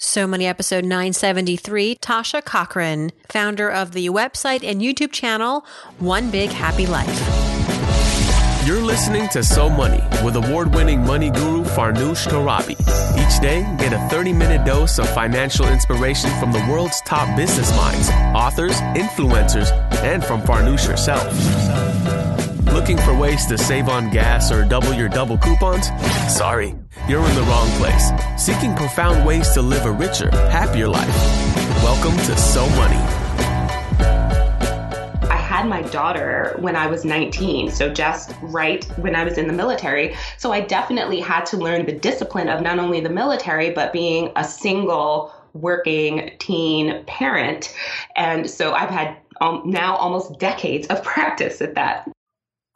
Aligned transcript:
So 0.00 0.28
Money 0.28 0.46
episode 0.46 0.84
973, 0.84 1.96
Tasha 1.96 2.44
Cochran, 2.44 3.10
founder 3.28 3.68
of 3.68 3.90
the 3.90 4.08
website 4.10 4.62
and 4.62 4.80
YouTube 4.80 5.10
channel 5.10 5.66
One 5.98 6.30
Big 6.30 6.50
Happy 6.50 6.86
Life. 6.86 7.08
You're 8.64 8.80
listening 8.80 9.28
to 9.30 9.42
So 9.42 9.68
Money 9.68 10.00
with 10.24 10.36
award 10.36 10.72
winning 10.72 11.04
money 11.04 11.32
guru 11.32 11.64
Farnoosh 11.64 12.28
Torabi. 12.28 12.78
Each 13.18 13.42
day, 13.42 13.62
get 13.78 13.92
a 13.92 13.98
30 14.08 14.34
minute 14.34 14.64
dose 14.64 15.00
of 15.00 15.08
financial 15.08 15.66
inspiration 15.66 16.30
from 16.38 16.52
the 16.52 16.64
world's 16.70 17.00
top 17.00 17.36
business 17.36 17.74
minds, 17.74 18.08
authors, 18.36 18.80
influencers, 18.94 19.72
and 20.04 20.24
from 20.24 20.42
Farnoosh 20.42 20.86
herself. 20.86 21.26
Looking 22.78 22.98
for 22.98 23.12
ways 23.12 23.44
to 23.46 23.58
save 23.58 23.88
on 23.88 24.08
gas 24.08 24.52
or 24.52 24.64
double 24.64 24.94
your 24.94 25.08
double 25.08 25.36
coupons? 25.36 25.88
Sorry, 26.32 26.76
you're 27.08 27.28
in 27.28 27.34
the 27.34 27.42
wrong 27.42 27.68
place. 27.70 28.12
Seeking 28.40 28.72
profound 28.76 29.26
ways 29.26 29.50
to 29.54 29.62
live 29.62 29.84
a 29.84 29.90
richer, 29.90 30.30
happier 30.30 30.86
life. 30.86 31.12
Welcome 31.82 32.16
to 32.18 32.38
So 32.38 32.64
Money. 32.76 32.94
I 35.28 35.34
had 35.34 35.66
my 35.66 35.82
daughter 35.82 36.54
when 36.60 36.76
I 36.76 36.86
was 36.86 37.04
19, 37.04 37.72
so 37.72 37.92
just 37.92 38.32
right 38.42 38.84
when 38.96 39.16
I 39.16 39.24
was 39.24 39.38
in 39.38 39.48
the 39.48 39.52
military. 39.52 40.14
So 40.36 40.52
I 40.52 40.60
definitely 40.60 41.18
had 41.18 41.46
to 41.46 41.56
learn 41.56 41.84
the 41.84 41.92
discipline 41.92 42.48
of 42.48 42.62
not 42.62 42.78
only 42.78 43.00
the 43.00 43.10
military, 43.10 43.70
but 43.70 43.92
being 43.92 44.30
a 44.36 44.44
single 44.44 45.34
working 45.52 46.30
teen 46.38 47.04
parent. 47.06 47.74
And 48.14 48.48
so 48.48 48.72
I've 48.72 48.90
had 48.90 49.16
um, 49.40 49.62
now 49.64 49.96
almost 49.96 50.38
decades 50.38 50.86
of 50.86 51.02
practice 51.12 51.60
at 51.60 51.74
that. 51.74 52.08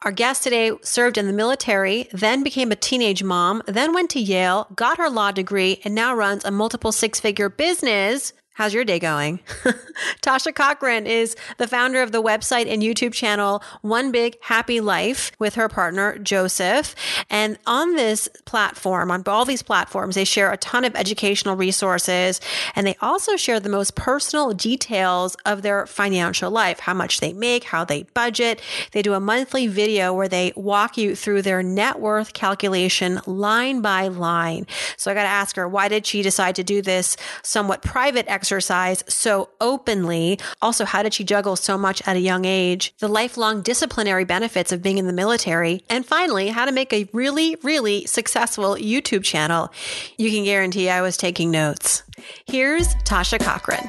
Our 0.03 0.11
guest 0.11 0.43
today 0.43 0.71
served 0.81 1.17
in 1.17 1.27
the 1.27 1.33
military, 1.33 2.09
then 2.11 2.43
became 2.43 2.73
a 2.73 2.75
teenage 2.75 3.23
mom, 3.23 3.61
then 3.67 3.93
went 3.93 4.09
to 4.11 4.19
Yale, 4.19 4.67
got 4.75 4.97
her 4.97 5.09
law 5.09 5.31
degree, 5.31 5.79
and 5.85 5.95
now 5.95 6.13
runs 6.13 6.43
a 6.43 6.51
multiple 6.51 6.91
six 6.91 7.21
figure 7.21 7.47
business 7.47 8.33
How's 8.55 8.71
your 8.71 8.85
day 8.85 8.99
going? 8.99 9.39
Tasha 10.21 10.53
Cochran 10.53 11.07
is 11.07 11.35
the 11.57 11.67
founder 11.67 12.03
of 12.03 12.11
the 12.11 12.21
website 12.21 12.71
and 12.71 12.83
YouTube 12.83 13.11
channel 13.11 13.63
One 13.81 14.11
Big 14.11 14.37
Happy 14.43 14.79
Life 14.79 15.31
with 15.39 15.55
her 15.55 15.67
partner 15.67 16.19
Joseph. 16.19 16.93
And 17.31 17.57
on 17.65 17.95
this 17.95 18.29
platform, 18.45 19.09
on 19.09 19.23
all 19.25 19.43
these 19.43 19.63
platforms, 19.63 20.13
they 20.13 20.23
share 20.23 20.51
a 20.51 20.57
ton 20.57 20.85
of 20.85 20.95
educational 20.95 21.55
resources 21.55 22.39
and 22.75 22.85
they 22.85 22.95
also 23.01 23.37
share 23.37 23.59
the 23.59 23.69
most 23.69 23.95
personal 23.95 24.53
details 24.53 25.35
of 25.47 25.63
their 25.63 25.87
financial 25.87 26.51
life, 26.51 26.79
how 26.79 26.93
much 26.93 27.21
they 27.21 27.33
make, 27.33 27.63
how 27.63 27.83
they 27.83 28.03
budget. 28.13 28.61
They 28.91 29.01
do 29.01 29.15
a 29.15 29.19
monthly 29.19 29.65
video 29.65 30.13
where 30.13 30.27
they 30.27 30.53
walk 30.55 30.95
you 30.95 31.15
through 31.15 31.41
their 31.41 31.63
net 31.63 31.99
worth 31.99 32.33
calculation 32.33 33.19
line 33.25 33.81
by 33.81 34.09
line. 34.09 34.67
So 34.95 35.09
I 35.09 35.15
got 35.15 35.23
to 35.23 35.29
ask 35.29 35.55
her, 35.55 35.67
why 35.67 35.87
did 35.87 36.05
she 36.05 36.21
decide 36.21 36.55
to 36.57 36.63
do 36.63 36.83
this 36.83 37.17
somewhat 37.41 37.81
private 37.81 38.27
exercise 38.27 38.42
so 38.43 39.49
openly. 39.61 40.39
Also, 40.61 40.85
how 40.85 41.03
did 41.03 41.13
she 41.13 41.23
juggle 41.23 41.55
so 41.55 41.77
much 41.77 42.01
at 42.07 42.15
a 42.15 42.19
young 42.19 42.45
age? 42.45 42.93
The 42.99 43.07
lifelong 43.07 43.61
disciplinary 43.61 44.25
benefits 44.25 44.71
of 44.71 44.81
being 44.81 44.97
in 44.97 45.07
the 45.07 45.13
military. 45.13 45.83
And 45.89 46.05
finally, 46.05 46.49
how 46.49 46.65
to 46.65 46.71
make 46.71 46.93
a 46.93 47.09
really, 47.13 47.55
really 47.63 48.05
successful 48.05 48.75
YouTube 48.75 49.23
channel. 49.23 49.71
You 50.17 50.31
can 50.31 50.43
guarantee 50.43 50.89
I 50.89 51.01
was 51.01 51.17
taking 51.17 51.51
notes. 51.51 52.03
Here's 52.45 52.87
Tasha 53.05 53.39
Cochran. 53.39 53.87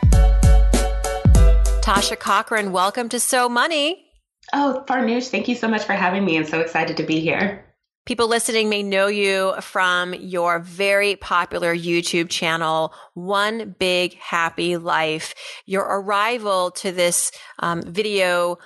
Tasha 1.83 2.19
Cochran, 2.19 2.73
welcome 2.73 3.09
to 3.11 3.21
So 3.21 3.49
Money. 3.49 4.07
Oh, 4.53 4.85
Farnoosh, 4.89 5.29
thank 5.29 5.49
you 5.49 5.55
so 5.55 5.69
much 5.69 5.85
for 5.85 5.93
having 5.93 6.25
me. 6.25 6.37
I'm 6.37 6.45
so 6.45 6.61
excited 6.61 6.97
to 6.99 7.03
be 7.03 7.21
here. 7.21 7.65
People 8.07 8.29
listening 8.29 8.69
may 8.69 8.83
know 8.83 9.07
you 9.07 9.55
from 9.63 10.13
your 10.13 10.59
very 10.59 11.17
popular 11.17 11.75
YouTube 11.75 12.29
channel, 12.29 12.93
One 13.15 13.75
Big 13.79 14.13
Happy 14.19 14.77
Life. 14.77 15.35
Your 15.65 15.85
arrival 15.85 16.71
to 16.73 16.93
this 16.93 17.33
um, 17.61 17.81
video 17.81 18.59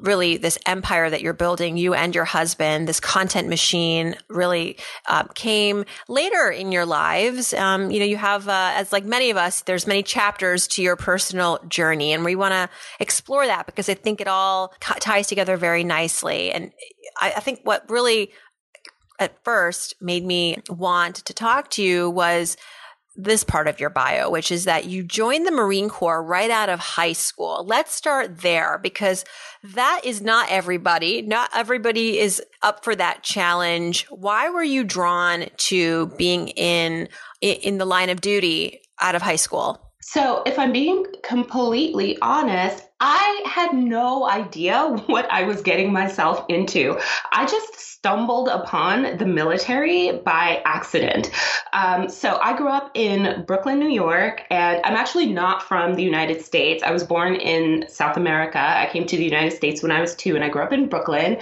really 0.00 0.36
this 0.36 0.58
empire 0.66 1.08
that 1.08 1.20
you're 1.22 1.32
building, 1.32 1.76
you 1.76 1.94
and 1.94 2.14
your 2.14 2.24
husband, 2.24 2.88
this 2.88 3.00
content 3.00 3.48
machine 3.48 4.16
really 4.28 4.76
uh, 5.06 5.24
came 5.34 5.84
later 6.08 6.48
in 6.48 6.72
your 6.72 6.86
lives. 6.86 7.54
Um, 7.54 7.90
you 7.90 8.00
know, 8.00 8.06
you 8.06 8.16
have, 8.16 8.48
uh, 8.48 8.72
as 8.74 8.92
like 8.92 9.04
many 9.04 9.30
of 9.30 9.36
us, 9.36 9.62
there's 9.62 9.86
many 9.86 10.02
chapters 10.02 10.66
to 10.68 10.82
your 10.82 10.96
personal 10.96 11.58
journey, 11.68 12.12
and 12.12 12.24
we 12.24 12.34
want 12.34 12.52
to 12.52 12.68
explore 12.98 13.46
that 13.46 13.66
because 13.66 13.88
I 13.88 13.94
think 13.94 14.20
it 14.20 14.28
all 14.28 14.74
ties 14.80 15.26
together 15.26 15.56
very 15.56 15.84
nicely. 15.84 16.50
And 16.50 16.72
I, 17.20 17.34
I 17.36 17.40
think 17.40 17.60
what 17.62 17.88
really 17.88 18.32
at 19.18 19.42
first 19.44 19.94
made 20.00 20.24
me 20.24 20.58
want 20.68 21.16
to 21.16 21.34
talk 21.34 21.70
to 21.70 21.82
you 21.82 22.10
was 22.10 22.56
this 23.16 23.44
part 23.44 23.68
of 23.68 23.78
your 23.78 23.90
bio, 23.90 24.28
which 24.28 24.50
is 24.50 24.64
that 24.64 24.86
you 24.86 25.02
joined 25.02 25.46
the 25.46 25.52
Marine 25.52 25.88
Corps 25.88 26.22
right 26.22 26.50
out 26.50 26.68
of 26.68 26.80
high 26.80 27.12
school. 27.12 27.64
Let's 27.64 27.94
start 27.94 28.40
there 28.40 28.78
because 28.82 29.24
that 29.62 30.00
is 30.04 30.20
not 30.20 30.50
everybody. 30.50 31.22
Not 31.22 31.50
everybody 31.54 32.18
is 32.18 32.42
up 32.62 32.82
for 32.82 32.96
that 32.96 33.22
challenge. 33.22 34.06
Why 34.10 34.50
were 34.50 34.64
you 34.64 34.82
drawn 34.82 35.46
to 35.56 36.06
being 36.18 36.48
in, 36.48 37.08
in 37.40 37.78
the 37.78 37.84
line 37.84 38.10
of 38.10 38.20
duty 38.20 38.80
out 39.00 39.14
of 39.14 39.22
high 39.22 39.36
school? 39.36 39.80
So, 40.06 40.42
if 40.44 40.58
I'm 40.58 40.70
being 40.70 41.06
completely 41.22 42.18
honest, 42.20 42.84
I 43.06 43.42
had 43.44 43.74
no 43.74 44.26
idea 44.26 44.82
what 45.06 45.30
I 45.30 45.42
was 45.42 45.60
getting 45.60 45.92
myself 45.92 46.46
into. 46.48 46.98
I 47.32 47.44
just 47.44 47.78
stumbled 48.04 48.48
upon 48.48 49.16
the 49.16 49.24
military 49.24 50.12
by 50.12 50.60
accident. 50.66 51.30
Um, 51.72 52.08
so 52.10 52.38
I 52.42 52.54
grew 52.54 52.68
up 52.68 52.90
in 52.92 53.44
Brooklyn, 53.46 53.78
New 53.78 53.88
York, 53.88 54.42
and 54.50 54.78
I'm 54.84 54.94
actually 54.94 55.32
not 55.32 55.62
from 55.62 55.94
the 55.94 56.02
United 56.02 56.44
States. 56.44 56.82
I 56.82 56.90
was 56.90 57.02
born 57.02 57.34
in 57.36 57.86
South 57.88 58.18
America. 58.18 58.58
I 58.58 58.90
came 58.92 59.06
to 59.06 59.16
the 59.16 59.24
United 59.24 59.52
States 59.54 59.82
when 59.82 59.90
I 59.90 60.02
was 60.02 60.14
two, 60.14 60.34
and 60.34 60.44
I 60.44 60.50
grew 60.50 60.62
up 60.62 60.72
in 60.72 60.86
Brooklyn. 60.86 61.38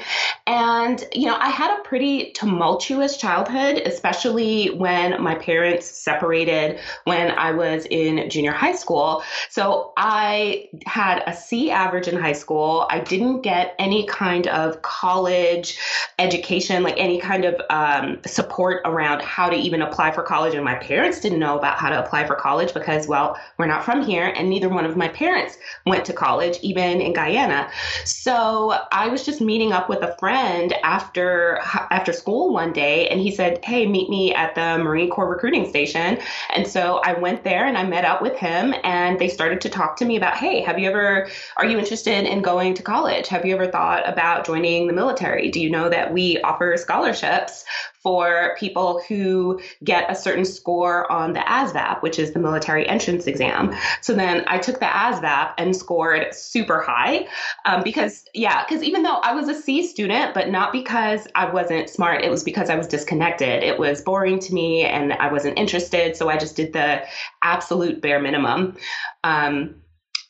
And, 0.47 1.05
you 1.13 1.27
know, 1.27 1.37
I 1.37 1.49
had 1.49 1.77
a 1.77 1.83
pretty 1.83 2.31
tumultuous 2.33 3.17
childhood, 3.17 3.83
especially 3.85 4.69
when 4.69 5.21
my 5.21 5.35
parents 5.35 5.87
separated 5.87 6.79
when 7.05 7.33
I 7.33 7.51
was 7.51 7.87
in 7.91 8.31
junior 8.31 8.53
high 8.53 8.75
school. 8.75 9.25
So 9.51 9.93
I 9.97 10.69
had 10.87 11.25
a 11.27 11.35
Average 11.53 12.09
in 12.09 12.21
high 12.21 12.33
school. 12.33 12.87
I 12.91 13.01
didn't 13.01 13.43
get 13.43 13.75
any 13.79 14.07
kind 14.07 14.47
of 14.49 14.83
college 14.83 15.79
education 16.19 16.43
education, 16.43 16.83
like 16.83 16.95
any 16.99 17.21
kind 17.21 17.45
of 17.45 17.61
um, 17.71 18.19
support 18.27 18.83
around 18.85 19.23
how 19.23 19.49
to 19.49 19.57
even 19.57 19.83
apply 19.83 20.11
for 20.11 20.23
college. 20.23 20.55
And 20.55 20.65
my 20.65 20.75
parents 20.75 21.21
didn't 21.21 21.39
know 21.39 21.59
about 21.59 21.79
how 21.79 21.89
to 21.89 22.05
apply 22.05 22.27
for 22.27 22.35
college 22.35 22.75
because, 22.75 23.07
well, 23.07 23.39
we're 23.59 23.67
not 23.67 23.85
from 23.85 24.03
here, 24.03 24.33
and 24.37 24.49
neither 24.49 24.69
one 24.69 24.85
of 24.85 24.97
my 24.97 25.09
parents 25.09 25.57
went 25.87 26.05
to 26.07 26.13
college, 26.13 26.59
even 26.63 27.01
in 27.01 27.13
Guyana. 27.13 27.71
So 28.05 28.79
I 28.93 29.09
was 29.09 29.25
just 29.25 29.41
meeting 29.41 29.73
up 29.73 29.89
with 29.89 30.03
a 30.03 30.17
friend 30.19 30.73
after 30.83 31.59
after 31.91 32.13
school 32.13 32.53
one 32.53 32.73
day, 32.73 33.09
and 33.09 33.21
he 33.21 33.31
said, 33.31 33.65
"Hey, 33.65 33.87
meet 33.87 34.09
me 34.09 34.35
at 34.35 34.55
the 34.55 34.79
Marine 34.83 35.11
Corps 35.11 35.29
recruiting 35.29 35.69
station." 35.69 36.19
And 36.55 36.67
so 36.67 37.01
I 37.05 37.15
went 37.15 37.45
there 37.45 37.67
and 37.67 37.77
I 37.77 37.85
met 37.85 38.05
up 38.05 38.23
with 38.23 38.37
him, 38.37 38.75
and 38.85 39.19
they 39.19 39.29
started 39.29 39.61
to 39.63 39.69
talk 39.69 39.97
to 39.97 40.05
me 40.05 40.17
about, 40.17 40.37
"Hey, 40.37 40.61
have 40.63 40.79
you 40.79 40.89
ever? 40.89 41.29
Are 41.57 41.67
you 41.67 41.79
interested 41.79 42.25
in 42.25 42.43
going 42.43 42.75
to 42.75 42.83
college? 42.83 43.29
Have 43.29 43.45
you 43.45 43.55
ever 43.55 43.67
thought 43.67 44.09
about 44.09 44.47
joining 44.47 44.87
the 44.87 44.93
military? 44.93 45.51
Do 45.51 45.61
you 45.61 45.71
know 45.71 45.89
that 45.89 46.13
we 46.13 46.41
offer 46.43 46.77
scholarships 46.77 47.65
for 48.03 48.57
people 48.59 49.01
who 49.09 49.61
get 49.85 50.11
a 50.11 50.15
certain 50.15 50.45
score 50.45 51.11
on 51.11 51.33
the 51.33 51.41
ASVAB, 51.41 52.03
which 52.03 52.19
is 52.19 52.33
the 52.33 52.41
military 52.41 52.87
entrance 52.89 53.27
exam. 53.27 53.75
So 54.01 54.13
then 54.13 54.45
I 54.49 54.59
took 54.59 54.81
the 54.81 54.87
ASVAB 54.87 55.55
and 55.57 55.75
scored 55.75 56.35
super 56.35 56.81
high 56.81 57.29
um, 57.65 57.85
because, 57.85 58.25
yeah, 58.35 58.65
because 58.65 58.83
even 58.83 59.05
though 59.05 59.19
I 59.23 59.35
was 59.35 59.49
a 59.49 59.55
C 59.55 59.87
student, 59.87 60.35
but 60.35 60.51
not 60.51 60.73
because 60.73 61.29
I 61.37 61.51
wasn't 61.51 61.89
smart, 61.89 62.25
it 62.25 62.31
was 62.31 62.43
because 62.43 62.71
I 62.71 62.77
was 62.77 62.89
disconnected. 62.89 63.63
It 63.63 63.79
was 63.79 64.03
boring 64.03 64.41
to 64.41 64.53
me 64.53 64.83
and 64.83 65.13
I 65.13 65.31
wasn't 65.31 65.57
interested. 65.57 66.17
So 66.17 66.29
I 66.29 66.37
just 66.37 66.57
did 66.57 66.73
the 66.73 67.03
absolute 67.43 68.03
bare 68.03 68.21
minimum. 68.21 68.77
Um, 69.23 69.77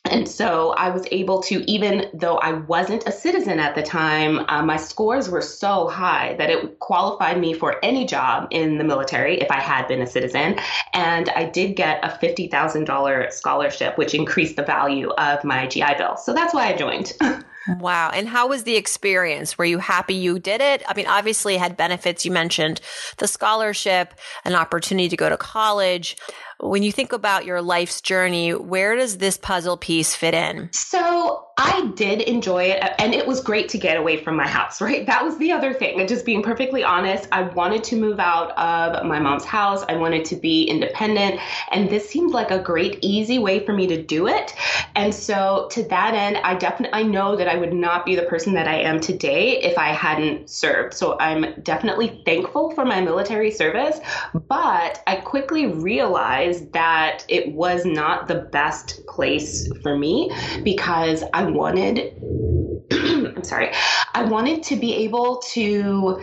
and 0.05 0.27
so 0.27 0.71
I 0.71 0.89
was 0.89 1.05
able 1.11 1.41
to, 1.43 1.63
even 1.71 2.09
though 2.13 2.37
I 2.37 2.51
wasn't 2.51 3.07
a 3.07 3.11
citizen 3.11 3.59
at 3.59 3.73
the 3.73 3.81
time, 3.81 4.45
uh, 4.49 4.61
my 4.61 4.75
scores 4.75 5.29
were 5.29 5.41
so 5.41 5.87
high 5.87 6.35
that 6.37 6.49
it 6.49 6.79
qualified 6.79 7.39
me 7.39 7.53
for 7.53 7.79
any 7.83 8.05
job 8.05 8.49
in 8.51 8.77
the 8.77 8.83
military 8.83 9.39
if 9.39 9.49
I 9.49 9.61
had 9.61 9.87
been 9.87 10.01
a 10.01 10.07
citizen. 10.07 10.59
And 10.93 11.29
I 11.29 11.45
did 11.45 11.77
get 11.77 12.03
a 12.03 12.09
$50,000 12.09 13.31
scholarship, 13.31 13.97
which 13.97 14.13
increased 14.13 14.57
the 14.57 14.63
value 14.63 15.09
of 15.11 15.43
my 15.45 15.67
GI 15.67 15.95
Bill. 15.97 16.17
So 16.17 16.33
that's 16.33 16.53
why 16.53 16.67
I 16.67 16.75
joined. 16.75 17.13
Wow. 17.79 18.11
And 18.13 18.27
how 18.27 18.49
was 18.49 18.63
the 18.63 18.75
experience? 18.75 19.57
Were 19.57 19.65
you 19.65 19.77
happy 19.77 20.15
you 20.15 20.37
did 20.37 20.59
it? 20.59 20.83
I 20.87 20.93
mean, 20.95 21.07
obviously 21.07 21.55
it 21.55 21.59
had 21.59 21.77
benefits. 21.77 22.25
You 22.25 22.31
mentioned 22.31 22.81
the 23.17 23.27
scholarship, 23.27 24.13
an 24.43 24.53
opportunity 24.53 25.07
to 25.09 25.15
go 25.15 25.29
to 25.29 25.37
college. 25.37 26.17
When 26.63 26.81
you 26.81 26.93
think 26.93 27.11
about 27.11 27.43
your 27.43 27.61
life's 27.61 27.99
journey, 27.99 28.53
where 28.53 28.95
does 28.95 29.17
this 29.17 29.35
puzzle 29.35 29.75
piece 29.75 30.15
fit 30.15 30.33
in? 30.33 30.69
So 30.71 31.45
I 31.57 31.91
did 31.95 32.21
enjoy 32.21 32.63
it, 32.63 32.93
and 32.99 33.13
it 33.13 33.27
was 33.27 33.41
great 33.41 33.67
to 33.69 33.77
get 33.77 33.97
away 33.97 34.23
from 34.23 34.37
my 34.37 34.47
house, 34.47 34.79
right? 34.81 35.05
That 35.05 35.25
was 35.25 35.37
the 35.39 35.51
other 35.51 35.73
thing. 35.73 35.99
And 35.99 36.07
just 36.07 36.25
being 36.25 36.41
perfectly 36.41 36.81
honest, 36.81 37.27
I 37.33 37.41
wanted 37.41 37.83
to 37.85 37.97
move 37.97 38.17
out 38.17 38.57
of 38.57 39.05
my 39.05 39.19
mom's 39.19 39.43
house. 39.43 39.83
I 39.89 39.97
wanted 39.97 40.23
to 40.25 40.37
be 40.37 40.63
independent, 40.63 41.41
and 41.73 41.89
this 41.89 42.09
seemed 42.09 42.31
like 42.31 42.49
a 42.49 42.59
great, 42.59 42.97
easy 43.01 43.39
way 43.39 43.65
for 43.65 43.73
me 43.73 43.85
to 43.87 44.01
do 44.01 44.27
it. 44.27 44.55
And 44.95 45.13
so, 45.13 45.67
to 45.71 45.83
that 45.89 46.13
end, 46.13 46.37
I 46.37 46.55
definitely 46.55 46.97
I 46.97 47.03
know 47.03 47.35
that 47.35 47.49
I 47.49 47.55
would 47.55 47.73
not 47.73 48.05
be 48.05 48.15
the 48.15 48.23
person 48.23 48.53
that 48.53 48.69
I 48.69 48.75
am 48.75 49.01
today 49.01 49.61
if 49.61 49.77
I 49.77 49.89
hadn't 49.89 50.49
served. 50.49 50.93
So 50.93 51.17
I'm 51.19 51.59
definitely 51.61 52.21
thankful 52.25 52.71
for 52.71 52.85
my 52.85 53.01
military 53.01 53.51
service, 53.51 53.99
but 54.47 55.03
I 55.07 55.17
quickly 55.17 55.65
realized 55.65 56.52
that 56.71 57.25
it 57.27 57.53
was 57.53 57.85
not 57.85 58.27
the 58.27 58.47
best 58.51 59.05
place 59.07 59.67
for 59.81 59.97
me 59.97 60.31
because 60.63 61.23
I 61.33 61.43
wanted, 61.43 62.13
I'm 62.91 63.43
sorry, 63.43 63.71
I 64.13 64.23
wanted 64.23 64.63
to 64.63 64.75
be 64.75 64.95
able 64.95 65.37
to. 65.53 66.21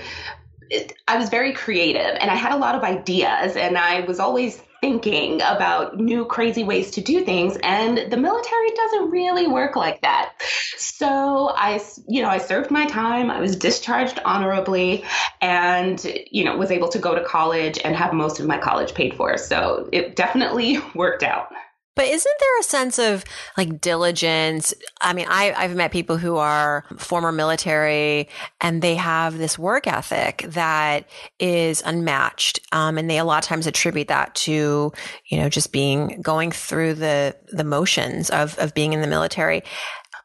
I 1.09 1.19
was 1.19 1.29
very 1.31 1.53
creative 1.53 2.17
and 2.21 2.31
I 2.31 2.37
had 2.37 2.53
a 2.53 2.57
lot 2.57 2.77
of 2.77 2.85
ideas, 2.85 3.57
and 3.57 3.77
I 3.77 4.01
was 4.03 4.21
always 4.21 4.63
thinking 4.81 5.43
about 5.43 5.99
new 5.99 6.25
crazy 6.25 6.65
ways 6.65 6.91
to 6.93 7.01
do 7.01 7.25
things 7.25 7.57
and 7.63 8.11
the 8.11 8.17
military 8.17 8.71
doesn't 8.71 9.11
really 9.11 9.47
work 9.47 9.77
like 9.77 10.01
that. 10.03 10.33
So 10.77 11.53
i 11.57 11.81
you 12.09 12.23
know 12.23 12.29
i 12.29 12.39
served 12.39 12.71
my 12.71 12.87
time 12.87 13.31
i 13.31 13.41
was 13.41 13.57
discharged 13.57 14.19
honorably 14.25 15.05
and 15.41 16.05
you 16.31 16.45
know 16.45 16.57
was 16.57 16.71
able 16.71 16.89
to 16.89 16.99
go 16.99 17.15
to 17.15 17.23
college 17.25 17.79
and 17.85 17.95
have 17.95 18.13
most 18.13 18.41
of 18.41 18.47
my 18.47 18.59
college 18.59 18.95
paid 18.95 19.15
for. 19.15 19.37
So 19.37 19.89
it 19.93 20.17
definitely 20.17 20.79
worked 20.95 21.23
out 21.23 21.53
but 22.01 22.09
isn't 22.09 22.37
there 22.41 22.61
a 22.61 22.63
sense 22.63 22.99
of 22.99 23.25
like 23.59 23.79
diligence? 23.79 24.73
I 25.03 25.13
mean, 25.13 25.27
I, 25.29 25.53
I've 25.53 25.77
met 25.77 25.93
people 25.93 26.17
who 26.17 26.37
are 26.37 26.87
former 26.97 27.31
military 27.31 28.31
and 28.59 28.81
they 28.81 28.95
have 28.95 29.37
this 29.37 29.59
work 29.59 29.87
ethic 29.87 30.47
that 30.49 31.05
is 31.39 31.83
unmatched. 31.85 32.61
Um, 32.73 32.97
and 32.97 33.11
they 33.11 33.19
a 33.19 33.25
lot 33.25 33.45
of 33.45 33.47
times 33.47 33.67
attribute 33.67 34.09
that 34.09 34.35
to, 34.37 34.95
you 35.27 35.39
know, 35.39 35.51
just 35.51 35.73
being 35.73 36.23
going 36.23 36.53
through 36.53 36.95
the, 36.95 37.37
the 37.53 37.65
motions 37.65 38.31
of, 38.31 38.59
of 38.59 38.73
being 38.73 38.95
in 38.95 39.03
the 39.03 39.07
military. 39.07 39.63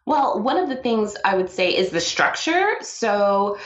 Well, 0.05 0.41
one 0.41 0.57
of 0.57 0.69
the 0.69 0.77
things 0.77 1.17
I 1.25 1.35
would 1.35 1.49
say 1.49 1.75
is 1.75 1.89
the 1.89 1.99
structure. 1.99 2.75
So, 2.79 3.57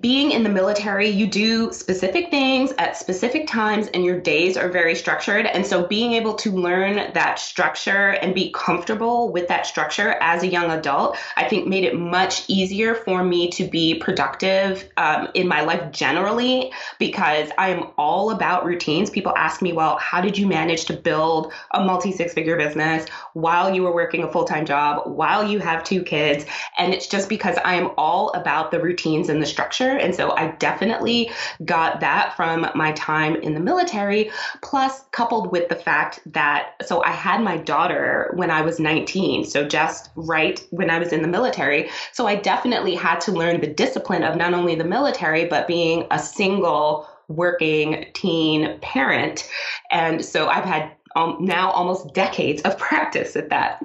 being 0.00 0.32
in 0.32 0.42
the 0.42 0.48
military, 0.48 1.08
you 1.08 1.26
do 1.26 1.72
specific 1.72 2.30
things 2.30 2.72
at 2.78 2.96
specific 2.96 3.46
times, 3.46 3.86
and 3.88 4.04
your 4.04 4.20
days 4.20 4.56
are 4.56 4.68
very 4.68 4.94
structured. 4.94 5.46
And 5.46 5.64
so, 5.64 5.86
being 5.86 6.12
able 6.12 6.34
to 6.34 6.50
learn 6.50 7.12
that 7.14 7.38
structure 7.38 8.10
and 8.10 8.34
be 8.34 8.50
comfortable 8.54 9.32
with 9.32 9.48
that 9.48 9.66
structure 9.66 10.16
as 10.20 10.42
a 10.42 10.46
young 10.46 10.70
adult, 10.70 11.16
I 11.36 11.48
think 11.48 11.66
made 11.66 11.84
it 11.84 11.98
much 11.98 12.44
easier 12.48 12.94
for 12.94 13.22
me 13.24 13.50
to 13.52 13.68
be 13.68 13.94
productive 13.94 14.88
um, 14.96 15.28
in 15.34 15.48
my 15.48 15.62
life 15.62 15.92
generally 15.92 16.72
because 16.98 17.50
I 17.56 17.70
am 17.70 17.90
all 17.96 18.30
about 18.30 18.64
routines. 18.64 19.10
People 19.10 19.32
ask 19.36 19.62
me, 19.62 19.72
well, 19.72 19.96
how 19.98 20.20
did 20.20 20.36
you 20.36 20.46
manage 20.46 20.86
to 20.86 20.92
build 20.92 21.52
a 21.72 21.84
multi 21.84 22.12
six 22.12 22.34
figure 22.34 22.56
business 22.56 23.08
while 23.32 23.74
you 23.74 23.82
were 23.82 23.94
working 23.94 24.22
a 24.24 24.32
full 24.32 24.44
time 24.44 24.66
job, 24.66 25.06
while 25.06 25.48
you 25.48 25.60
have 25.60 25.84
two 25.84 26.02
kids? 26.02 26.44
And 26.76 26.92
it's 26.92 27.06
just 27.06 27.28
because 27.28 27.56
I 27.64 27.74
am 27.74 27.90
all 27.96 28.30
about 28.32 28.70
the 28.70 28.80
routines 28.80 29.28
and 29.28 29.40
the 29.40 29.46
structure 29.46 29.67
structure. 29.68 29.96
And 29.98 30.14
so 30.14 30.34
I 30.36 30.52
definitely 30.52 31.30
got 31.64 32.00
that 32.00 32.34
from 32.36 32.66
my 32.74 32.92
time 32.92 33.36
in 33.36 33.54
the 33.54 33.60
military, 33.60 34.30
plus 34.62 35.04
coupled 35.12 35.52
with 35.52 35.68
the 35.68 35.74
fact 35.74 36.20
that, 36.26 36.74
so 36.86 37.02
I 37.02 37.10
had 37.10 37.42
my 37.42 37.58
daughter 37.58 38.32
when 38.34 38.50
I 38.50 38.62
was 38.62 38.80
19, 38.80 39.44
so 39.44 39.66
just 39.66 40.10
right 40.16 40.64
when 40.70 40.90
I 40.90 40.98
was 40.98 41.12
in 41.12 41.22
the 41.22 41.28
military. 41.28 41.90
So 42.12 42.26
I 42.26 42.36
definitely 42.36 42.94
had 42.94 43.20
to 43.22 43.32
learn 43.32 43.60
the 43.60 43.66
discipline 43.66 44.22
of 44.22 44.36
not 44.36 44.54
only 44.54 44.74
the 44.74 44.84
military, 44.84 45.44
but 45.44 45.66
being 45.66 46.06
a 46.10 46.18
single 46.18 47.06
working 47.28 48.06
teen 48.14 48.78
parent. 48.80 49.48
And 49.90 50.24
so 50.24 50.48
I've 50.48 50.64
had 50.64 50.92
um, 51.14 51.36
now 51.40 51.70
almost 51.70 52.14
decades 52.14 52.62
of 52.62 52.78
practice 52.88 53.36
at 53.36 53.50
that. 53.50 53.82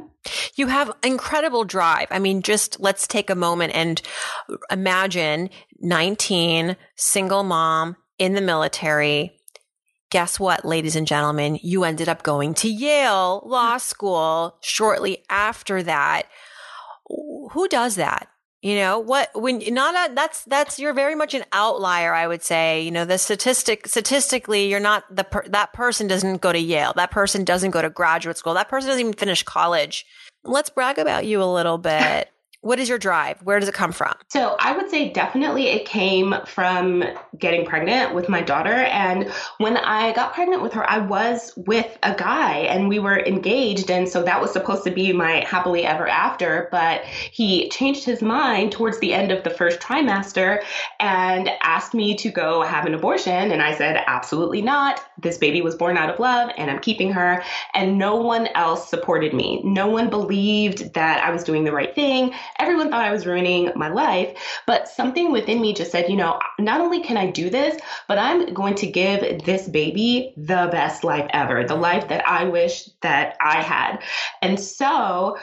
You 0.56 0.68
have 0.68 0.92
incredible 1.04 1.64
drive. 1.64 2.08
I 2.12 2.20
mean, 2.20 2.42
just 2.42 2.80
let's 2.80 3.08
take 3.08 3.30
a 3.30 3.36
moment 3.36 3.76
and 3.76 4.02
imagine 4.72 5.50
19, 5.80 6.78
single 6.96 7.44
mom 7.44 7.98
in 8.18 8.34
the 8.34 8.42
military. 8.42 9.40
Guess 10.12 10.40
what, 10.40 10.64
ladies 10.64 10.96
and 10.96 11.08
gentlemen? 11.08 11.60
You 11.62 11.84
ended 11.84 12.08
up 12.08 12.24
going 12.24 12.54
to 12.56 12.70
Yale 12.70 13.42
Law 13.46 13.74
hmm. 13.74 13.80
School 13.80 14.58
shortly 14.62 15.26
after 15.30 15.84
that. 15.84 16.28
Who 17.08 17.68
does 17.68 17.96
that? 17.96 18.28
You 18.64 18.76
know 18.76 18.98
what? 18.98 19.30
When 19.36 19.62
not 19.74 19.94
a, 19.94 20.16
that's 20.16 20.46
that's 20.46 20.80
you're 20.80 20.94
very 20.94 21.16
much 21.16 21.34
an 21.34 21.44
outlier, 21.52 22.14
I 22.14 22.28
would 22.28 22.42
say. 22.42 22.82
You 22.82 22.92
know, 22.92 23.04
the 23.04 23.18
statistic 23.18 23.88
statistically, 23.88 24.70
you're 24.70 24.80
not 24.80 25.04
the 25.14 25.26
per, 25.26 25.46
that 25.50 25.74
person 25.74 26.08
doesn't 26.08 26.40
go 26.40 26.54
to 26.54 26.58
Yale. 26.58 26.94
That 26.96 27.12
person 27.12 27.44
doesn't 27.44 27.72
go 27.72 27.82
to 27.82 27.90
graduate 27.90 28.38
school. 28.38 28.54
That 28.54 28.70
person 28.70 28.88
doesn't 28.88 29.02
even 29.02 29.12
finish 29.12 29.44
college. 29.44 30.06
Let's 30.46 30.70
brag 30.70 30.98
about 30.98 31.26
you 31.26 31.44
a 31.44 31.54
little 31.54 31.78
bit. 31.78 32.30
What 32.64 32.80
is 32.80 32.88
your 32.88 32.98
drive? 32.98 33.42
Where 33.44 33.60
does 33.60 33.68
it 33.68 33.76
come 33.76 33.92
from? 33.92 34.14
So 34.30 34.56
I 34.58 34.72
would 34.72 34.90
say 34.90 35.10
definitely 35.10 35.68
it 35.68 35.86
came 35.86 36.34
from 36.46 37.04
getting 37.38 37.66
pregnant 37.66 38.16
with 38.16 38.30
my 38.30 38.42
daughter. 38.42 38.72
And 38.72 39.30
when 39.58 39.76
I 39.76 40.14
got 40.14 40.34
pregnant 40.34 40.62
with 40.62 40.72
her, 40.72 40.90
I 40.90 41.00
was 41.00 41.52
with 41.58 41.98
a 42.04 42.16
guy 42.16 42.60
and 42.60 42.88
we 42.88 43.00
were 43.00 43.20
engaged. 43.20 43.92
And 43.92 44.08
so 44.08 44.24
that 44.24 44.40
was 44.40 44.54
supposed 44.54 44.86
to 44.86 44.92
be 44.92 45.12
my 45.12 45.44
happily 45.46 45.84
ever 45.86 46.08
after. 46.08 46.70
But 46.72 47.04
he 47.04 47.68
changed 47.68 48.06
his 48.06 48.22
mind 48.22 48.72
towards 48.72 48.98
the 49.00 49.14
end 49.14 49.34
of 49.34 49.44
the 49.44 49.50
first 49.50 49.82
trimester 49.82 50.64
and 51.02 51.50
asked 51.64 51.94
me 51.94 52.16
to 52.16 52.30
go 52.30 52.62
have 52.62 52.86
an 52.86 52.94
abortion. 52.94 53.52
And 53.52 53.62
I 53.62 53.76
said, 53.76 54.02
absolutely 54.08 54.62
not. 54.62 55.04
This 55.18 55.38
baby 55.38 55.62
was 55.62 55.76
born 55.76 55.98
out 55.98 56.10
of 56.10 56.18
love 56.18 56.50
and 56.58 56.72
I'm 56.72 56.80
keeping 56.80 57.12
her. 57.12 57.44
And 57.74 57.98
no 57.98 58.16
one 58.16 58.48
else 58.56 58.90
supported 58.90 59.34
me. 59.34 59.62
No 59.66 59.88
one 59.90 60.10
believed 60.10 60.94
that 60.94 61.22
I 61.22 61.30
was 61.30 61.44
doing 61.44 61.66
the 61.66 61.74
right 61.74 61.94
thing 61.94 62.34
everyone 62.60 62.90
thought 62.90 63.04
I 63.04 63.12
was 63.12 63.26
ruining 63.26 63.72
my 63.76 63.90
life. 63.90 64.38
But 64.66 64.88
something 64.88 65.32
within 65.32 65.62
me 65.62 65.74
just 65.74 65.92
said, 65.92 66.10
you 66.10 66.16
know, 66.16 66.40
not 66.60 66.82
only 66.82 67.02
can 67.02 67.18
I 67.18 67.30
do 67.30 67.50
this, 67.50 67.80
but 68.08 68.18
I'm 68.18 68.54
going 68.54 68.76
to 68.76 68.88
give 68.88 69.44
this 69.46 69.68
baby 69.68 70.34
the 70.38 70.70
best 70.72 71.04
life 71.04 71.30
ever, 71.32 71.64
the 71.66 71.76
life 71.76 72.08
that 72.10 72.28
I 72.28 72.46
wish 72.46 72.90
that 73.02 73.36
I 73.42 73.62
had. 73.62 74.00
And 74.42 74.60
so 74.60 75.38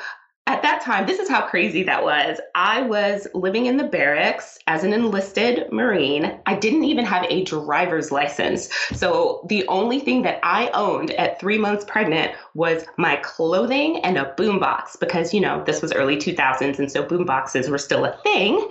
at 0.51 0.63
that 0.63 0.83
time, 0.83 1.07
this 1.07 1.21
is 1.21 1.29
how 1.29 1.47
crazy 1.47 1.85
that 1.85 2.03
was. 2.03 2.41
I 2.57 2.83
was 2.83 3.29
living 3.35 3.67
in 3.67 3.77
the 3.77 3.85
barracks 3.85 4.59
as 4.67 4.83
an 4.83 4.93
enlisted 4.93 5.71
Marine. 5.71 6.41
I 6.45 6.57
didn't 6.57 6.85
even 6.85 7.05
have 7.05 7.25
a 7.31 7.45
driver's 7.45 8.11
license. 8.11 8.69
So 8.93 9.47
the 9.49 9.65
only 9.69 10.01
thing 10.01 10.23
that 10.23 10.41
I 10.43 10.69
owned 10.75 11.13
at 11.13 11.39
three 11.39 11.57
months 11.57 11.85
pregnant 11.85 12.33
was 12.55 12.85
my 12.97 13.15
clothing 13.17 14.01
and 14.05 14.19
a 14.19 14.35
boombox 14.37 14.99
because, 14.99 15.33
you 15.33 15.41
know, 15.41 15.63
this 15.65 15.81
was 15.81 15.93
early 15.93 16.17
2000s. 16.17 16.81
And 16.81 16.91
so 16.91 17.05
boomboxes 17.05 17.69
were 17.69 17.79
still 17.79 18.05
a 18.05 18.17
thing. 18.25 18.69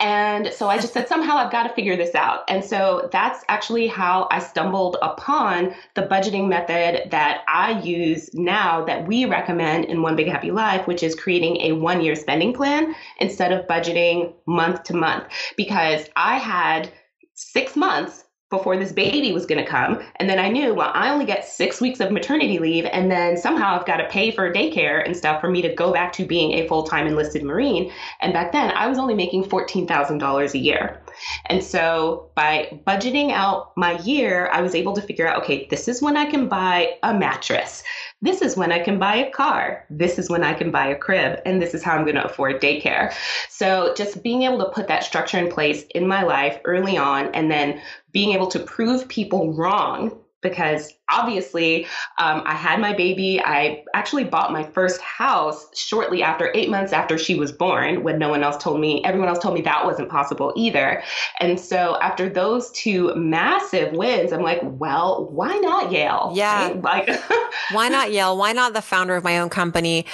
And 0.00 0.52
so 0.52 0.68
I 0.68 0.76
just 0.76 0.92
said, 0.92 1.08
somehow 1.08 1.36
I've 1.36 1.52
got 1.52 1.62
to 1.62 1.74
figure 1.74 1.96
this 1.96 2.14
out. 2.14 2.40
And 2.48 2.62
so 2.62 3.08
that's 3.10 3.42
actually 3.48 3.86
how 3.86 4.28
I 4.30 4.40
stumbled 4.40 4.98
upon 5.00 5.74
the 5.94 6.02
budgeting 6.02 6.48
method 6.48 7.10
that 7.10 7.42
I 7.48 7.80
use 7.80 8.34
now 8.34 8.84
that 8.84 9.06
we 9.06 9.24
recommend 9.24 9.86
in 9.86 10.02
One 10.02 10.14
Big 10.14 10.28
Happy 10.28 10.50
Life, 10.50 10.86
which 10.86 11.02
is 11.02 11.14
creating 11.22 11.60
a 11.62 11.72
one 11.72 12.00
year 12.00 12.16
spending 12.16 12.52
plan 12.52 12.94
instead 13.18 13.52
of 13.52 13.66
budgeting 13.66 14.34
month 14.46 14.82
to 14.84 14.94
month 14.94 15.24
because 15.56 16.08
I 16.16 16.38
had 16.38 16.90
six 17.34 17.76
months 17.76 18.24
before 18.52 18.76
this 18.76 18.92
baby 18.92 19.32
was 19.32 19.46
going 19.46 19.64
to 19.64 19.68
come. 19.68 19.98
And 20.16 20.28
then 20.28 20.38
I 20.38 20.50
knew, 20.50 20.74
well, 20.74 20.92
I 20.94 21.08
only 21.08 21.24
get 21.24 21.44
six 21.44 21.80
weeks 21.80 22.00
of 22.00 22.12
maternity 22.12 22.58
leave. 22.58 22.84
And 22.84 23.10
then 23.10 23.38
somehow 23.38 23.74
I've 23.74 23.86
got 23.86 23.96
to 23.96 24.08
pay 24.08 24.30
for 24.30 24.52
daycare 24.52 25.02
and 25.04 25.16
stuff 25.16 25.40
for 25.40 25.50
me 25.50 25.62
to 25.62 25.74
go 25.74 25.90
back 25.90 26.12
to 26.12 26.26
being 26.26 26.52
a 26.52 26.68
full 26.68 26.82
time 26.82 27.06
enlisted 27.06 27.42
Marine. 27.42 27.90
And 28.20 28.34
back 28.34 28.52
then 28.52 28.70
I 28.72 28.86
was 28.88 28.98
only 28.98 29.14
making 29.14 29.44
$14,000 29.44 30.54
a 30.54 30.58
year. 30.58 31.02
And 31.46 31.64
so 31.64 32.30
by 32.36 32.78
budgeting 32.86 33.32
out 33.32 33.72
my 33.76 33.98
year, 34.00 34.50
I 34.52 34.60
was 34.60 34.74
able 34.74 34.92
to 34.92 35.02
figure 35.02 35.26
out, 35.26 35.42
okay, 35.42 35.66
this 35.70 35.88
is 35.88 36.02
when 36.02 36.18
I 36.18 36.26
can 36.26 36.46
buy 36.46 36.98
a 37.02 37.14
mattress. 37.14 37.82
This 38.22 38.40
is 38.40 38.56
when 38.56 38.70
I 38.70 38.78
can 38.78 39.00
buy 39.00 39.16
a 39.16 39.30
car. 39.30 39.84
This 39.90 40.18
is 40.18 40.30
when 40.30 40.44
I 40.44 40.54
can 40.54 40.70
buy 40.70 40.86
a 40.86 40.96
crib. 40.96 41.40
And 41.44 41.60
this 41.60 41.74
is 41.74 41.82
how 41.82 41.96
I'm 41.96 42.04
going 42.04 42.14
to 42.14 42.24
afford 42.24 42.62
daycare. 42.62 43.12
So 43.48 43.92
just 43.96 44.22
being 44.22 44.44
able 44.44 44.58
to 44.58 44.70
put 44.70 44.86
that 44.88 45.02
structure 45.02 45.38
in 45.38 45.50
place 45.50 45.84
in 45.94 46.06
my 46.06 46.22
life 46.22 46.60
early 46.64 46.96
on 46.96 47.34
and 47.34 47.50
then 47.50 47.82
being 48.12 48.32
able 48.32 48.46
to 48.48 48.60
prove 48.60 49.08
people 49.08 49.52
wrong 49.52 50.21
because 50.42 50.92
obviously 51.10 51.84
um, 52.18 52.42
I 52.44 52.54
had 52.54 52.80
my 52.80 52.92
baby. 52.92 53.40
I 53.40 53.84
actually 53.94 54.24
bought 54.24 54.52
my 54.52 54.64
first 54.64 55.00
house 55.00 55.66
shortly 55.74 56.22
after 56.22 56.50
eight 56.54 56.68
months 56.68 56.92
after 56.92 57.16
she 57.16 57.34
was 57.34 57.52
born, 57.52 58.02
when 58.02 58.18
no 58.18 58.28
one 58.28 58.42
else 58.42 58.62
told 58.62 58.80
me, 58.80 59.02
everyone 59.04 59.28
else 59.28 59.38
told 59.38 59.54
me 59.54 59.62
that 59.62 59.84
wasn't 59.84 60.08
possible 60.08 60.52
either. 60.56 61.02
And 61.40 61.58
so 61.58 61.98
after 62.00 62.28
those 62.28 62.70
two 62.72 63.14
massive 63.14 63.92
wins, 63.92 64.32
I'm 64.32 64.42
like, 64.42 64.60
well, 64.62 65.28
why 65.30 65.56
not 65.58 65.92
Yale? 65.92 66.32
Yeah. 66.34 66.68
Right? 66.68 66.82
Like, 66.82 67.22
why 67.72 67.88
not 67.88 68.12
Yale? 68.12 68.36
Why 68.36 68.52
not 68.52 68.74
the 68.74 68.82
founder 68.82 69.14
of 69.14 69.24
my 69.24 69.38
own 69.38 69.48
company? 69.48 70.06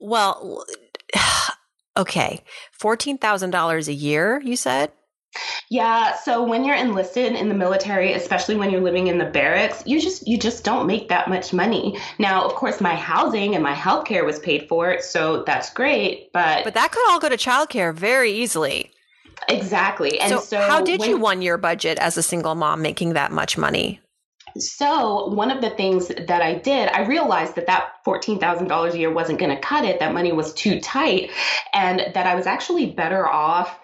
Well, 0.00 0.64
okay, 1.96 2.42
$14,000 2.80 3.88
a 3.88 3.92
year, 3.92 4.40
you 4.44 4.56
said? 4.56 4.92
Yeah, 5.70 6.14
so 6.16 6.42
when 6.42 6.64
you're 6.64 6.76
enlisted 6.76 7.34
in 7.34 7.48
the 7.48 7.54
military, 7.54 8.12
especially 8.12 8.56
when 8.56 8.70
you're 8.70 8.80
living 8.80 9.08
in 9.08 9.18
the 9.18 9.24
barracks, 9.24 9.82
you 9.86 10.00
just 10.00 10.26
you 10.26 10.38
just 10.38 10.64
don't 10.64 10.86
make 10.86 11.08
that 11.08 11.28
much 11.28 11.52
money. 11.52 11.98
Now, 12.18 12.44
of 12.44 12.54
course, 12.54 12.80
my 12.80 12.94
housing 12.94 13.54
and 13.54 13.62
my 13.62 13.74
health 13.74 14.06
care 14.06 14.24
was 14.24 14.38
paid 14.38 14.68
for, 14.68 15.00
so 15.00 15.42
that's 15.44 15.72
great, 15.72 16.32
but 16.32 16.64
But 16.64 16.74
that 16.74 16.92
could 16.92 17.08
all 17.10 17.18
go 17.18 17.28
to 17.28 17.36
childcare 17.36 17.94
very 17.94 18.32
easily. 18.32 18.92
Exactly. 19.48 20.18
And 20.18 20.30
so, 20.30 20.40
so 20.40 20.60
how 20.60 20.80
did 20.80 21.00
when, 21.00 21.10
you 21.10 21.18
one 21.18 21.42
year 21.42 21.58
budget 21.58 21.98
as 21.98 22.16
a 22.16 22.22
single 22.22 22.54
mom 22.54 22.82
making 22.82 23.12
that 23.12 23.32
much 23.32 23.58
money? 23.58 24.00
So, 24.58 25.26
one 25.28 25.50
of 25.50 25.60
the 25.60 25.70
things 25.70 26.08
that 26.08 26.42
I 26.42 26.54
did, 26.54 26.88
I 26.88 27.06
realized 27.06 27.56
that 27.56 27.66
that 27.66 28.04
$14,000 28.06 28.92
a 28.92 28.98
year 28.98 29.12
wasn't 29.12 29.38
going 29.38 29.54
to 29.54 29.60
cut 29.60 29.84
it, 29.84 30.00
that 30.00 30.14
money 30.14 30.32
was 30.32 30.54
too 30.54 30.80
tight, 30.80 31.30
and 31.74 32.00
that 32.14 32.26
I 32.26 32.34
was 32.34 32.46
actually 32.46 32.86
better 32.86 33.28
off 33.28 33.78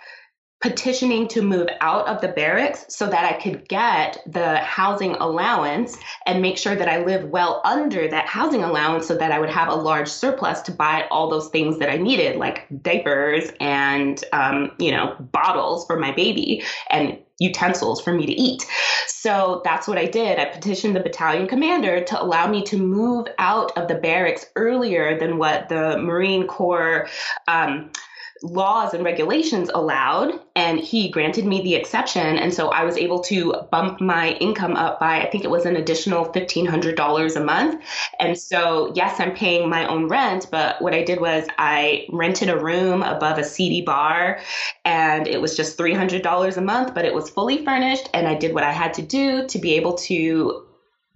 petitioning 0.62 1.26
to 1.28 1.42
move 1.42 1.68
out 1.80 2.06
of 2.06 2.20
the 2.20 2.28
barracks 2.28 2.86
so 2.88 3.08
that 3.08 3.24
I 3.24 3.38
could 3.38 3.68
get 3.68 4.22
the 4.26 4.58
housing 4.58 5.14
allowance 5.16 5.96
and 6.24 6.40
make 6.40 6.56
sure 6.56 6.76
that 6.76 6.88
I 6.88 7.04
live 7.04 7.24
well 7.30 7.60
under 7.64 8.08
that 8.08 8.26
housing 8.26 8.62
allowance 8.62 9.06
so 9.06 9.16
that 9.16 9.32
I 9.32 9.40
would 9.40 9.50
have 9.50 9.68
a 9.68 9.74
large 9.74 10.08
surplus 10.08 10.60
to 10.62 10.72
buy 10.72 11.06
all 11.10 11.28
those 11.28 11.48
things 11.48 11.78
that 11.78 11.90
I 11.90 11.96
needed, 11.96 12.36
like 12.36 12.66
diapers 12.80 13.50
and, 13.60 14.22
um, 14.32 14.70
you 14.78 14.92
know, 14.92 15.16
bottles 15.32 15.84
for 15.86 15.98
my 15.98 16.12
baby 16.12 16.62
and 16.90 17.18
utensils 17.40 18.00
for 18.00 18.12
me 18.12 18.24
to 18.24 18.32
eat. 18.32 18.64
So 19.08 19.62
that's 19.64 19.88
what 19.88 19.98
I 19.98 20.06
did. 20.06 20.38
I 20.38 20.44
petitioned 20.44 20.94
the 20.94 21.00
battalion 21.00 21.48
commander 21.48 22.04
to 22.04 22.22
allow 22.22 22.46
me 22.46 22.62
to 22.64 22.76
move 22.76 23.26
out 23.38 23.76
of 23.76 23.88
the 23.88 23.96
barracks 23.96 24.46
earlier 24.54 25.18
than 25.18 25.38
what 25.38 25.68
the 25.68 25.98
Marine 25.98 26.46
Corps. 26.46 27.08
Um, 27.48 27.90
laws 28.42 28.92
and 28.92 29.04
regulations 29.04 29.70
allowed, 29.72 30.38
and 30.56 30.80
he 30.80 31.08
granted 31.08 31.44
me 31.44 31.62
the 31.62 31.74
exception. 31.74 32.38
And 32.38 32.52
so 32.52 32.68
I 32.68 32.84
was 32.84 32.96
able 32.96 33.20
to 33.20 33.54
bump 33.70 34.00
my 34.00 34.30
income 34.40 34.76
up 34.76 34.98
by, 34.98 35.20
I 35.20 35.30
think 35.30 35.44
it 35.44 35.50
was 35.50 35.64
an 35.64 35.76
additional 35.76 36.26
$1,500 36.26 37.36
a 37.36 37.40
month. 37.44 37.82
And 38.18 38.36
so, 38.36 38.92
yes, 38.94 39.20
I'm 39.20 39.34
paying 39.34 39.68
my 39.68 39.86
own 39.86 40.08
rent, 40.08 40.48
but 40.50 40.80
what 40.82 40.94
I 40.94 41.04
did 41.04 41.20
was 41.20 41.46
I 41.58 42.06
rented 42.10 42.48
a 42.48 42.58
room 42.58 43.02
above 43.02 43.38
a 43.38 43.44
seedy 43.44 43.82
bar, 43.82 44.40
and 44.84 45.26
it 45.28 45.40
was 45.40 45.56
just 45.56 45.78
$300 45.78 46.56
a 46.56 46.60
month, 46.60 46.94
but 46.94 47.04
it 47.04 47.14
was 47.14 47.30
fully 47.30 47.64
furnished. 47.64 48.10
And 48.12 48.26
I 48.26 48.34
did 48.34 48.54
what 48.54 48.64
I 48.64 48.72
had 48.72 48.94
to 48.94 49.02
do 49.02 49.46
to 49.46 49.58
be 49.58 49.74
able 49.74 49.94
to 49.94 50.66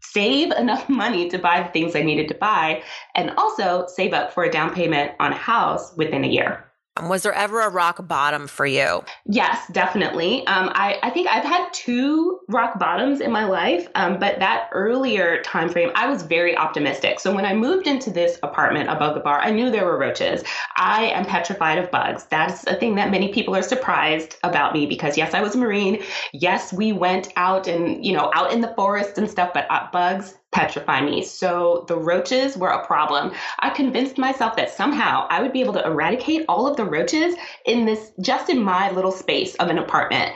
save 0.01 0.53
enough 0.53 0.89
money 0.89 1.29
to 1.31 1.39
buy 1.39 1.63
the 1.63 1.69
things 1.71 1.97
I 1.97 2.03
needed 2.03 2.29
to 2.29 2.35
buy 2.35 2.83
and 3.15 3.31
also 3.33 3.87
save 3.89 4.13
up 4.13 4.33
for 4.33 4.45
a 4.45 4.51
down 4.51 4.73
payment 4.75 5.13
on 5.19 5.33
a 5.33 5.37
house 5.37 5.95
within 5.97 6.25
a 6.25 6.29
year. 6.29 6.66
Was 7.03 7.23
there 7.23 7.33
ever 7.33 7.61
a 7.61 7.69
rock 7.69 8.07
bottom 8.09 8.47
for 8.47 8.65
you? 8.65 9.05
Yes, 9.27 9.67
definitely. 9.73 10.47
Um, 10.47 10.71
I, 10.75 10.99
I 11.03 11.11
think 11.11 11.29
I've 11.29 11.45
had 11.45 11.69
two 11.73 12.41
rock 12.49 12.79
bottoms 12.79 13.21
in 13.21 13.31
my 13.31 13.45
life, 13.45 13.89
um, 13.95 14.19
but 14.19 14.39
that 14.39 14.69
earlier 14.73 15.43
time 15.43 15.69
frame, 15.69 15.91
I 15.95 16.09
was 16.09 16.23
very 16.23 16.57
optimistic. 16.57 17.21
So 17.21 17.35
when 17.35 17.45
I 17.45 17.55
moved 17.55 17.87
into 17.87 18.11
this 18.11 18.39
apartment 18.43 18.89
above 18.89 19.15
the 19.15 19.21
bar, 19.21 19.41
I 19.41 19.51
knew 19.51 19.71
there 19.71 19.85
were 19.85 19.99
roaches. 19.99 20.43
I 20.77 21.07
am 21.07 21.27
petrified 21.27 21.79
of 21.79 21.91
bugs. 21.91 22.25
That's 22.31 22.67
a 22.67 22.77
thing 22.77 22.95
that 22.95 23.11
many 23.11 23.33
people 23.33 23.55
are 23.55 23.63
surprised 23.63 24.37
about 24.43 24.73
me 24.73 24.87
because 24.87 25.17
yes, 25.17 25.35
I 25.35 25.43
was 25.43 25.55
a 25.55 25.59
Marine. 25.59 26.03
Yes, 26.33 26.73
we 26.73 26.93
went 26.93 27.29
out 27.37 27.67
and 27.69 28.05
you 28.05 28.13
know 28.13 28.31
out 28.35 28.53
in 28.53 28.61
the 28.61 28.73
forest 28.75 29.19
and 29.19 29.29
stuff, 29.29 29.53
but 29.53 29.67
uh, 29.71 29.89
bugs 29.93 30.35
petrify 30.57 31.03
me. 31.03 31.23
So 31.23 31.85
the 31.87 31.99
roaches 31.99 32.57
were 32.57 32.71
a 32.71 32.87
problem. 32.87 33.33
I 33.59 33.69
convinced 33.69 34.17
myself 34.17 34.57
that 34.57 34.71
somehow 34.71 35.27
I 35.29 35.43
would 35.43 35.53
be 35.53 35.61
able 35.61 35.75
to 35.75 35.85
eradicate 35.85 36.47
all 36.49 36.67
of 36.67 36.79
the 36.79 36.85
roaches 36.85 37.35
in 37.67 37.85
this 37.85 38.13
just 38.23 38.49
in 38.49 38.63
my 38.63 38.91
little 38.91 39.13
space 39.13 39.55
of 39.57 39.69
an 39.69 39.77
apartment. 39.77 40.33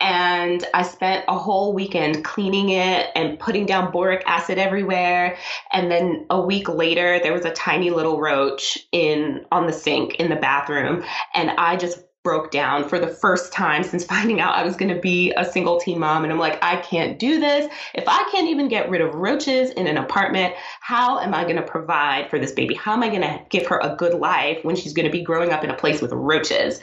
And 0.00 0.64
I 0.74 0.84
spent 0.84 1.24
a 1.26 1.36
whole 1.36 1.74
weekend 1.74 2.24
cleaning 2.24 2.68
it 2.68 3.08
and 3.16 3.36
putting 3.40 3.66
down 3.66 3.90
boric 3.90 4.22
acid 4.26 4.58
everywhere. 4.58 5.36
And 5.72 5.90
then 5.90 6.26
a 6.30 6.40
week 6.40 6.68
later, 6.68 7.18
there 7.20 7.32
was 7.32 7.44
a 7.44 7.50
tiny 7.50 7.90
little 7.90 8.20
roach 8.20 8.78
in 8.92 9.44
on 9.50 9.66
the 9.66 9.72
sink 9.72 10.14
in 10.16 10.30
the 10.30 10.36
bathroom. 10.36 11.02
And 11.34 11.50
I 11.50 11.74
just 11.76 11.98
broke 12.24 12.50
down 12.50 12.88
for 12.88 12.98
the 12.98 13.06
first 13.06 13.52
time 13.52 13.84
since 13.84 14.02
finding 14.14 14.40
out 14.40 14.54
I 14.54 14.64
was 14.64 14.74
going 14.74 14.92
to 14.92 15.00
be 15.00 15.32
a 15.36 15.44
single 15.44 15.78
teen 15.78 16.00
mom. 16.00 16.24
And 16.24 16.32
I'm 16.32 16.38
like, 16.38 16.58
I 16.62 16.76
can't 16.76 17.18
do 17.18 17.38
this. 17.38 17.70
If 17.94 18.04
I 18.08 18.28
can't 18.32 18.48
even 18.48 18.66
get 18.66 18.88
rid 18.88 19.02
of 19.02 19.14
roaches 19.14 19.70
in 19.70 19.86
an 19.86 19.98
apartment, 19.98 20.54
how 20.80 21.20
am 21.20 21.34
I 21.34 21.44
going 21.44 21.56
to 21.56 21.62
provide 21.62 22.30
for 22.30 22.38
this 22.38 22.50
baby? 22.50 22.74
How 22.74 22.94
am 22.94 23.02
I 23.02 23.08
going 23.10 23.20
to 23.20 23.40
give 23.50 23.66
her 23.66 23.78
a 23.78 23.94
good 23.94 24.14
life 24.14 24.64
when 24.64 24.74
she's 24.74 24.94
going 24.94 25.06
to 25.06 25.12
be 25.12 25.22
growing 25.22 25.52
up 25.52 25.62
in 25.62 25.70
a 25.70 25.76
place 25.76 26.00
with 26.00 26.12
roaches? 26.12 26.80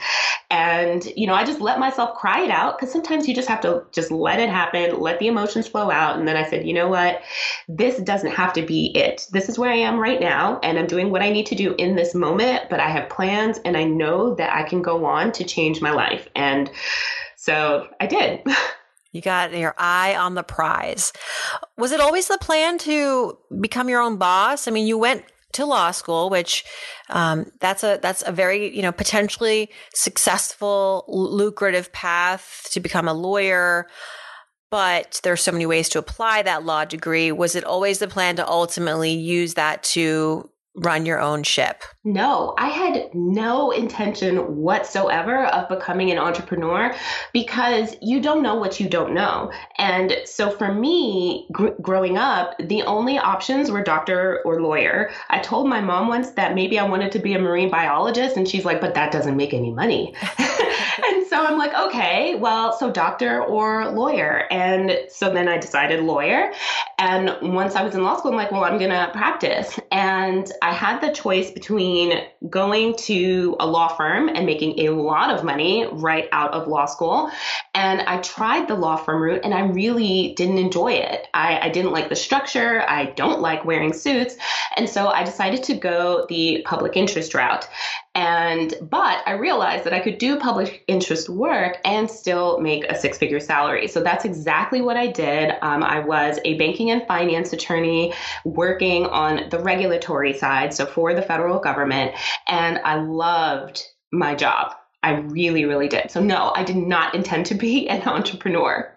And, 0.52 1.06
you 1.16 1.28
know, 1.28 1.34
I 1.34 1.46
just 1.46 1.62
let 1.62 1.80
myself 1.80 2.18
cry 2.18 2.42
it 2.42 2.52
out 2.52 2.78
because 2.78 2.92
sometimes 2.92 3.26
you 3.26 3.34
just 3.34 3.48
have 3.48 3.62
to 3.62 3.86
just 3.94 4.12
let 4.12 4.38
it 4.38 4.50
happen, 4.50 5.00
let 5.00 5.18
the 5.20 5.28
emotions 5.28 5.66
flow 5.66 5.90
out. 5.90 6.20
And 6.20 6.28
then 6.28 6.36
I 6.36 6.48
said, 6.48 6.68
you 6.68 6.74
know 6.74 6.90
what? 6.90 7.22
This 7.70 8.00
doesn't 8.02 8.32
have 8.32 8.52
to 8.54 8.62
be 8.62 8.92
it. 8.94 9.28
This 9.32 9.48
is 9.48 9.58
where 9.58 9.72
I 9.72 9.78
am 9.78 9.98
right 9.98 10.20
now. 10.20 10.60
And 10.62 10.78
I'm 10.78 10.88
doing 10.88 11.10
what 11.10 11.22
I 11.22 11.32
need 11.32 11.46
to 11.48 11.56
do 11.56 11.74
in 11.78 11.96
this 11.96 12.14
moment, 12.14 12.70
but 12.70 12.82
I 12.82 12.90
have 12.90 13.10
plans 13.10 13.60
and 13.64 13.78
I 13.78 13.86
know 13.86 14.36
that 14.36 14.54
I 14.54 14.64
can 14.64 14.82
go 14.82 15.06
on 15.06 15.31
to 15.36 15.44
change 15.44 15.82
my 15.82 15.92
life. 15.92 16.28
And 16.36 16.72
so 17.38 17.88
I 18.00 18.08
did. 18.08 18.42
You 19.14 19.20
got 19.20 19.54
your 19.54 19.76
eye 19.78 20.16
on 20.16 20.36
the 20.36 20.44
prize. 20.44 21.12
Was 21.78 21.92
it 21.92 22.00
always 22.00 22.30
the 22.30 22.38
plan 22.38 22.78
to 22.78 23.38
become 23.60 23.90
your 23.90 24.02
own 24.02 24.16
boss? 24.16 24.70
I 24.70 24.72
mean, 24.72 24.88
you 24.88 24.98
went 24.98 25.26
to 25.54 25.66
law 25.66 25.92
school, 25.92 26.30
which 26.30 26.64
um, 27.10 27.52
that's 27.60 27.84
a 27.84 28.00
that's 28.02 28.24
a 28.26 28.32
very 28.32 28.74
you 28.74 28.82
know 28.82 28.92
potentially 28.92 29.70
successful, 29.94 31.04
lucrative 31.08 31.92
path 31.92 32.68
to 32.72 32.80
become 32.80 33.08
a 33.08 33.14
lawyer. 33.14 33.88
But 34.70 35.20
there's 35.24 35.42
so 35.42 35.52
many 35.52 35.66
ways 35.66 35.90
to 35.90 36.00
apply 36.00 36.44
that 36.44 36.64
law 36.64 36.86
degree. 36.86 37.34
Was 37.34 37.56
it 37.56 37.66
always 37.66 38.00
the 38.00 38.08
plan 38.08 38.38
to 38.38 38.48
ultimately 38.48 39.12
use 39.12 39.56
that 39.56 39.84
to 39.84 40.50
run 40.76 41.06
your 41.06 41.20
own 41.20 41.44
ship? 41.44 41.84
No, 42.04 42.56
I 42.58 42.70
had 42.70 43.14
no 43.14 43.72
intention 43.72 44.58
whatsoever 44.58 45.46
of 45.46 45.70
becoming 45.70 46.12
an 46.12 46.18
entrepreneur 46.18 46.96
because 47.34 47.96
you 48.02 48.22
don't 48.22 48.42
know 48.42 48.56
what 48.56 48.80
you 48.80 48.90
don't 48.90 49.14
know. 49.14 49.52
And 49.78 50.16
so 50.26 50.50
for 50.50 50.74
me, 50.74 51.48
gr- 51.52 51.76
growing 51.82 52.18
up, 52.18 52.56
the 52.58 52.82
only 52.84 53.20
options 53.20 53.70
were 53.70 53.84
doctor 53.84 54.42
or 54.46 54.62
lawyer. 54.62 55.12
I 55.30 55.40
told 55.40 55.68
my 55.68 55.82
mom 55.82 56.08
once 56.08 56.32
that 56.32 56.56
maybe 56.56 56.80
I 56.80 56.88
wanted 56.88 57.12
to 57.12 57.20
be 57.20 57.34
a 57.34 57.40
marine 57.40 57.70
biologist, 57.70 58.38
and 58.38 58.48
she's 58.48 58.66
like, 58.66 58.82
but 58.82 58.96
that 58.96 59.12
doesn't 59.12 59.38
make 59.38 59.54
any 59.54 59.72
money. 59.72 60.16
and 60.38 61.28
so 61.28 61.46
I'm 61.46 61.58
like, 61.58 61.74
okay, 61.74 62.36
well, 62.36 62.74
so 62.74 62.92
doctor 62.92 63.44
or 63.44 63.92
lawyer. 63.92 64.48
And 64.52 64.98
so 65.10 65.32
then 65.32 65.48
I 65.48 65.58
decided 65.58 66.02
lawyer. 66.02 66.52
And 66.98 67.36
once 67.42 67.76
I 67.76 67.84
was 67.84 67.96
in 67.96 68.04
law 68.04 68.18
school, 68.18 68.32
I'm 68.32 68.38
like, 68.38 68.52
well, 68.52 68.64
I'm 68.64 68.78
going 68.78 68.90
to 68.90 69.10
practice. 69.14 69.80
And 69.92 70.52
I 70.62 70.74
had 70.74 71.02
the 71.02 71.12
choice 71.12 71.50
between 71.50 72.24
going 72.50 72.96
to 72.98 73.56
a 73.60 73.66
law 73.66 73.88
firm 73.88 74.30
and 74.30 74.46
making 74.46 74.80
a 74.80 74.90
lot 74.90 75.34
of 75.34 75.44
money 75.44 75.88
right 75.92 76.30
out 76.32 76.54
of 76.54 76.68
law 76.68 76.86
school. 76.86 77.32
And 77.74 78.02
I 78.02 78.20
tried 78.22 78.68
the 78.68 78.76
law 78.76 78.98
firm 78.98 79.22
route 79.22 79.42
and 79.44 79.54
I 79.54 79.62
really 79.62 80.34
didn't 80.38 80.60
enjoy 80.60 80.94
it. 80.94 81.28
I, 81.34 81.60
I 81.62 81.70
didn't 81.70 81.92
like 81.92 82.10
the 82.10 82.16
structure. 82.16 82.84
I 82.88 83.06
don't 83.06 83.42
like 83.42 83.66
wearing 83.66 83.94
suits. 83.94 84.36
And 84.78 84.88
so 84.88 85.08
I 85.08 85.24
decided 85.24 85.64
to 85.64 85.74
go 85.74 86.28
the 86.30 86.62
public 86.66 86.96
interest 86.96 87.34
route. 87.34 87.68
And, 88.14 88.74
but 88.82 89.24
I 89.26 89.34
realized 89.34 89.86
that 89.86 89.94
I 89.94 90.02
could 90.02 90.18
do 90.18 90.38
public 90.38 90.84
interest 90.88 91.30
work 91.30 91.78
and 91.86 92.10
still 92.10 92.60
make 92.60 92.84
a 92.86 92.96
six 93.00 93.18
figure 93.18 93.40
salary. 93.40 93.88
So 93.88 94.02
that's 94.02 94.26
exactly 94.26 94.82
what 94.82 94.98
I 94.98 95.08
did. 95.08 95.54
Um, 95.62 95.82
I 95.82 96.00
was 96.00 96.38
a 96.44 96.58
banking 96.58 96.92
and 96.92 97.08
finance 97.08 97.54
attorney 97.54 98.14
working 98.44 99.06
on 99.06 99.50
the 99.50 99.60
regulatory 99.60 100.34
side, 100.34 100.74
so 100.74 100.86
for 100.86 101.14
the 101.14 101.22
federal 101.22 101.60
government. 101.60 102.14
And 102.48 102.80
I 102.80 102.96
loved 102.96 103.86
my 104.12 104.36
job. 104.36 104.76
I 105.04 105.14
really, 105.14 105.66
really 105.66 105.88
did. 105.88 106.12
So, 106.12 106.22
no, 106.22 106.52
I 106.54 106.64
did 106.64 106.76
not 106.76 107.16
intend 107.16 107.46
to 107.48 107.56
be 107.56 107.88
an 107.90 108.02
entrepreneur. 108.02 108.94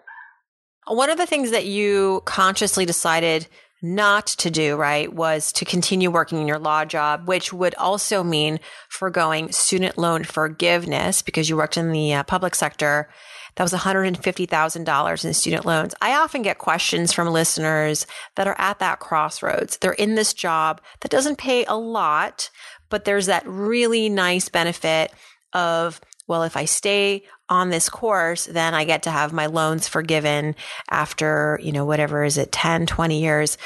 What 0.87 1.09
are 1.09 1.15
the 1.15 1.25
things 1.25 1.51
that 1.51 1.65
you 1.65 2.21
consciously 2.25 2.85
decided 2.85 3.47
not 3.81 4.27
to 4.27 4.49
do, 4.49 4.75
right, 4.75 5.11
was 5.13 5.51
to 5.53 5.65
continue 5.65 6.09
working 6.09 6.39
in 6.39 6.47
your 6.47 6.59
law 6.59 6.85
job, 6.85 7.27
which 7.27 7.53
would 7.53 7.75
also 7.75 8.23
mean 8.23 8.59
foregoing 8.89 9.51
student 9.51 9.97
loan 9.97 10.23
forgiveness 10.23 11.21
because 11.21 11.49
you 11.49 11.57
worked 11.57 11.77
in 11.77 11.91
the 11.91 12.13
uh, 12.13 12.23
public 12.23 12.55
sector. 12.55 13.09
That 13.55 13.63
was 13.63 13.73
$150,000 13.73 15.25
in 15.25 15.33
student 15.33 15.65
loans. 15.65 15.95
I 16.01 16.15
often 16.15 16.41
get 16.41 16.57
questions 16.57 17.13
from 17.13 17.29
listeners 17.29 18.05
that 18.35 18.47
are 18.47 18.59
at 18.59 18.79
that 18.79 18.99
crossroads. 18.99 19.77
They're 19.77 19.93
in 19.93 20.15
this 20.15 20.33
job 20.33 20.81
that 21.01 21.11
doesn't 21.11 21.37
pay 21.37 21.63
a 21.65 21.77
lot, 21.77 22.49
but 22.89 23.05
there's 23.05 23.27
that 23.27 23.47
really 23.47 24.09
nice 24.09 24.49
benefit 24.49 25.11
of 25.53 26.01
well, 26.27 26.43
if 26.43 26.57
I 26.57 26.65
stay 26.65 27.23
on 27.49 27.69
this 27.69 27.89
course, 27.89 28.45
then 28.45 28.73
I 28.73 28.83
get 28.85 29.03
to 29.03 29.11
have 29.11 29.31
my 29.31 29.45
loans 29.45 29.87
forgiven 29.87 30.55
after, 30.89 31.59
you 31.61 31.71
know, 31.71 31.85
whatever 31.85 32.23
is 32.23 32.37
it, 32.37 32.51
10, 32.51 32.85
20 32.87 33.21
years. 33.21 33.57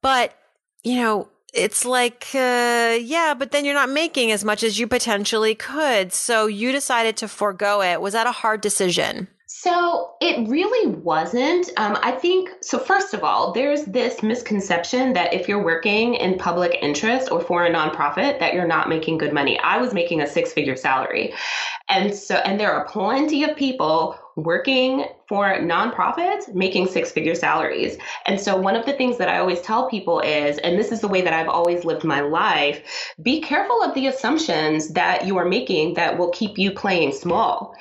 But, 0.00 0.34
you 0.82 0.96
know, 0.96 1.28
it's 1.52 1.84
like, 1.84 2.28
uh, 2.34 2.98
yeah, 3.00 3.34
but 3.38 3.50
then 3.50 3.64
you're 3.64 3.74
not 3.74 3.90
making 3.90 4.30
as 4.32 4.44
much 4.44 4.62
as 4.62 4.78
you 4.78 4.86
potentially 4.86 5.54
could. 5.54 6.12
So 6.12 6.46
you 6.46 6.72
decided 6.72 7.16
to 7.18 7.28
forego 7.28 7.82
it. 7.82 8.00
Was 8.00 8.12
that 8.14 8.26
a 8.26 8.32
hard 8.32 8.60
decision? 8.60 9.28
So 9.60 10.12
it 10.20 10.48
really 10.48 10.94
wasn't. 10.94 11.68
Um, 11.78 11.98
I 12.00 12.12
think, 12.12 12.48
so 12.60 12.78
first 12.78 13.12
of 13.12 13.24
all, 13.24 13.52
there's 13.52 13.82
this 13.86 14.22
misconception 14.22 15.14
that 15.14 15.34
if 15.34 15.48
you're 15.48 15.64
working 15.64 16.14
in 16.14 16.38
public 16.38 16.78
interest 16.80 17.32
or 17.32 17.40
for 17.40 17.64
a 17.64 17.70
nonprofit, 17.70 18.38
that 18.38 18.54
you're 18.54 18.68
not 18.68 18.88
making 18.88 19.18
good 19.18 19.32
money. 19.32 19.58
I 19.58 19.78
was 19.78 19.92
making 19.92 20.20
a 20.20 20.28
six 20.28 20.52
figure 20.52 20.76
salary. 20.76 21.34
And 21.88 22.14
so, 22.14 22.36
and 22.36 22.60
there 22.60 22.72
are 22.72 22.86
plenty 22.86 23.42
of 23.42 23.56
people 23.56 24.16
working 24.36 25.06
for 25.28 25.58
nonprofits 25.58 26.54
making 26.54 26.86
six 26.86 27.10
figure 27.10 27.34
salaries. 27.34 27.98
And 28.26 28.40
so, 28.40 28.56
one 28.56 28.76
of 28.76 28.86
the 28.86 28.92
things 28.92 29.18
that 29.18 29.28
I 29.28 29.40
always 29.40 29.60
tell 29.62 29.90
people 29.90 30.20
is, 30.20 30.58
and 30.58 30.78
this 30.78 30.92
is 30.92 31.00
the 31.00 31.08
way 31.08 31.22
that 31.22 31.32
I've 31.32 31.48
always 31.48 31.84
lived 31.84 32.04
my 32.04 32.20
life 32.20 33.12
be 33.20 33.40
careful 33.40 33.82
of 33.82 33.92
the 33.94 34.06
assumptions 34.06 34.90
that 34.90 35.26
you 35.26 35.36
are 35.36 35.48
making 35.48 35.94
that 35.94 36.16
will 36.16 36.30
keep 36.30 36.58
you 36.58 36.70
playing 36.70 37.10
small 37.10 37.74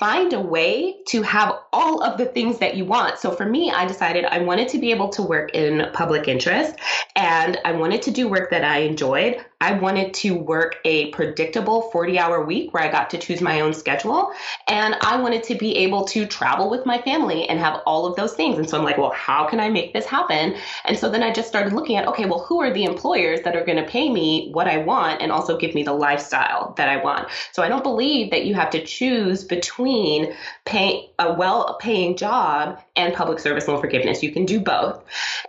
find 0.00 0.32
a 0.32 0.40
way 0.40 0.96
to 1.08 1.20
have 1.20 1.60
all 1.74 2.02
of 2.02 2.16
the 2.16 2.24
things 2.24 2.58
that 2.58 2.74
you 2.74 2.86
want. 2.86 3.18
So 3.18 3.32
for 3.32 3.44
me, 3.44 3.70
I 3.70 3.84
decided 3.84 4.24
I 4.24 4.38
wanted 4.38 4.68
to 4.68 4.78
be 4.78 4.92
able 4.92 5.10
to 5.10 5.22
work 5.22 5.50
in 5.52 5.90
public 5.92 6.26
interest 6.26 6.74
and 7.16 7.58
I 7.66 7.72
wanted 7.72 8.00
to 8.02 8.10
do 8.10 8.26
work 8.26 8.50
that 8.50 8.64
I 8.64 8.78
enjoyed. 8.78 9.44
I 9.60 9.74
wanted 9.74 10.14
to 10.14 10.30
work 10.30 10.76
a 10.86 11.10
predictable 11.10 11.90
40 11.90 12.18
hour 12.18 12.42
week 12.42 12.72
where 12.72 12.82
I 12.82 12.90
got 12.90 13.10
to 13.10 13.18
choose 13.18 13.42
my 13.42 13.60
own 13.60 13.74
schedule. 13.74 14.32
And 14.68 14.96
I 15.02 15.20
wanted 15.20 15.42
to 15.44 15.54
be 15.54 15.76
able 15.76 16.06
to 16.06 16.24
travel 16.24 16.70
with 16.70 16.86
my 16.86 16.96
family 17.02 17.46
and 17.46 17.60
have 17.60 17.82
all 17.84 18.06
of 18.06 18.16
those 18.16 18.32
things. 18.32 18.56
And 18.56 18.70
so 18.70 18.78
I'm 18.78 18.84
like, 18.84 18.96
well, 18.96 19.12
how 19.12 19.46
can 19.46 19.60
I 19.60 19.68
make 19.68 19.92
this 19.92 20.06
happen? 20.06 20.56
And 20.86 20.98
so 20.98 21.10
then 21.10 21.22
I 21.22 21.30
just 21.30 21.48
started 21.48 21.74
looking 21.74 21.96
at, 21.96 22.08
okay, 22.08 22.24
well, 22.24 22.38
who 22.38 22.58
are 22.62 22.72
the 22.72 22.84
employers 22.84 23.42
that 23.42 23.54
are 23.54 23.64
going 23.64 23.76
to 23.76 23.90
pay 23.90 24.10
me 24.10 24.48
what 24.52 24.66
I 24.66 24.78
want 24.78 25.20
and 25.20 25.30
also 25.30 25.58
give 25.58 25.74
me 25.74 25.82
the 25.82 25.92
lifestyle 25.92 26.72
that 26.78 26.88
I 26.88 26.96
want? 26.96 27.28
So 27.52 27.62
I 27.62 27.68
don't 27.68 27.82
believe 27.82 28.30
that 28.30 28.46
you 28.46 28.54
have 28.54 28.70
to 28.70 28.82
choose 28.82 29.44
between 29.44 29.89
pay, 30.64 31.10
a 31.18 31.32
well 31.34 31.76
paying 31.80 32.16
job 32.16 32.78
and 32.96 33.14
public 33.14 33.38
service 33.38 33.66
loan 33.68 33.80
forgiveness. 33.80 34.22
You 34.22 34.32
can 34.32 34.44
do 34.44 34.60
both. 34.60 35.02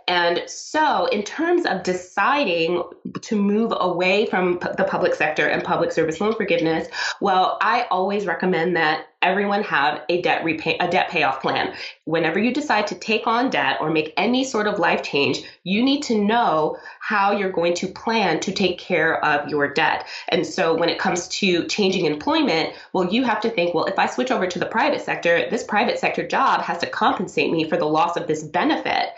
And 0.08 0.42
so, 0.46 1.06
in 1.06 1.22
terms 1.22 1.66
of 1.66 1.82
deciding 1.82 2.82
to 3.20 3.36
move 3.36 3.72
away 3.76 4.26
from 4.26 4.58
the 4.76 4.84
public 4.88 5.14
sector 5.14 5.46
and 5.46 5.62
public 5.62 5.92
service 5.92 6.20
loan 6.20 6.34
forgiveness, 6.34 6.88
well, 7.20 7.58
I 7.60 7.86
always 7.90 8.26
recommend 8.26 8.76
that 8.76 9.06
everyone 9.22 9.62
have 9.62 10.02
a 10.08 10.20
debt 10.20 10.44
repay 10.44 10.76
a 10.78 10.88
debt 10.88 11.08
payoff 11.08 11.40
plan. 11.40 11.74
Whenever 12.04 12.38
you 12.38 12.52
decide 12.52 12.86
to 12.88 12.94
take 12.94 13.26
on 13.26 13.50
debt 13.50 13.78
or 13.80 13.90
make 13.90 14.12
any 14.16 14.44
sort 14.44 14.66
of 14.66 14.78
life 14.78 15.02
change, 15.02 15.42
you 15.64 15.82
need 15.82 16.02
to 16.02 16.18
know 16.18 16.76
how 17.12 17.30
you're 17.30 17.52
going 17.52 17.74
to 17.74 17.86
plan 17.86 18.40
to 18.40 18.50
take 18.50 18.78
care 18.78 19.22
of 19.22 19.46
your 19.46 19.66
debt. 19.74 20.08
And 20.30 20.46
so 20.46 20.74
when 20.74 20.88
it 20.88 20.98
comes 20.98 21.28
to 21.40 21.66
changing 21.66 22.06
employment, 22.06 22.72
well 22.94 23.12
you 23.12 23.22
have 23.24 23.40
to 23.42 23.50
think, 23.50 23.74
well 23.74 23.84
if 23.84 23.98
I 23.98 24.06
switch 24.06 24.30
over 24.30 24.46
to 24.46 24.58
the 24.58 24.64
private 24.64 25.02
sector, 25.02 25.34
this 25.50 25.62
private 25.62 25.98
sector 25.98 26.26
job 26.26 26.62
has 26.62 26.78
to 26.78 26.86
compensate 26.86 27.50
me 27.52 27.68
for 27.68 27.76
the 27.76 27.84
loss 27.84 28.16
of 28.16 28.28
this 28.28 28.42
benefit 28.42 29.10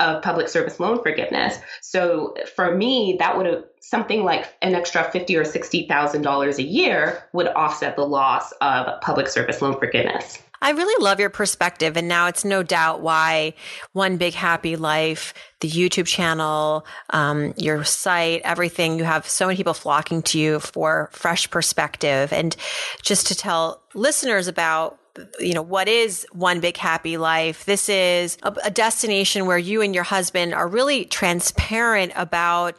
of 0.00 0.22
public 0.22 0.48
service 0.48 0.78
loan 0.78 1.02
forgiveness. 1.02 1.58
So 1.80 2.34
for 2.56 2.76
me, 2.76 3.16
that 3.18 3.36
would 3.38 3.46
have 3.46 3.64
something 3.80 4.22
like 4.22 4.44
an 4.60 4.74
extra 4.74 5.04
fifty 5.10 5.34
or 5.36 5.44
sixty 5.44 5.86
thousand 5.86 6.20
dollars 6.20 6.58
a 6.58 6.62
year 6.62 7.24
would 7.32 7.48
offset 7.48 7.96
the 7.96 8.06
loss 8.06 8.52
of 8.60 9.00
public 9.00 9.28
service 9.28 9.62
loan 9.62 9.78
forgiveness. 9.78 10.42
I 10.62 10.70
really 10.70 11.02
love 11.02 11.20
your 11.20 11.30
perspective. 11.30 11.96
And 11.96 12.06
now 12.08 12.26
it's 12.26 12.44
no 12.44 12.62
doubt 12.62 13.00
why 13.00 13.54
One 13.92 14.16
Big 14.16 14.34
Happy 14.34 14.76
Life, 14.76 15.32
the 15.60 15.70
YouTube 15.70 16.06
channel, 16.06 16.84
um, 17.10 17.54
your 17.56 17.84
site, 17.84 18.42
everything, 18.44 18.98
you 18.98 19.04
have 19.04 19.26
so 19.26 19.46
many 19.46 19.56
people 19.56 19.74
flocking 19.74 20.22
to 20.22 20.38
you 20.38 20.60
for 20.60 21.08
fresh 21.12 21.50
perspective. 21.50 22.32
And 22.32 22.54
just 23.02 23.26
to 23.28 23.34
tell 23.34 23.82
listeners 23.94 24.48
about 24.48 24.98
you 25.38 25.54
know, 25.54 25.62
what 25.62 25.88
is 25.88 26.26
one 26.32 26.60
big 26.60 26.76
happy 26.76 27.16
life? 27.16 27.64
This 27.64 27.88
is 27.88 28.38
a, 28.42 28.54
a 28.64 28.70
destination 28.70 29.46
where 29.46 29.58
you 29.58 29.82
and 29.82 29.94
your 29.94 30.04
husband 30.04 30.54
are 30.54 30.68
really 30.68 31.04
transparent 31.04 32.12
about 32.14 32.76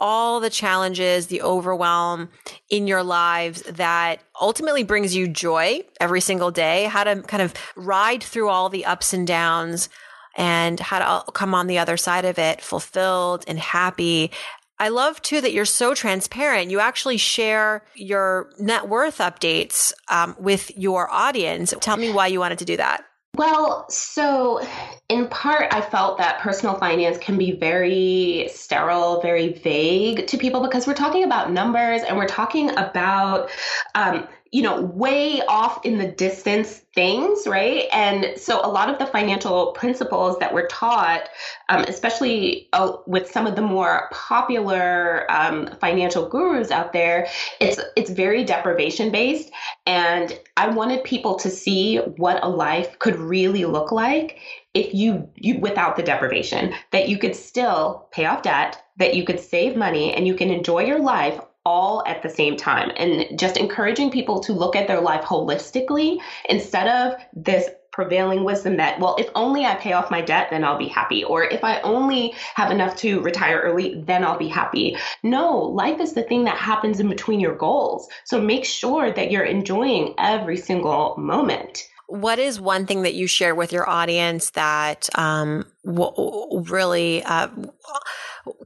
all 0.00 0.40
the 0.40 0.50
challenges, 0.50 1.28
the 1.28 1.42
overwhelm 1.42 2.28
in 2.68 2.86
your 2.86 3.02
lives 3.02 3.62
that 3.62 4.20
ultimately 4.40 4.82
brings 4.82 5.14
you 5.14 5.28
joy 5.28 5.82
every 6.00 6.20
single 6.20 6.50
day, 6.50 6.84
how 6.84 7.04
to 7.04 7.22
kind 7.22 7.42
of 7.42 7.54
ride 7.76 8.22
through 8.22 8.48
all 8.48 8.68
the 8.68 8.84
ups 8.84 9.12
and 9.12 9.26
downs 9.26 9.88
and 10.36 10.80
how 10.80 11.22
to 11.24 11.32
come 11.32 11.54
on 11.54 11.68
the 11.68 11.78
other 11.78 11.96
side 11.96 12.24
of 12.24 12.38
it 12.38 12.60
fulfilled 12.60 13.44
and 13.46 13.58
happy 13.58 14.30
I 14.78 14.88
love 14.88 15.22
too 15.22 15.40
that 15.40 15.52
you're 15.52 15.64
so 15.64 15.94
transparent. 15.94 16.70
You 16.70 16.80
actually 16.80 17.16
share 17.16 17.84
your 17.94 18.50
net 18.58 18.88
worth 18.88 19.18
updates 19.18 19.92
um, 20.08 20.34
with 20.38 20.76
your 20.76 21.10
audience. 21.12 21.72
Tell 21.80 21.96
me 21.96 22.12
why 22.12 22.26
you 22.26 22.40
wanted 22.40 22.58
to 22.58 22.64
do 22.64 22.76
that. 22.78 23.04
Well, 23.34 23.88
so 23.90 24.64
in 25.08 25.26
part, 25.28 25.74
I 25.74 25.80
felt 25.80 26.18
that 26.18 26.38
personal 26.40 26.76
finance 26.76 27.18
can 27.18 27.36
be 27.36 27.50
very 27.50 28.48
sterile, 28.52 29.20
very 29.20 29.54
vague 29.54 30.28
to 30.28 30.38
people 30.38 30.62
because 30.62 30.86
we're 30.86 30.94
talking 30.94 31.24
about 31.24 31.50
numbers 31.50 32.02
and 32.02 32.16
we're 32.16 32.28
talking 32.28 32.70
about 32.70 33.50
um, 33.96 34.28
you 34.54 34.62
know, 34.62 34.82
way 34.82 35.42
off 35.48 35.84
in 35.84 35.98
the 35.98 36.06
distance 36.06 36.82
things, 36.94 37.44
right? 37.44 37.88
And 37.92 38.38
so 38.38 38.64
a 38.64 38.70
lot 38.70 38.88
of 38.88 39.00
the 39.00 39.06
financial 39.06 39.72
principles 39.72 40.38
that 40.38 40.54
we're 40.54 40.68
taught, 40.68 41.28
um, 41.68 41.82
especially 41.88 42.68
uh, 42.72 42.98
with 43.04 43.28
some 43.28 43.48
of 43.48 43.56
the 43.56 43.62
more 43.62 44.08
popular 44.12 45.26
um, 45.28 45.68
financial 45.80 46.28
gurus 46.28 46.70
out 46.70 46.92
there, 46.92 47.26
it's 47.58 47.80
it's 47.96 48.10
very 48.10 48.44
deprivation 48.44 49.10
based. 49.10 49.50
And 49.86 50.38
I 50.56 50.68
wanted 50.68 51.02
people 51.02 51.34
to 51.40 51.50
see 51.50 51.96
what 51.96 52.38
a 52.44 52.48
life 52.48 52.96
could 53.00 53.16
really 53.16 53.64
look 53.64 53.90
like 53.90 54.38
if 54.72 54.94
you, 54.94 55.28
you 55.34 55.58
without 55.58 55.96
the 55.96 56.02
deprivation 56.04 56.74
that 56.92 57.08
you 57.08 57.18
could 57.18 57.34
still 57.34 58.06
pay 58.12 58.26
off 58.26 58.42
debt 58.42 58.80
that 58.98 59.16
you 59.16 59.24
could 59.24 59.40
save 59.40 59.76
money 59.76 60.14
and 60.14 60.28
you 60.28 60.34
can 60.34 60.50
enjoy 60.50 60.84
your 60.84 61.00
life 61.00 61.40
all 61.64 62.02
at 62.06 62.22
the 62.22 62.28
same 62.28 62.56
time 62.56 62.90
and 62.96 63.38
just 63.38 63.56
encouraging 63.56 64.10
people 64.10 64.40
to 64.40 64.52
look 64.52 64.76
at 64.76 64.86
their 64.86 65.00
life 65.00 65.24
holistically 65.24 66.18
instead 66.48 66.88
of 66.88 67.18
this 67.34 67.70
prevailing 67.94 68.42
wisdom 68.42 68.76
that, 68.76 68.98
well, 68.98 69.14
if 69.20 69.28
only 69.36 69.64
I 69.64 69.76
pay 69.76 69.92
off 69.92 70.10
my 70.10 70.20
debt, 70.20 70.48
then 70.50 70.64
I'll 70.64 70.76
be 70.76 70.88
happy. 70.88 71.22
Or 71.22 71.44
if 71.44 71.62
I 71.62 71.80
only 71.82 72.34
have 72.54 72.72
enough 72.72 72.96
to 72.96 73.20
retire 73.20 73.60
early, 73.60 74.02
then 74.02 74.24
I'll 74.24 74.36
be 74.36 74.48
happy. 74.48 74.96
No, 75.22 75.56
life 75.58 76.00
is 76.00 76.12
the 76.12 76.24
thing 76.24 76.44
that 76.44 76.58
happens 76.58 76.98
in 76.98 77.08
between 77.08 77.38
your 77.38 77.54
goals. 77.54 78.08
So 78.24 78.40
make 78.40 78.64
sure 78.64 79.12
that 79.12 79.30
you're 79.30 79.44
enjoying 79.44 80.14
every 80.18 80.56
single 80.56 81.14
moment. 81.16 81.88
What 82.14 82.38
is 82.38 82.60
one 82.60 82.86
thing 82.86 83.02
that 83.02 83.14
you 83.14 83.26
share 83.26 83.54
with 83.54 83.72
your 83.72 83.88
audience 83.88 84.50
that 84.50 85.08
um, 85.18 85.66
w- 85.84 86.62
really 86.68 87.22
uh, 87.24 87.48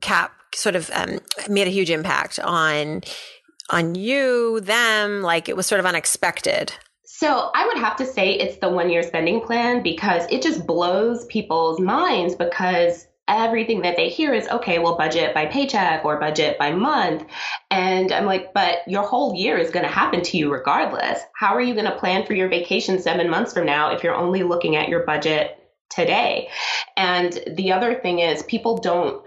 cap 0.01 0.33
sort 0.55 0.77
of 0.77 0.91
um, 0.93 1.19
made 1.49 1.67
a 1.67 1.71
huge 1.71 1.91
impact 1.91 2.39
on 2.39 3.03
on 3.71 3.95
you, 3.95 4.61
them? 4.61 5.23
Like 5.23 5.49
it 5.49 5.57
was 5.57 5.67
sort 5.67 5.81
of 5.81 5.87
unexpected. 5.87 6.73
So 7.05 7.51
I 7.53 7.67
would 7.67 7.79
have 7.79 7.97
to 7.97 8.07
say 8.07 8.31
it's 8.35 8.59
the 8.59 8.69
one 8.69 8.91
year 8.91 9.03
spending 9.03 9.41
plan 9.41 9.83
because 9.83 10.31
it 10.31 10.41
just 10.41 10.65
blows 10.67 11.27
people's 11.27 11.81
minds 11.81 12.37
because 12.37 13.08
everything 13.29 13.83
that 13.83 13.97
they 13.97 14.09
hear 14.09 14.33
is 14.33 14.49
okay, 14.49 14.79
well, 14.79 14.97
budget 14.97 15.35
by 15.35 15.47
paycheck 15.47 16.05
or 16.05 16.19
budget 16.19 16.59
by 16.59 16.73
month. 16.73 17.25
And 17.71 18.11
I'm 18.11 18.27
like, 18.27 18.55
but 18.55 18.79
your 18.87 19.03
whole 19.03 19.35
year 19.35 19.59
is 19.59 19.71
going 19.71 19.85
to 19.85 19.93
happen 19.93 20.23
to 20.23 20.37
you 20.37 20.51
regardless. 20.51 21.21
How 21.35 21.55
are 21.55 21.61
you 21.61 21.75
going 21.75 21.87
to 21.87 21.99
plan 21.99 22.27
for 22.27 22.35
your 22.35 22.49
vacation 22.49 23.01
seven 23.01 23.29
months 23.29 23.53
from 23.53 23.67
now 23.67 23.91
if 23.91 24.03
you're 24.03 24.15
only 24.15 24.43
looking 24.43 24.77
at 24.77 24.89
your 24.89 25.05
budget 25.05 25.59
today? 25.91 26.49
And 26.97 27.39
the 27.55 27.73
other 27.73 27.95
thing 27.95 28.19
is, 28.21 28.43
people 28.45 28.79
don't 28.79 29.23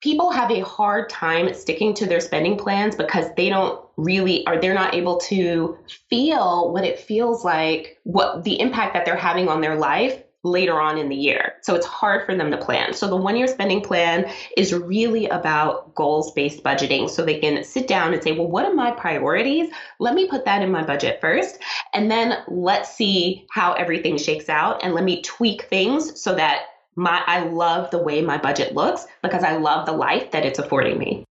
people 0.00 0.30
have 0.30 0.50
a 0.50 0.60
hard 0.60 1.10
time 1.10 1.52
sticking 1.54 1.94
to 1.94 2.06
their 2.06 2.20
spending 2.20 2.56
plans 2.56 2.94
because 2.94 3.26
they 3.36 3.48
don't 3.48 3.84
really 3.96 4.46
are 4.46 4.60
they're 4.60 4.74
not 4.74 4.94
able 4.94 5.18
to 5.18 5.76
feel 6.08 6.72
what 6.72 6.84
it 6.84 7.00
feels 7.00 7.44
like 7.44 7.98
what 8.04 8.44
the 8.44 8.60
impact 8.60 8.94
that 8.94 9.04
they're 9.04 9.16
having 9.16 9.48
on 9.48 9.60
their 9.60 9.76
life 9.76 10.22
later 10.44 10.80
on 10.80 10.98
in 10.98 11.08
the 11.08 11.16
year. 11.16 11.54
So 11.62 11.74
it's 11.74 11.86
hard 11.86 12.24
for 12.24 12.34
them 12.34 12.50
to 12.50 12.56
plan. 12.56 12.94
So 12.94 13.08
the 13.08 13.16
one 13.16 13.36
year 13.36 13.48
spending 13.48 13.80
plan 13.80 14.30
is 14.56 14.72
really 14.72 15.26
about 15.26 15.94
goals 15.94 16.32
based 16.32 16.62
budgeting. 16.62 17.10
So 17.10 17.24
they 17.24 17.40
can 17.40 17.64
sit 17.64 17.88
down 17.88 18.14
and 18.14 18.22
say, 18.22 18.32
well, 18.32 18.46
what 18.46 18.64
are 18.64 18.74
my 18.74 18.92
priorities? 18.92 19.70
Let 19.98 20.14
me 20.14 20.28
put 20.28 20.44
that 20.44 20.62
in 20.62 20.70
my 20.70 20.84
budget 20.84 21.20
first. 21.20 21.58
And 21.92 22.10
then 22.10 22.38
let's 22.46 22.94
see 22.94 23.46
how 23.50 23.72
everything 23.72 24.16
shakes 24.16 24.48
out. 24.48 24.82
And 24.84 24.94
let 24.94 25.04
me 25.04 25.22
tweak 25.22 25.62
things 25.64 26.20
so 26.20 26.34
that 26.36 26.62
my, 26.94 27.22
I 27.26 27.44
love 27.44 27.90
the 27.90 28.02
way 28.02 28.22
my 28.22 28.38
budget 28.38 28.74
looks 28.74 29.06
because 29.22 29.42
I 29.42 29.56
love 29.56 29.86
the 29.86 29.92
life 29.92 30.30
that 30.32 30.44
it's 30.44 30.58
affording 30.58 30.98
me. 30.98 31.24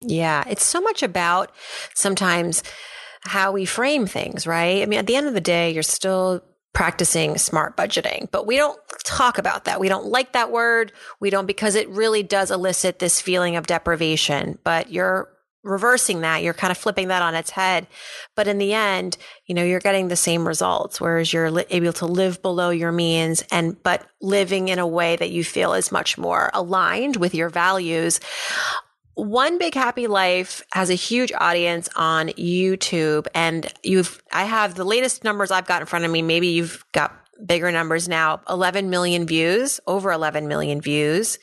Yeah, 0.00 0.44
it's 0.48 0.64
so 0.64 0.80
much 0.80 1.02
about 1.02 1.52
sometimes 1.94 2.62
how 3.24 3.52
we 3.52 3.64
frame 3.64 4.06
things, 4.06 4.46
right? 4.46 4.82
I 4.82 4.86
mean, 4.86 4.98
at 4.98 5.06
the 5.06 5.14
end 5.14 5.28
of 5.28 5.34
the 5.34 5.40
day, 5.40 5.70
you're 5.70 5.84
still 5.84 6.42
practicing 6.72 7.36
smart 7.36 7.76
budgeting, 7.76 8.30
but 8.30 8.46
we 8.46 8.56
don't 8.56 8.78
talk 9.04 9.38
about 9.38 9.64
that. 9.64 9.80
We 9.80 9.88
don't 9.88 10.06
like 10.06 10.32
that 10.32 10.50
word. 10.50 10.92
We 11.20 11.30
don't 11.30 11.46
because 11.46 11.74
it 11.74 11.88
really 11.90 12.22
does 12.22 12.50
elicit 12.50 12.98
this 12.98 13.20
feeling 13.20 13.56
of 13.56 13.66
deprivation, 13.66 14.58
but 14.64 14.90
you're 14.90 15.28
reversing 15.64 16.22
that. 16.22 16.42
You're 16.42 16.54
kind 16.54 16.70
of 16.70 16.78
flipping 16.78 17.08
that 17.08 17.22
on 17.22 17.34
its 17.34 17.50
head. 17.50 17.86
But 18.34 18.48
in 18.48 18.58
the 18.58 18.72
end, 18.72 19.16
you 19.46 19.54
know, 19.54 19.62
you're 19.62 19.80
getting 19.80 20.08
the 20.08 20.16
same 20.16 20.46
results, 20.46 21.00
whereas 21.00 21.32
you're 21.32 21.50
li- 21.50 21.64
able 21.70 21.92
to 21.94 22.06
live 22.06 22.42
below 22.42 22.70
your 22.70 22.92
means 22.92 23.44
and, 23.52 23.80
but 23.82 24.06
living 24.20 24.68
in 24.68 24.78
a 24.78 24.86
way 24.86 25.14
that 25.16 25.30
you 25.30 25.44
feel 25.44 25.74
is 25.74 25.92
much 25.92 26.18
more 26.18 26.50
aligned 26.52 27.16
with 27.16 27.34
your 27.34 27.48
values 27.48 28.18
one 29.14 29.58
Big 29.58 29.74
Happy 29.74 30.06
Life 30.06 30.64
has 30.72 30.90
a 30.90 30.94
huge 30.94 31.32
audience 31.38 31.88
on 31.96 32.28
YouTube 32.28 33.26
and 33.34 33.72
you've, 33.82 34.22
I 34.32 34.44
have 34.44 34.74
the 34.74 34.84
latest 34.84 35.24
numbers 35.24 35.50
I've 35.50 35.66
got 35.66 35.82
in 35.82 35.86
front 35.86 36.04
of 36.04 36.10
me. 36.10 36.22
Maybe 36.22 36.48
you've 36.48 36.84
got 36.92 37.14
bigger 37.44 37.70
numbers 37.70 38.08
now 38.08 38.40
11 38.48 38.88
million 38.90 39.26
views, 39.26 39.80
over 39.86 40.12
11 40.12 40.48
million 40.48 40.80
views. 40.80 41.38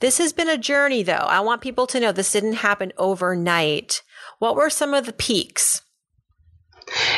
This 0.00 0.18
has 0.18 0.32
been 0.32 0.48
a 0.48 0.58
journey 0.58 1.02
though. 1.02 1.12
I 1.14 1.40
want 1.40 1.60
people 1.60 1.86
to 1.88 2.00
know 2.00 2.12
this 2.12 2.32
didn't 2.32 2.54
happen 2.54 2.92
overnight. 2.96 4.02
What 4.38 4.56
were 4.56 4.70
some 4.70 4.94
of 4.94 5.06
the 5.06 5.12
peaks? 5.12 5.82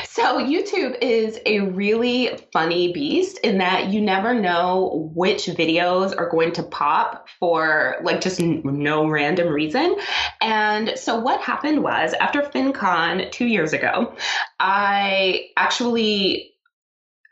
So, 0.04 0.38
YouTube 0.38 0.98
is 1.02 1.38
a 1.44 1.60
really 1.60 2.38
funny 2.52 2.92
beast 2.92 3.38
in 3.38 3.58
that 3.58 3.88
you 3.88 4.00
never 4.00 4.34
know 4.34 5.10
which 5.14 5.46
videos 5.46 6.16
are 6.16 6.30
going 6.30 6.52
to 6.52 6.62
pop 6.62 7.28
for 7.38 7.96
like 8.02 8.20
just 8.20 8.40
no 8.40 9.06
random 9.06 9.48
reason. 9.48 9.96
And 10.40 10.98
so, 10.98 11.20
what 11.20 11.40
happened 11.40 11.82
was 11.82 12.14
after 12.14 12.40
FinCon 12.40 13.30
two 13.30 13.46
years 13.46 13.72
ago, 13.72 14.16
I 14.58 15.48
actually 15.56 16.54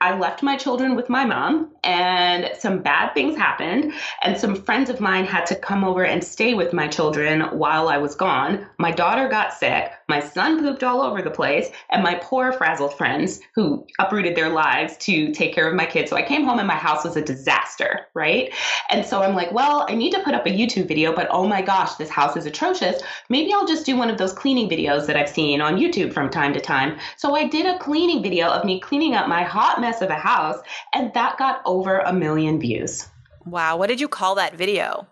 I 0.00 0.18
left 0.18 0.42
my 0.42 0.56
children 0.56 0.94
with 0.94 1.08
my 1.08 1.24
mom, 1.24 1.72
and 1.86 2.50
some 2.58 2.82
bad 2.82 3.14
things 3.14 3.36
happened. 3.36 3.92
And 4.22 4.36
some 4.36 4.56
friends 4.56 4.90
of 4.90 5.00
mine 5.00 5.24
had 5.24 5.46
to 5.46 5.54
come 5.54 5.84
over 5.84 6.04
and 6.04 6.22
stay 6.22 6.52
with 6.54 6.72
my 6.72 6.88
children 6.88 7.42
while 7.56 7.88
I 7.88 7.98
was 7.98 8.16
gone. 8.16 8.66
My 8.78 8.90
daughter 8.90 9.28
got 9.28 9.54
sick. 9.54 9.92
My 10.08 10.20
son 10.20 10.60
pooped 10.60 10.82
all 10.82 11.00
over 11.00 11.22
the 11.22 11.30
place. 11.30 11.68
And 11.90 12.02
my 12.02 12.16
poor 12.16 12.52
frazzled 12.52 12.94
friends 12.94 13.40
who 13.54 13.86
uprooted 14.00 14.36
their 14.36 14.48
lives 14.48 14.96
to 14.98 15.32
take 15.32 15.54
care 15.54 15.68
of 15.68 15.74
my 15.74 15.86
kids. 15.86 16.10
So 16.10 16.16
I 16.16 16.22
came 16.22 16.44
home 16.44 16.58
and 16.58 16.66
my 16.66 16.74
house 16.74 17.04
was 17.04 17.16
a 17.16 17.22
disaster, 17.22 18.00
right? 18.14 18.52
And 18.90 19.06
so 19.06 19.22
I'm 19.22 19.36
like, 19.36 19.52
well, 19.52 19.86
I 19.88 19.94
need 19.94 20.12
to 20.12 20.22
put 20.22 20.34
up 20.34 20.46
a 20.46 20.50
YouTube 20.50 20.88
video, 20.88 21.14
but 21.14 21.28
oh 21.30 21.46
my 21.46 21.62
gosh, 21.62 21.94
this 21.94 22.10
house 22.10 22.36
is 22.36 22.46
atrocious. 22.46 23.00
Maybe 23.28 23.52
I'll 23.52 23.66
just 23.66 23.86
do 23.86 23.96
one 23.96 24.10
of 24.10 24.18
those 24.18 24.32
cleaning 24.32 24.68
videos 24.68 25.06
that 25.06 25.16
I've 25.16 25.28
seen 25.28 25.60
on 25.60 25.76
YouTube 25.76 26.12
from 26.12 26.30
time 26.30 26.52
to 26.54 26.60
time. 26.60 26.98
So 27.16 27.36
I 27.36 27.46
did 27.46 27.66
a 27.66 27.78
cleaning 27.78 28.24
video 28.24 28.48
of 28.48 28.64
me 28.64 28.80
cleaning 28.80 29.14
up 29.14 29.28
my 29.28 29.44
hot 29.44 29.80
mess 29.80 30.02
of 30.02 30.10
a 30.10 30.14
house, 30.14 30.58
and 30.92 31.14
that 31.14 31.38
got 31.38 31.62
over 31.64 31.75
a 31.84 32.12
million 32.12 32.60
views. 32.60 33.06
Wow. 33.44 33.76
What 33.76 33.88
did 33.88 34.00
you 34.00 34.08
call 34.08 34.34
that 34.36 34.56
video? 34.56 35.06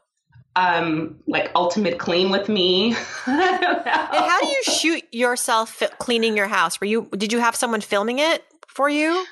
Um, 0.56 1.16
like 1.26 1.50
ultimate 1.54 1.98
clean 1.98 2.30
with 2.30 2.48
me. 2.48 2.88
and 3.26 3.44
how 3.66 4.40
do 4.40 4.46
you 4.46 4.62
shoot 4.62 5.04
yourself 5.12 5.82
cleaning 5.98 6.36
your 6.36 6.46
house? 6.46 6.80
Were 6.80 6.86
you 6.86 7.08
did 7.16 7.32
you 7.32 7.40
have 7.40 7.56
someone 7.56 7.80
filming 7.80 8.18
it 8.20 8.44
for 8.68 8.88
you? 8.88 9.24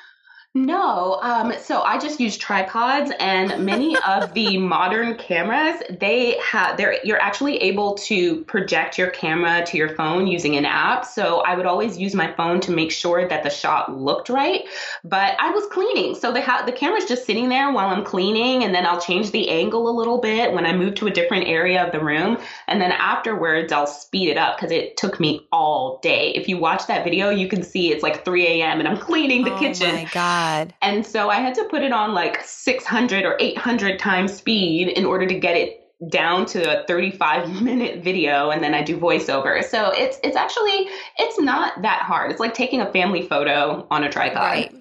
No, 0.55 1.19
um, 1.23 1.55
so 1.59 1.81
I 1.81 1.99
just 1.99 2.21
use 2.21 2.37
tripods, 2.37 3.11
and 3.19 3.65
many 3.65 3.97
of 4.07 4.35
the 4.35 4.59
modern 4.59 5.17
cameras 5.17 5.83
they 5.89 6.39
have 6.45 6.77
they're 6.77 7.03
you're 7.05 7.21
actually 7.23 7.57
able 7.57 7.95
to 7.95 8.45
project 8.45 8.99
your 8.99 9.09
camera 9.09 9.65
to 9.65 9.79
your 9.79 9.97
phone 9.97 10.27
using 10.27 10.57
an 10.57 10.67
app. 10.67 11.07
So 11.07 11.39
I 11.39 11.55
would 11.55 11.65
always 11.65 11.97
use 11.97 12.15
my 12.15 12.31
phone 12.35 12.61
to 12.61 12.71
make 12.71 12.93
sure 12.93 13.27
that 13.27 13.43
the 13.45 13.49
shot 13.49 13.97
looked 13.99 14.29
right. 14.29 14.61
But 15.05 15.37
I 15.41 15.49
was 15.53 15.65
cleaning, 15.73 16.15
so 16.15 16.33
the 16.33 16.43
ha- 16.43 16.65
the 16.67 16.73
camera's 16.73 17.07
just 17.07 17.25
sitting 17.25 17.49
there 17.49 17.73
while 17.73 17.89
I'm 17.89 18.05
cleaning, 18.05 18.63
and 18.63 18.75
then 18.75 18.85
I'll 18.85 19.01
change 19.01 19.31
the 19.31 19.49
angle 19.49 19.89
a 19.89 19.95
little 19.97 20.19
bit 20.19 20.53
when 20.53 20.67
I 20.67 20.77
move 20.77 20.97
to 20.97 21.07
a 21.07 21.11
different 21.11 21.49
area 21.49 21.83
of 21.83 21.93
the 21.93 22.05
room, 22.05 22.37
and 22.69 22.79
then 22.79 22.93
afterwards 22.93 23.73
I'll 23.73 23.87
speed 23.87 24.29
it 24.29 24.37
up 24.37 24.59
because 24.59 24.71
it 24.71 24.99
took 24.99 25.19
me 25.19 25.47
all 25.51 25.99
day. 26.03 26.33
If 26.35 26.47
you 26.47 26.59
watch 26.59 26.89
that 26.89 27.05
video, 27.05 27.31
you 27.31 27.49
can 27.49 27.63
see 27.63 27.91
it's 27.91 28.03
like 28.03 28.23
3 28.23 28.47
a.m. 28.47 28.81
and 28.81 28.87
I'm 28.87 28.99
cleaning 28.99 29.45
the 29.45 29.55
oh 29.55 29.59
kitchen. 29.59 29.89
Oh 29.89 29.95
my 29.95 30.05
god. 30.13 30.42
God. 30.43 30.75
And 30.83 31.07
so 31.07 31.31
I 31.31 31.37
had 31.37 31.55
to 31.55 31.65
put 31.65 31.83
it 31.83 31.93
on 31.93 32.15
like 32.15 32.43
600 32.45 33.25
or 33.25 33.37
800 33.39 33.99
times 33.99 34.33
speed 34.33 34.89
in 34.89 35.05
order 35.05 35.27
to 35.27 35.39
get 35.39 35.57
it 35.57 35.79
down 36.11 36.47
to 36.47 36.83
a 36.83 36.87
35 36.87 37.63
minute 37.63 38.03
video 38.03 38.51
and 38.51 38.63
then 38.63 38.75
I 38.75 38.83
do 38.83 38.99
voiceover. 38.99 39.63
So 39.63 39.93
it's 39.93 40.19
it's 40.25 40.37
actually 40.37 40.89
it's 41.19 41.39
not 41.39 41.83
that 41.83 42.03
hard. 42.03 42.31
It's 42.33 42.41
like 42.41 42.55
taking 42.55 42.81
a 42.81 42.91
family 42.93 43.23
photo 43.23 43.87
on 43.91 44.03
a 44.03 44.11
tripod. 44.11 44.43
Right. 44.43 44.75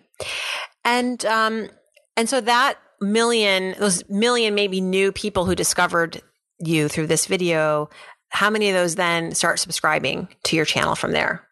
And 0.83 1.23
um 1.25 1.69
and 2.17 2.27
so 2.27 2.41
that 2.41 2.79
million 2.99 3.75
those 3.79 4.07
million 4.09 4.55
maybe 4.55 4.81
new 4.81 5.11
people 5.11 5.45
who 5.45 5.53
discovered 5.53 6.21
you 6.59 6.87
through 6.87 7.07
this 7.07 7.27
video, 7.27 7.89
how 8.29 8.49
many 8.49 8.69
of 8.69 8.75
those 8.75 8.95
then 8.95 9.33
start 9.33 9.59
subscribing 9.59 10.27
to 10.45 10.55
your 10.55 10.65
channel 10.65 10.95
from 10.95 11.11
there? 11.11 11.47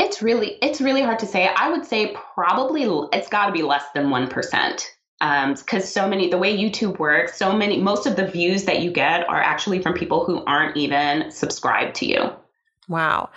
It's 0.00 0.22
really 0.22 0.58
it's 0.62 0.80
really 0.80 1.02
hard 1.02 1.18
to 1.20 1.26
say. 1.26 1.48
I 1.54 1.70
would 1.70 1.84
say 1.84 2.16
probably 2.34 2.84
it's 3.12 3.28
got 3.28 3.46
to 3.46 3.52
be 3.52 3.62
less 3.62 3.84
than 3.94 4.06
1%. 4.06 4.84
Um, 5.22 5.54
cuz 5.54 5.86
so 5.86 6.08
many 6.08 6.30
the 6.30 6.38
way 6.38 6.56
YouTube 6.56 6.98
works, 6.98 7.36
so 7.36 7.52
many 7.52 7.76
most 7.78 8.06
of 8.06 8.16
the 8.16 8.26
views 8.26 8.64
that 8.64 8.80
you 8.80 8.90
get 8.90 9.28
are 9.28 9.40
actually 9.40 9.82
from 9.82 9.92
people 9.92 10.24
who 10.24 10.42
aren't 10.46 10.76
even 10.76 11.30
subscribed 11.30 11.94
to 11.96 12.06
you. 12.06 12.32
Wow. 12.88 13.28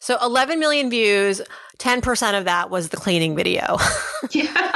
So 0.00 0.18
11 0.20 0.58
million 0.58 0.90
views, 0.90 1.40
10% 1.78 2.38
of 2.38 2.44
that 2.46 2.70
was 2.70 2.88
the 2.88 2.96
cleaning 2.96 3.36
video. 3.36 3.78
yeah. 4.32 4.72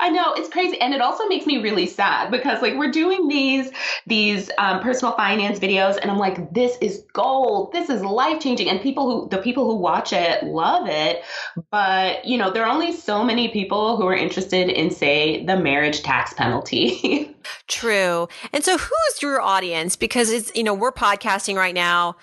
I 0.00 0.10
know 0.10 0.34
it's 0.34 0.48
crazy, 0.48 0.80
and 0.80 0.92
it 0.94 1.00
also 1.00 1.26
makes 1.28 1.46
me 1.46 1.58
really 1.58 1.86
sad 1.86 2.30
because 2.30 2.60
like 2.62 2.74
we're 2.74 2.90
doing 2.90 3.28
these 3.28 3.70
these 4.06 4.50
um, 4.58 4.80
personal 4.80 5.14
finance 5.14 5.58
videos, 5.58 5.98
and 6.00 6.10
I'm 6.10 6.18
like, 6.18 6.52
this 6.52 6.76
is 6.80 7.04
gold, 7.12 7.72
this 7.72 7.88
is 7.88 8.02
life 8.02 8.40
changing, 8.40 8.68
and 8.68 8.80
people 8.80 9.10
who 9.10 9.28
the 9.28 9.38
people 9.38 9.64
who 9.64 9.76
watch 9.76 10.12
it 10.12 10.44
love 10.44 10.88
it, 10.88 11.22
but 11.70 12.24
you 12.24 12.36
know 12.36 12.50
there 12.50 12.64
are 12.64 12.72
only 12.72 12.92
so 12.92 13.22
many 13.22 13.48
people 13.48 13.96
who 13.96 14.06
are 14.06 14.16
interested 14.16 14.68
in 14.68 14.90
say 14.90 15.44
the 15.44 15.56
marriage 15.56 16.02
tax 16.02 16.34
penalty. 16.34 17.34
True, 17.68 18.28
and 18.52 18.64
so 18.64 18.76
who's 18.76 19.22
your 19.22 19.40
audience? 19.40 19.96
Because 19.96 20.30
it's 20.30 20.52
you 20.54 20.62
know 20.62 20.74
we're 20.74 20.92
podcasting 20.92 21.56
right 21.56 21.74
now. 21.74 22.16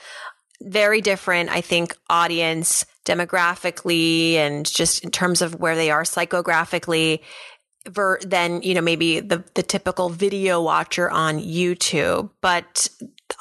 Very 0.62 1.00
different, 1.00 1.50
I 1.50 1.62
think, 1.62 1.96
audience 2.10 2.86
demographically 3.10 4.34
and 4.34 4.66
just 4.66 5.04
in 5.04 5.12
terms 5.12 5.42
of 5.42 5.56
where 5.60 5.76
they 5.76 5.90
are 5.90 6.04
psychographically 6.04 7.22
ver- 7.88 8.20
than 8.22 8.62
you 8.62 8.74
know 8.74 8.82
maybe 8.82 9.20
the 9.20 9.44
the 9.56 9.64
typical 9.64 10.10
video 10.10 10.62
watcher 10.62 11.10
on 11.10 11.40
YouTube. 11.40 12.30
But 12.42 12.88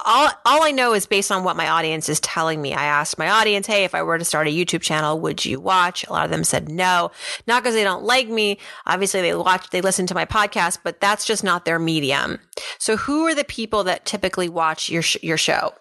all 0.04 0.30
all 0.44 0.62
I 0.62 0.70
know 0.70 0.94
is 0.94 1.06
based 1.06 1.32
on 1.32 1.44
what 1.44 1.56
my 1.56 1.68
audience 1.68 2.08
is 2.08 2.20
telling 2.20 2.60
me. 2.60 2.74
I 2.74 2.84
asked 2.84 3.18
my 3.18 3.28
audience, 3.28 3.66
"Hey, 3.66 3.84
if 3.84 3.94
I 3.94 4.02
were 4.02 4.18
to 4.18 4.24
start 4.24 4.46
a 4.46 4.50
YouTube 4.50 4.82
channel, 4.82 5.20
would 5.20 5.44
you 5.44 5.60
watch?" 5.60 6.06
A 6.06 6.12
lot 6.12 6.24
of 6.24 6.30
them 6.30 6.44
said 6.44 6.68
no, 6.68 7.10
not 7.46 7.62
because 7.62 7.74
they 7.74 7.84
don't 7.84 8.04
like 8.04 8.28
me. 8.28 8.58
Obviously, 8.86 9.20
they 9.20 9.34
watch, 9.34 9.70
they 9.70 9.80
listen 9.80 10.06
to 10.06 10.14
my 10.14 10.24
podcast, 10.24 10.78
but 10.82 11.00
that's 11.00 11.24
just 11.24 11.44
not 11.44 11.64
their 11.64 11.78
medium. 11.78 12.38
So, 12.78 12.96
who 12.96 13.26
are 13.26 13.34
the 13.34 13.44
people 13.44 13.84
that 13.84 14.04
typically 14.04 14.48
watch 14.48 14.88
your 14.88 15.02
your 15.22 15.38
show? 15.38 15.72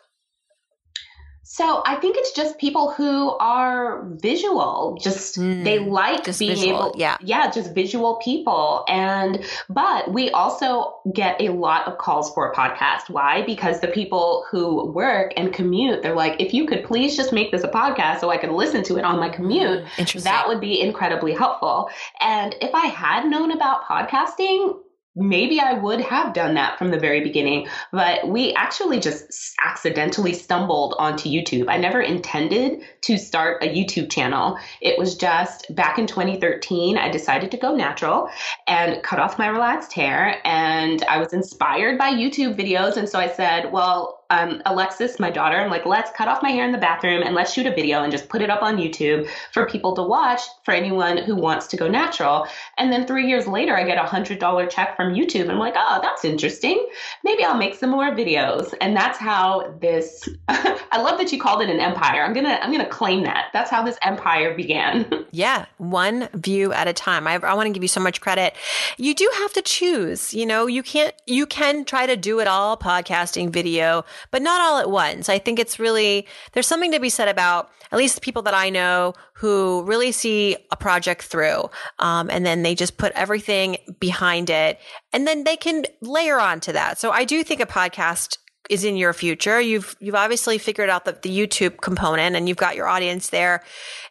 So 1.57 1.81
I 1.87 1.95
think 1.95 2.17
it's 2.19 2.33
just 2.33 2.59
people 2.59 2.91
who 2.91 3.31
are 3.37 4.07
visual. 4.21 4.95
Just 5.01 5.39
mm, 5.39 5.63
they 5.63 5.79
like 5.79 6.23
just 6.23 6.37
being 6.37 6.51
visual, 6.51 6.89
able, 6.89 6.95
yeah, 6.99 7.17
yeah, 7.19 7.49
just 7.49 7.73
visual 7.73 8.17
people. 8.23 8.85
And 8.87 9.43
but 9.67 10.13
we 10.13 10.29
also 10.29 10.99
get 11.11 11.41
a 11.41 11.49
lot 11.49 11.87
of 11.87 11.97
calls 11.97 12.31
for 12.35 12.51
a 12.51 12.55
podcast. 12.55 13.09
Why? 13.09 13.41
Because 13.43 13.79
the 13.79 13.87
people 13.87 14.45
who 14.51 14.91
work 14.91 15.33
and 15.35 15.51
commute, 15.51 16.03
they're 16.03 16.13
like, 16.13 16.39
if 16.39 16.53
you 16.53 16.67
could 16.67 16.83
please 16.83 17.17
just 17.17 17.33
make 17.33 17.51
this 17.51 17.63
a 17.63 17.69
podcast 17.69 18.19
so 18.19 18.29
I 18.29 18.37
could 18.37 18.51
listen 18.51 18.83
to 18.83 18.97
it 18.97 19.03
on 19.03 19.19
my 19.19 19.29
commute, 19.29 19.83
that 20.21 20.47
would 20.47 20.61
be 20.61 20.79
incredibly 20.79 21.33
helpful. 21.33 21.89
And 22.21 22.55
if 22.61 22.75
I 22.75 22.85
had 22.85 23.25
known 23.25 23.49
about 23.49 23.83
podcasting 23.85 24.75
maybe 25.17 25.59
I 25.59 25.73
would 25.73 25.99
have 26.01 26.33
done 26.33 26.53
that 26.53 26.77
from 26.77 26.91
the 26.91 26.99
very 26.99 27.21
beginning, 27.21 27.67
but 27.91 28.27
we 28.27 28.53
actually 28.53 28.99
just 28.99 29.55
accidentally 29.65 30.33
stumbled 30.33 30.95
onto 30.99 31.29
YouTube. 31.29 31.65
I 31.67 31.77
never 31.77 32.01
intended 32.01 32.83
to 33.01 33.17
start 33.17 33.63
a 33.63 33.67
YouTube 33.67 34.11
channel. 34.11 34.57
It 34.79 34.97
was 34.97 35.15
just 35.15 35.73
back 35.75 35.97
in 35.97 36.05
2013, 36.05 36.97
I 36.97 37.09
decided 37.09 37.51
to 37.51 37.57
go 37.57 37.75
natural 37.75 38.29
and 38.67 39.01
cut 39.03 39.19
off 39.19 39.39
my 39.39 39.47
relaxed 39.47 39.93
hair. 39.93 40.39
And 40.45 41.03
I 41.03 41.17
was 41.17 41.33
inspired 41.33 41.97
by 41.97 42.11
YouTube 42.11 42.55
videos. 42.55 42.95
And 42.95 43.09
so 43.09 43.19
I 43.19 43.27
said, 43.27 43.71
well, 43.71 44.16
um, 44.29 44.61
Alexis, 44.65 45.19
my 45.19 45.29
daughter, 45.29 45.57
I'm 45.57 45.69
like, 45.69 45.85
let's 45.85 46.11
cut 46.11 46.27
off 46.27 46.43
my 46.43 46.49
hair 46.49 46.65
in 46.65 46.71
the 46.71 46.77
bathroom 46.77 47.23
and 47.23 47.33
let's 47.33 47.53
shoot 47.53 47.65
a 47.65 47.73
video 47.73 48.03
and 48.03 48.11
just 48.11 48.27
put 48.29 48.41
it 48.41 48.49
up 48.49 48.61
on 48.61 48.77
YouTube 48.77 49.29
for 49.53 49.65
people 49.65 49.95
to 49.95 50.03
watch 50.03 50.41
for 50.63 50.73
anyone 50.73 51.17
who 51.17 51.35
wants 51.35 51.67
to 51.67 51.77
go 51.77 51.87
natural. 51.87 52.47
And 52.77 52.91
then 52.91 53.07
three 53.07 53.27
years 53.27 53.47
later, 53.47 53.75
I 53.75 53.83
get 53.83 53.97
a 53.97 54.03
hundred 54.03 54.39
dollar 54.39 54.67
check 54.67 54.95
from 54.95 55.13
YouTube. 55.13 55.43
And 55.43 55.51
I'm 55.51 55.59
like, 55.59 55.75
oh, 55.77 55.99
that's 56.01 56.25
interesting. 56.25 56.85
Maybe 57.23 57.43
I'll 57.43 57.57
make 57.57 57.75
some 57.75 57.89
more 57.89 58.11
videos. 58.11 58.73
And 58.81 58.95
that's 58.95 59.17
how 59.17 59.73
this. 59.79 60.27
I 60.47 61.01
love 61.01 61.17
that 61.19 61.31
you 61.31 61.39
called 61.39 61.61
it 61.61 61.69
an 61.69 61.79
empire. 61.79 62.23
I'm 62.23 62.33
gonna 62.33 62.59
I'm 62.61 62.71
gonna 62.71 62.87
claim 62.89 63.23
that. 63.23 63.45
That's 63.53 63.69
how 63.69 63.83
this 63.83 63.97
empire 64.03 64.55
began. 64.55 65.25
yeah, 65.31 65.65
one 65.77 66.29
view 66.33 66.73
at 66.73 66.87
a 66.87 66.93
time. 66.93 67.27
I, 67.27 67.35
I 67.35 67.53
want 67.53 67.67
to 67.67 67.73
give 67.73 67.83
you 67.83 67.89
so 67.89 68.01
much 68.01 68.21
credit. 68.21 68.55
You 68.97 69.13
do 69.13 69.29
have 69.39 69.53
to 69.53 69.61
choose. 69.61 70.33
You 70.33 70.45
know, 70.45 70.67
you 70.67 70.83
can't. 70.83 71.13
You 71.25 71.45
can 71.45 71.85
try 71.85 72.05
to 72.05 72.17
do 72.17 72.39
it 72.39 72.47
all, 72.47 72.77
podcasting, 72.77 73.51
video 73.51 74.03
but 74.31 74.41
not 74.41 74.61
all 74.61 74.79
at 74.79 74.89
once. 74.89 75.29
I 75.29 75.39
think 75.39 75.59
it's 75.59 75.79
really, 75.79 76.27
there's 76.53 76.67
something 76.67 76.91
to 76.91 76.99
be 76.99 77.09
said 77.09 77.27
about 77.27 77.69
at 77.91 77.97
least 77.97 78.15
the 78.15 78.21
people 78.21 78.41
that 78.43 78.53
I 78.53 78.69
know 78.69 79.13
who 79.33 79.83
really 79.83 80.11
see 80.11 80.57
a 80.71 80.75
project 80.75 81.23
through. 81.23 81.69
Um, 81.99 82.29
and 82.29 82.45
then 82.45 82.63
they 82.63 82.75
just 82.75 82.97
put 82.97 83.11
everything 83.13 83.77
behind 83.99 84.49
it 84.49 84.79
and 85.13 85.27
then 85.27 85.43
they 85.43 85.57
can 85.57 85.85
layer 86.01 86.39
on 86.39 86.59
to 86.61 86.73
that. 86.73 86.99
So 86.99 87.11
I 87.11 87.23
do 87.23 87.43
think 87.43 87.61
a 87.61 87.65
podcast 87.65 88.37
is 88.69 88.83
in 88.83 88.97
your 88.97 89.13
future. 89.13 89.61
You've 89.61 89.95
you've 89.99 90.15
obviously 90.15 90.57
figured 90.57 90.89
out 90.89 91.05
the, 91.05 91.13
the 91.13 91.29
YouTube 91.29 91.79
component 91.79 92.35
and 92.35 92.47
you've 92.47 92.57
got 92.57 92.75
your 92.75 92.87
audience 92.87 93.29
there 93.29 93.63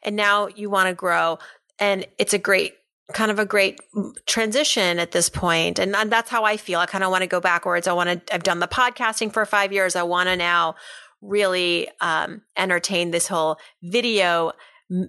and 0.03 0.17
now 0.17 0.49
you 0.49 0.71
want 0.71 0.89
to 0.89 0.95
grow 0.95 1.39
and 1.79 2.07
it's 2.19 2.33
a 2.33 2.39
great 2.39 2.75
kind 3.13 3.31
of 3.31 3.39
a 3.39 3.45
great 3.45 3.81
transition 4.27 4.99
at 4.99 5.13
this. 5.13 5.31
And, 5.79 5.95
and 5.95 6.11
that's 6.11 6.31
how 6.31 6.45
I 6.45 6.57
feel. 6.57 6.81
I 6.81 6.87
kind 6.87 7.05
of 7.05 7.11
want 7.11 7.23
to 7.23 7.29
go 7.29 7.41
backwards. 7.41 7.87
I 7.87 7.93
want 7.93 8.27
to, 8.27 8.35
I've 8.35 8.43
done 8.43 8.59
the 8.59 8.69
podcasting 8.69 9.33
for 9.33 9.47
five 9.47 9.73
years. 9.73 9.95
I 9.95 10.03
want 10.03 10.29
to 10.29 10.37
now 10.37 10.75
really 11.23 11.89
um, 12.01 12.43
entertain 12.57 13.11
this 13.11 13.29
whole 13.29 13.59
video 13.83 14.53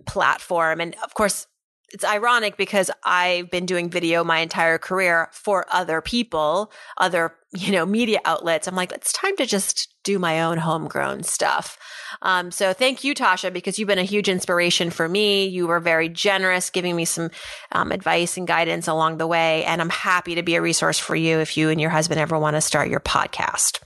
platform. 0.06 0.80
And 0.80 0.96
of 1.04 1.14
course, 1.14 1.48
it's 1.94 2.04
ironic 2.04 2.58
because 2.58 2.92
I've 3.04 3.50
been 3.50 3.66
doing 3.66 3.90
video 3.90 4.24
my 4.24 4.40
entire 4.40 4.78
career 4.78 5.30
for 5.32 5.66
other 5.72 6.02
people, 6.02 6.72
other, 6.98 7.34
you 7.52 7.72
know, 7.72 7.86
media 7.86 8.20
outlets. 8.26 8.68
I'm 8.68 8.76
like, 8.76 8.92
it's 8.92 9.14
time 9.14 9.36
to 9.38 9.46
just 9.46 9.94
do 10.04 10.20
my 10.20 10.42
own 10.42 10.58
homegrown 10.58 11.24
stuff. 11.24 11.78
Um, 12.22 12.52
so 12.52 12.74
thank 12.74 13.04
you, 13.04 13.14
Tasha, 13.14 13.52
because 13.52 13.78
you've 13.78 13.88
been 13.88 14.00
a 14.00 14.04
huge 14.04 14.30
inspiration 14.30 14.90
for 14.90 15.08
me. 15.08 15.46
You 15.48 15.68
were 15.68 15.80
very 15.80 16.10
generous, 16.10 16.70
giving 16.70 16.96
me 16.96 17.06
some 17.06 17.30
um, 17.72 17.92
advice 17.92 18.38
and 18.38 18.48
guidance 18.48 18.88
along 18.88 19.18
the 19.18 19.28
way. 19.28 19.64
And 19.66 19.82
I'm 19.82 19.90
happy 19.90 20.36
to 20.36 20.44
be 20.44 20.56
a 20.56 20.62
resource 20.62 21.00
for 21.00 21.16
you 21.16 21.40
if 21.40 21.58
you 21.58 21.70
and 21.70 21.80
your 21.80 21.90
husband 21.90 22.20
ever 22.20 22.38
want 22.38 22.56
to 22.56 22.62
start 22.62 22.90
your 22.90 23.02
podcast. 23.02 23.80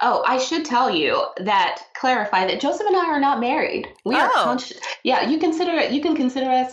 Oh, 0.00 0.24
I 0.26 0.38
should 0.38 0.64
tell 0.64 0.90
you 0.90 1.22
that 1.38 1.82
clarify 1.98 2.46
that 2.46 2.60
Joseph 2.60 2.86
and 2.86 2.96
I 2.96 3.06
are 3.06 3.20
not 3.20 3.40
married. 3.40 3.86
We 4.04 4.14
oh. 4.14 4.20
are 4.20 4.30
conscious. 4.30 4.78
Yeah, 5.02 5.28
you 5.28 5.38
consider 5.38 5.72
it. 5.72 5.92
You 5.92 6.00
can 6.00 6.16
consider 6.16 6.50
us 6.50 6.72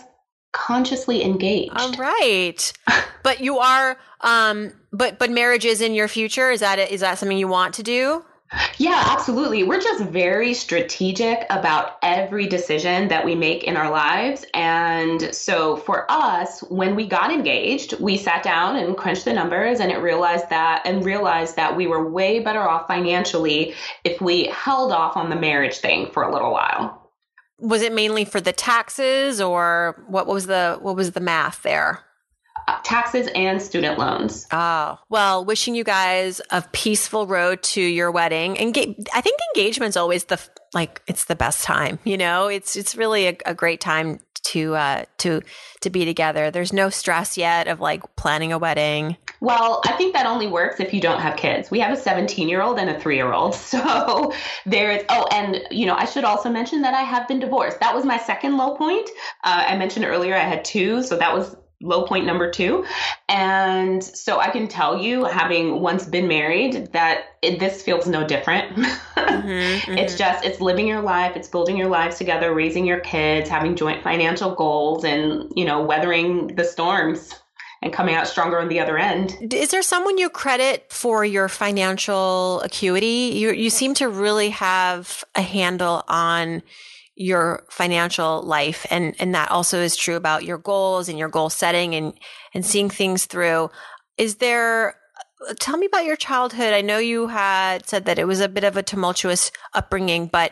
consciously 0.54 1.22
engaged. 1.22 1.72
All 1.76 1.92
right. 1.92 2.72
but 3.22 3.40
you 3.40 3.58
are 3.58 3.98
um 4.22 4.72
but 4.92 5.18
but 5.18 5.30
marriage 5.30 5.66
is 5.66 5.82
in 5.82 5.92
your 5.92 6.08
future? 6.08 6.50
Is 6.50 6.60
that 6.60 6.78
is 6.78 7.00
that 7.00 7.18
something 7.18 7.36
you 7.36 7.48
want 7.48 7.74
to 7.74 7.82
do? 7.82 8.24
Yeah, 8.78 9.02
absolutely. 9.06 9.64
We're 9.64 9.80
just 9.80 10.04
very 10.04 10.54
strategic 10.54 11.44
about 11.50 11.98
every 12.02 12.46
decision 12.46 13.08
that 13.08 13.24
we 13.24 13.34
make 13.34 13.64
in 13.64 13.76
our 13.76 13.90
lives. 13.90 14.44
And 14.54 15.34
so 15.34 15.76
for 15.76 16.08
us, 16.08 16.60
when 16.60 16.94
we 16.94 17.06
got 17.06 17.32
engaged, 17.32 17.98
we 17.98 18.16
sat 18.16 18.44
down 18.44 18.76
and 18.76 18.96
crunched 18.96 19.24
the 19.24 19.32
numbers 19.32 19.80
and 19.80 19.90
it 19.90 19.98
realized 19.98 20.50
that 20.50 20.82
and 20.84 21.04
realized 21.04 21.56
that 21.56 21.76
we 21.76 21.88
were 21.88 22.08
way 22.08 22.38
better 22.38 22.62
off 22.62 22.86
financially 22.86 23.74
if 24.04 24.20
we 24.20 24.46
held 24.46 24.92
off 24.92 25.16
on 25.16 25.30
the 25.30 25.36
marriage 25.36 25.78
thing 25.78 26.10
for 26.12 26.22
a 26.22 26.32
little 26.32 26.52
while 26.52 27.03
was 27.58 27.82
it 27.82 27.92
mainly 27.92 28.24
for 28.24 28.40
the 28.40 28.52
taxes 28.52 29.40
or 29.40 30.04
what 30.08 30.26
was 30.26 30.46
the 30.46 30.78
what 30.80 30.96
was 30.96 31.12
the 31.12 31.20
math 31.20 31.62
there? 31.62 32.00
Uh, 32.66 32.78
taxes 32.82 33.28
and 33.34 33.60
student 33.60 33.98
loans. 33.98 34.46
Oh, 34.50 34.98
well, 35.10 35.44
wishing 35.44 35.74
you 35.74 35.84
guys 35.84 36.40
a 36.50 36.62
peaceful 36.72 37.26
road 37.26 37.62
to 37.62 37.80
your 37.82 38.10
wedding. 38.10 38.58
And 38.58 38.76
I 39.12 39.20
think 39.20 39.38
engagement's 39.54 39.96
always 39.96 40.24
the 40.24 40.40
like 40.72 41.02
it's 41.06 41.26
the 41.26 41.36
best 41.36 41.64
time, 41.64 41.98
you 42.04 42.16
know? 42.16 42.48
It's 42.48 42.74
it's 42.76 42.94
really 42.96 43.26
a, 43.28 43.36
a 43.46 43.54
great 43.54 43.80
time 43.80 44.20
to 44.44 44.74
uh 44.74 45.04
to 45.18 45.42
to 45.80 45.90
be 45.90 46.04
together. 46.04 46.50
There's 46.50 46.72
no 46.72 46.90
stress 46.90 47.36
yet 47.36 47.68
of 47.68 47.80
like 47.80 48.16
planning 48.16 48.52
a 48.52 48.58
wedding. 48.58 49.16
Well, 49.44 49.82
I 49.84 49.92
think 49.92 50.14
that 50.14 50.24
only 50.24 50.46
works 50.46 50.80
if 50.80 50.94
you 50.94 51.02
don't 51.02 51.20
have 51.20 51.36
kids. 51.36 51.70
We 51.70 51.78
have 51.80 51.92
a 51.92 52.00
17 52.00 52.48
year 52.48 52.62
old 52.62 52.78
and 52.78 52.88
a 52.88 52.98
three 52.98 53.16
year 53.16 53.32
old. 53.32 53.54
So 53.74 54.32
there's, 54.64 55.02
oh, 55.08 55.26
and, 55.32 55.62
you 55.70 55.84
know, 55.84 55.96
I 55.96 56.04
should 56.04 56.22
also 56.22 56.48
mention 56.48 56.80
that 56.82 56.94
I 56.94 57.02
have 57.02 57.26
been 57.26 57.40
divorced. 57.40 57.80
That 57.80 57.92
was 57.94 58.04
my 58.04 58.16
second 58.16 58.56
low 58.56 58.76
point. 58.76 59.10
Uh, 59.42 59.64
I 59.66 59.76
mentioned 59.76 60.04
earlier 60.04 60.34
I 60.34 60.40
had 60.44 60.64
two. 60.64 61.02
So 61.02 61.16
that 61.16 61.34
was 61.34 61.56
low 61.82 62.06
point 62.06 62.24
number 62.24 62.50
two. 62.50 62.84
And 63.28 64.02
so 64.02 64.38
I 64.38 64.50
can 64.50 64.68
tell 64.68 64.96
you, 64.96 65.24
having 65.24 65.80
once 65.80 66.06
been 66.06 66.28
married, 66.28 66.92
that 66.92 67.36
it, 67.42 67.58
this 67.58 67.82
feels 67.82 68.06
no 68.06 68.24
different. 68.24 68.74
mm-hmm, 68.76 69.48
mm-hmm. 69.48 69.98
It's 69.98 70.16
just, 70.16 70.44
it's 70.44 70.60
living 70.60 70.86
your 70.86 71.02
life, 71.02 71.36
it's 71.36 71.48
building 71.48 71.76
your 71.76 71.88
lives 71.88 72.16
together, 72.16 72.54
raising 72.54 72.86
your 72.86 73.00
kids, 73.00 73.50
having 73.50 73.74
joint 73.74 74.02
financial 74.02 74.54
goals, 74.54 75.04
and, 75.04 75.52
you 75.56 75.64
know, 75.64 75.82
weathering 75.82 76.54
the 76.54 76.64
storms 76.64 77.34
and 77.84 77.92
coming 77.92 78.14
out 78.14 78.26
stronger 78.26 78.58
on 78.58 78.68
the 78.68 78.80
other 78.80 78.96
end. 78.96 79.36
Is 79.52 79.70
there 79.70 79.82
someone 79.82 80.16
you 80.16 80.30
credit 80.30 80.90
for 80.90 81.22
your 81.22 81.50
financial 81.50 82.62
acuity? 82.62 83.32
You, 83.34 83.52
you 83.52 83.68
seem 83.68 83.92
to 83.94 84.08
really 84.08 84.48
have 84.50 85.22
a 85.34 85.42
handle 85.42 86.02
on 86.08 86.62
your 87.16 87.64
financial 87.70 88.42
life 88.42 88.84
and 88.90 89.14
and 89.20 89.36
that 89.36 89.48
also 89.52 89.78
is 89.78 89.94
true 89.94 90.16
about 90.16 90.42
your 90.42 90.58
goals 90.58 91.08
and 91.08 91.16
your 91.16 91.28
goal 91.28 91.48
setting 91.48 91.94
and 91.94 92.12
and 92.54 92.66
seeing 92.66 92.90
things 92.90 93.26
through 93.26 93.70
is 94.18 94.36
there 94.36 94.96
uh, 95.48 95.54
tell 95.60 95.76
me 95.76 95.86
about 95.86 96.04
your 96.04 96.16
childhood 96.16 96.72
i 96.72 96.80
know 96.80 96.98
you 96.98 97.28
had 97.28 97.88
said 97.88 98.06
that 98.06 98.18
it 98.18 98.26
was 98.26 98.40
a 98.40 98.48
bit 98.48 98.64
of 98.64 98.76
a 98.76 98.82
tumultuous 98.82 99.52
upbringing 99.74 100.26
but 100.26 100.50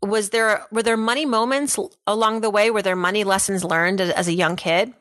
was 0.00 0.30
there 0.30 0.64
were 0.70 0.84
there 0.84 0.96
money 0.96 1.26
moments 1.26 1.76
along 2.06 2.42
the 2.42 2.50
way 2.50 2.70
were 2.70 2.80
there 2.80 2.94
money 2.94 3.24
lessons 3.24 3.64
learned 3.64 4.00
as 4.00 4.28
a 4.28 4.32
young 4.32 4.54
kid 4.54 4.94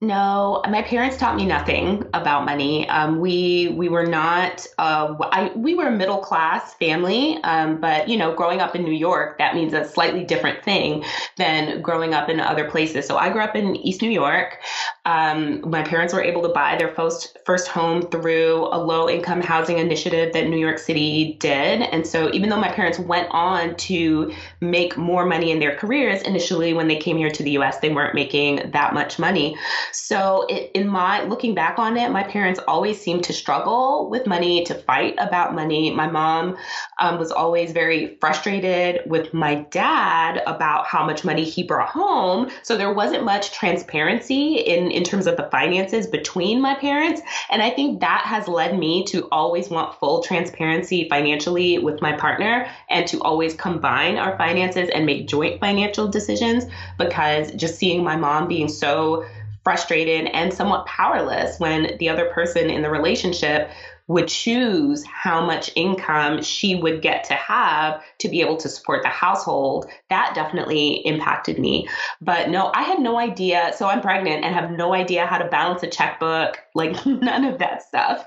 no, 0.00 0.62
my 0.68 0.82
parents 0.82 1.16
taught 1.16 1.34
me 1.34 1.44
nothing 1.44 2.04
about 2.14 2.44
money. 2.44 2.88
Um, 2.88 3.18
we 3.18 3.74
we 3.76 3.88
were 3.88 4.06
not 4.06 4.64
uh, 4.78 5.16
I, 5.20 5.50
we 5.56 5.74
were 5.74 5.88
a 5.88 5.90
middle 5.90 6.18
class 6.18 6.74
family, 6.74 7.42
um, 7.42 7.80
but 7.80 8.08
you 8.08 8.16
know, 8.16 8.32
growing 8.32 8.60
up 8.60 8.76
in 8.76 8.84
New 8.84 8.92
York, 8.92 9.38
that 9.38 9.56
means 9.56 9.72
a 9.72 9.84
slightly 9.84 10.22
different 10.22 10.62
thing 10.62 11.04
than 11.36 11.82
growing 11.82 12.14
up 12.14 12.28
in 12.28 12.38
other 12.38 12.70
places. 12.70 13.06
So 13.06 13.16
I 13.16 13.30
grew 13.30 13.42
up 13.42 13.56
in 13.56 13.74
East 13.74 14.00
New 14.00 14.10
York. 14.10 14.60
Um, 15.08 15.62
my 15.70 15.82
parents 15.82 16.12
were 16.12 16.22
able 16.22 16.42
to 16.42 16.50
buy 16.50 16.76
their 16.76 16.92
first 16.94 17.38
first 17.46 17.66
home 17.66 18.02
through 18.02 18.68
a 18.70 18.76
low 18.76 19.08
income 19.08 19.40
housing 19.40 19.78
initiative 19.78 20.34
that 20.34 20.48
New 20.48 20.58
York 20.58 20.78
City 20.78 21.38
did, 21.40 21.80
and 21.80 22.06
so 22.06 22.30
even 22.34 22.50
though 22.50 22.60
my 22.60 22.70
parents 22.70 22.98
went 22.98 23.26
on 23.30 23.74
to 23.76 24.30
make 24.60 24.98
more 24.98 25.24
money 25.24 25.50
in 25.50 25.60
their 25.60 25.74
careers, 25.76 26.20
initially 26.20 26.74
when 26.74 26.88
they 26.88 26.96
came 26.96 27.16
here 27.16 27.30
to 27.30 27.42
the 27.42 27.52
U.S., 27.52 27.78
they 27.78 27.88
weren't 27.88 28.14
making 28.14 28.70
that 28.72 28.92
much 28.92 29.18
money. 29.18 29.56
So, 29.92 30.44
it, 30.50 30.70
in 30.74 30.86
my 30.86 31.22
looking 31.24 31.54
back 31.54 31.78
on 31.78 31.96
it, 31.96 32.10
my 32.10 32.22
parents 32.22 32.60
always 32.68 33.00
seemed 33.00 33.24
to 33.24 33.32
struggle 33.32 34.10
with 34.10 34.26
money, 34.26 34.62
to 34.64 34.74
fight 34.74 35.14
about 35.18 35.54
money. 35.54 35.90
My 35.90 36.06
mom 36.06 36.58
um, 37.00 37.18
was 37.18 37.32
always 37.32 37.72
very 37.72 38.18
frustrated 38.20 39.00
with 39.06 39.32
my 39.32 39.66
dad 39.70 40.42
about 40.46 40.86
how 40.86 41.06
much 41.06 41.24
money 41.24 41.44
he 41.44 41.62
brought 41.62 41.88
home. 41.88 42.50
So, 42.62 42.76
there 42.76 42.92
wasn't 42.92 43.24
much 43.24 43.52
transparency 43.52 44.56
in, 44.56 44.90
in 44.98 45.04
terms 45.04 45.28
of 45.28 45.36
the 45.36 45.48
finances 45.50 46.08
between 46.08 46.60
my 46.60 46.74
parents. 46.74 47.22
And 47.50 47.62
I 47.62 47.70
think 47.70 48.00
that 48.00 48.22
has 48.26 48.48
led 48.48 48.76
me 48.76 49.04
to 49.04 49.28
always 49.30 49.70
want 49.70 49.94
full 49.94 50.22
transparency 50.24 51.08
financially 51.08 51.78
with 51.78 52.02
my 52.02 52.12
partner 52.12 52.68
and 52.90 53.06
to 53.06 53.22
always 53.22 53.54
combine 53.54 54.16
our 54.16 54.36
finances 54.36 54.90
and 54.92 55.06
make 55.06 55.28
joint 55.28 55.60
financial 55.60 56.08
decisions 56.08 56.64
because 56.98 57.52
just 57.52 57.78
seeing 57.78 58.02
my 58.02 58.16
mom 58.16 58.48
being 58.48 58.68
so 58.68 59.24
frustrated 59.62 60.26
and 60.32 60.52
somewhat 60.52 60.84
powerless 60.86 61.60
when 61.60 61.96
the 61.98 62.08
other 62.08 62.26
person 62.30 62.70
in 62.70 62.82
the 62.82 62.90
relationship 62.90 63.70
would 64.08 64.26
choose 64.26 65.04
how 65.04 65.44
much 65.44 65.70
income 65.76 66.42
she 66.42 66.74
would 66.74 67.02
get 67.02 67.24
to 67.24 67.34
have 67.34 68.02
to 68.18 68.28
be 68.28 68.40
able 68.40 68.56
to 68.56 68.68
support 68.68 69.02
the 69.02 69.08
household, 69.08 69.86
that 70.08 70.32
definitely 70.34 71.06
impacted 71.06 71.58
me. 71.58 71.86
But 72.20 72.48
no, 72.48 72.72
I 72.74 72.82
had 72.82 73.00
no 73.00 73.18
idea. 73.18 73.72
So 73.76 73.86
I'm 73.86 74.00
pregnant 74.00 74.44
and 74.44 74.54
have 74.54 74.70
no 74.70 74.94
idea 74.94 75.26
how 75.26 75.36
to 75.36 75.44
balance 75.44 75.82
a 75.82 75.86
checkbook, 75.88 76.58
like 76.74 77.04
none 77.06 77.44
of 77.44 77.58
that 77.58 77.82
stuff, 77.82 78.26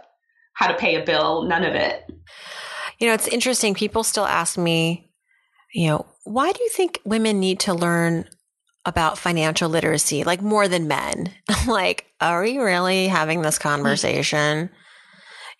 how 0.53 0.67
to 0.67 0.77
pay 0.77 1.01
a 1.01 1.03
bill, 1.03 1.43
none 1.43 1.63
of 1.63 1.73
it. 1.73 2.05
You 2.99 3.07
know, 3.07 3.13
it's 3.13 3.27
interesting. 3.27 3.73
People 3.73 4.03
still 4.03 4.27
ask 4.27 4.59
me, 4.59 5.09
you 5.73 5.87
know, 5.87 6.05
why 6.25 6.51
do 6.51 6.61
you 6.61 6.69
think 6.69 6.99
women 7.05 7.39
need 7.39 7.59
to 7.61 7.73
learn 7.73 8.29
about 8.85 9.17
financial 9.17 9.69
literacy, 9.69 10.23
like 10.23 10.43
more 10.43 10.67
than 10.67 10.87
men? 10.87 11.33
I'm 11.49 11.67
like, 11.67 12.05
are 12.21 12.43
we 12.43 12.59
really 12.59 13.07
having 13.07 13.41
this 13.41 13.57
mm. 13.57 13.61
conversation? 13.61 14.69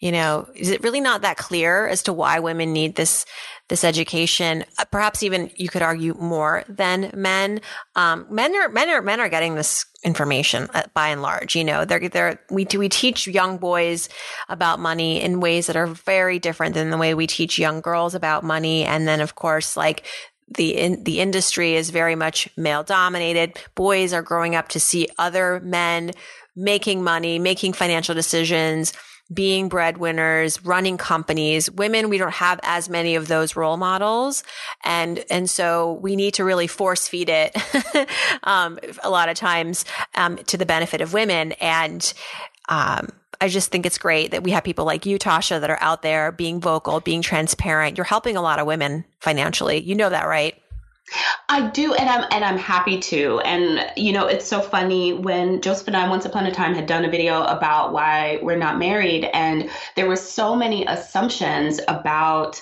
You 0.02 0.12
know, 0.12 0.48
is 0.56 0.70
it 0.70 0.84
really 0.84 1.00
not 1.00 1.22
that 1.22 1.38
clear 1.38 1.88
as 1.88 2.02
to 2.04 2.14
why 2.14 2.40
women 2.40 2.74
need 2.74 2.96
this 2.96 3.24
this 3.70 3.84
education? 3.84 4.66
Uh, 4.80 4.86
perhaps 4.86 5.22
even 5.22 5.52
you 5.56 5.70
could 5.70 5.84
argue 5.84 6.16
more 6.16 6.64
than 6.68 7.12
men. 7.14 7.62
Um, 7.96 8.26
men 8.28 8.56
are 8.56 8.68
men 8.68 8.90
are 8.90 9.04
men 9.04 9.20
are 9.20 9.30
getting 9.30 9.54
this 9.54 9.86
information 10.04 10.68
uh, 10.74 10.84
by 10.96 11.10
and 11.10 11.22
large. 11.22 11.56
You 11.56 11.64
know, 11.64 11.86
they're 11.86 12.10
they're 12.10 12.42
we 12.50 12.66
we 12.76 12.90
teach 12.90 13.28
young 13.28 13.60
boys 13.60 14.10
about 14.50 14.80
money 14.80 15.22
in 15.22 15.40
ways 15.40 15.68
that 15.68 15.76
are 15.76 15.86
very 15.86 16.40
different 16.40 16.74
than 16.74 16.90
the 16.90 16.98
way 16.98 17.14
we 17.14 17.28
teach 17.28 17.60
young 17.60 17.80
girls 17.80 18.16
about 18.16 18.44
money. 18.44 18.84
And 18.84 19.08
then, 19.08 19.22
of 19.22 19.36
course, 19.36 19.78
like 19.78 20.04
the 20.58 20.76
in, 20.76 21.04
the 21.04 21.20
industry 21.20 21.76
is 21.76 21.92
very 21.92 22.16
much 22.16 22.50
male 22.58 22.82
dominated. 22.82 23.60
Boys 23.76 24.14
are 24.14 24.24
growing 24.24 24.56
up 24.56 24.70
to 24.70 24.80
see 24.80 25.08
other 25.20 25.60
men 25.60 26.12
making 26.56 27.04
money, 27.04 27.38
making 27.38 27.74
financial 27.74 28.16
decisions 28.16 28.94
being 29.34 29.70
breadwinners, 29.70 30.64
running 30.66 30.98
companies. 30.98 31.70
Women, 31.72 32.10
we 32.10 32.18
don't 32.18 32.34
have 32.34 32.60
as 32.64 32.90
many 32.90 33.16
of 33.16 33.28
those 33.28 33.56
role 33.56 33.78
models. 33.78 34.44
And, 34.84 35.24
and 35.30 35.50
so 35.50 35.94
we 36.02 36.16
need 36.16 36.34
to 36.36 36.44
really 36.44 36.68
force 36.68 37.08
feed 37.08 37.30
it, 37.30 37.56
um, 38.44 38.80
a 39.04 39.10
lot 39.10 39.30
of 39.30 39.36
times, 39.36 39.86
um, 40.16 40.38
to 40.48 40.58
the 40.58 40.66
benefit 40.66 41.02
of 41.02 41.14
women. 41.14 41.54
And, 41.54 42.14
um, 42.70 43.10
I 43.40 43.48
just 43.48 43.72
think 43.72 43.88
it's 43.88 43.98
great 43.98 44.32
that 44.32 44.44
we 44.44 44.52
have 44.52 44.64
people 44.64 44.86
like 44.86 45.08
you, 45.08 45.18
Tasha, 45.18 45.60
that 45.60 45.70
are 45.72 45.82
out 45.82 46.04
there 46.04 46.32
being 46.32 46.62
vocal, 46.62 47.00
being 47.00 47.24
transparent. 47.24 47.98
You're 47.98 48.06
helping 48.06 48.38
a 48.38 48.42
lot 48.42 48.60
of 48.60 48.68
women 48.68 49.04
financially. 49.20 49.82
You 49.82 49.96
know 49.96 50.10
that, 50.10 50.28
right? 50.28 50.61
I 51.50 51.68
do, 51.68 51.94
and 51.94 52.10
I'm 52.10 52.26
and 52.32 52.46
I'm 52.46 52.58
happy 52.58 53.00
to. 53.00 53.40
And 53.42 53.92
you 53.98 54.14
know, 54.14 54.28
it's 54.28 54.48
so 54.48 54.62
funny 54.62 55.14
when 55.14 55.62
Joseph 55.62 55.88
and 55.88 55.98
I 55.98 56.10
once 56.10 56.26
upon 56.26 56.46
a 56.46 56.52
time 56.52 56.74
had 56.74 56.86
done 56.86 57.04
a 57.04 57.10
video 57.10 57.44
about 57.44 57.92
why 57.92 58.40
we're 58.42 58.58
not 58.58 58.80
married, 58.80 59.26
and 59.34 59.70
there 59.96 60.08
were 60.08 60.16
so 60.16 60.56
many 60.56 60.86
assumptions 60.86 61.80
about 61.88 62.62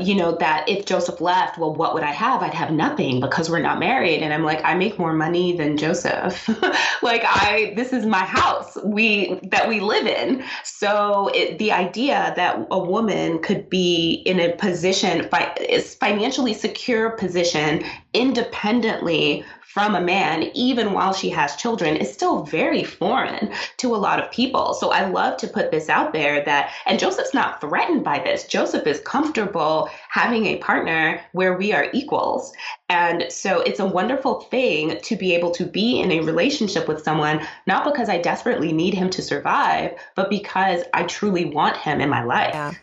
you 0.00 0.14
know, 0.14 0.36
that 0.36 0.68
if 0.68 0.86
Joseph 0.86 1.20
left, 1.20 1.58
well, 1.58 1.74
what 1.74 1.94
would 1.94 2.02
I 2.02 2.12
have? 2.12 2.42
I'd 2.42 2.54
have 2.54 2.70
nothing 2.70 3.20
because 3.20 3.50
we're 3.50 3.60
not 3.60 3.78
married. 3.78 4.22
And 4.22 4.32
I'm 4.32 4.44
like, 4.44 4.62
I 4.64 4.74
make 4.74 4.98
more 4.98 5.12
money 5.12 5.56
than 5.56 5.76
Joseph. 5.76 6.48
like 7.02 7.22
I, 7.24 7.72
this 7.76 7.92
is 7.92 8.06
my 8.06 8.24
house 8.24 8.76
we, 8.84 9.40
that 9.44 9.68
we 9.68 9.80
live 9.80 10.06
in. 10.06 10.44
So 10.64 11.30
it, 11.34 11.58
the 11.58 11.72
idea 11.72 12.32
that 12.36 12.66
a 12.70 12.78
woman 12.78 13.40
could 13.40 13.68
be 13.68 14.22
in 14.26 14.40
a 14.40 14.54
position, 14.56 15.28
fi- 15.28 15.54
financially 16.00 16.54
secure 16.54 17.10
position 17.10 17.84
independently 18.12 19.44
from 19.72 19.94
a 19.94 20.00
man, 20.00 20.50
even 20.54 20.92
while 20.92 21.14
she 21.14 21.30
has 21.30 21.56
children, 21.56 21.96
is 21.96 22.12
still 22.12 22.42
very 22.42 22.84
foreign 22.84 23.50
to 23.78 23.94
a 23.94 23.96
lot 23.96 24.22
of 24.22 24.30
people. 24.30 24.74
So 24.74 24.90
I 24.90 25.08
love 25.08 25.38
to 25.38 25.48
put 25.48 25.70
this 25.70 25.88
out 25.88 26.12
there 26.12 26.44
that, 26.44 26.72
and 26.84 26.98
Joseph's 26.98 27.32
not 27.32 27.60
threatened 27.60 28.04
by 28.04 28.18
this. 28.18 28.44
Joseph 28.44 28.86
is 28.86 29.00
comfortable 29.00 29.88
having 30.10 30.44
a 30.44 30.58
partner 30.58 31.22
where 31.32 31.56
we 31.56 31.72
are 31.72 31.88
equals. 31.94 32.52
And 32.90 33.24
so 33.30 33.60
it's 33.62 33.80
a 33.80 33.86
wonderful 33.86 34.42
thing 34.42 35.00
to 35.04 35.16
be 35.16 35.34
able 35.34 35.52
to 35.52 35.64
be 35.64 36.00
in 36.00 36.12
a 36.12 36.20
relationship 36.20 36.86
with 36.86 37.02
someone, 37.02 37.40
not 37.66 37.84
because 37.84 38.10
I 38.10 38.18
desperately 38.18 38.72
need 38.72 38.92
him 38.92 39.08
to 39.10 39.22
survive, 39.22 39.94
but 40.14 40.28
because 40.28 40.82
I 40.92 41.04
truly 41.04 41.46
want 41.46 41.78
him 41.78 42.02
in 42.02 42.10
my 42.10 42.22
life. 42.24 42.50
Yeah. 42.52 42.74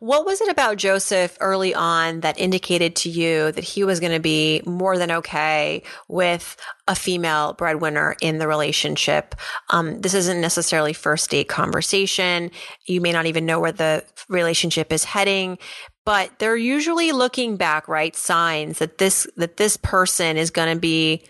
What 0.00 0.26
was 0.26 0.40
it 0.40 0.50
about 0.50 0.76
Joseph 0.76 1.36
early 1.40 1.74
on 1.74 2.20
that 2.20 2.38
indicated 2.38 2.96
to 2.96 3.10
you 3.10 3.52
that 3.52 3.64
he 3.64 3.84
was 3.84 4.00
going 4.00 4.12
to 4.12 4.20
be 4.20 4.62
more 4.66 4.98
than 4.98 5.10
okay 5.10 5.82
with 6.14 6.56
a 6.88 6.94
female 6.94 7.52
breadwinner 7.52 8.16
in 8.22 8.38
the 8.38 8.48
relationship? 8.48 9.34
Um, 9.70 10.00
this 10.00 10.14
isn't 10.14 10.40
necessarily 10.40 10.92
first 10.92 11.28
date 11.30 11.48
conversation. 11.48 12.50
You 12.86 13.00
may 13.00 13.12
not 13.12 13.26
even 13.26 13.44
know 13.44 13.60
where 13.60 13.72
the 13.72 14.04
relationship 14.28 14.92
is 14.92 15.04
heading, 15.04 15.58
but 16.06 16.38
they're 16.38 16.56
usually 16.56 17.12
looking 17.12 17.56
back, 17.56 17.88
right? 17.88 18.14
Signs 18.14 18.78
that 18.78 18.98
this, 18.98 19.26
that 19.36 19.56
this 19.56 19.76
person 19.76 20.36
is 20.36 20.50
going 20.50 20.72
to 20.74 20.80
be, 20.80 21.24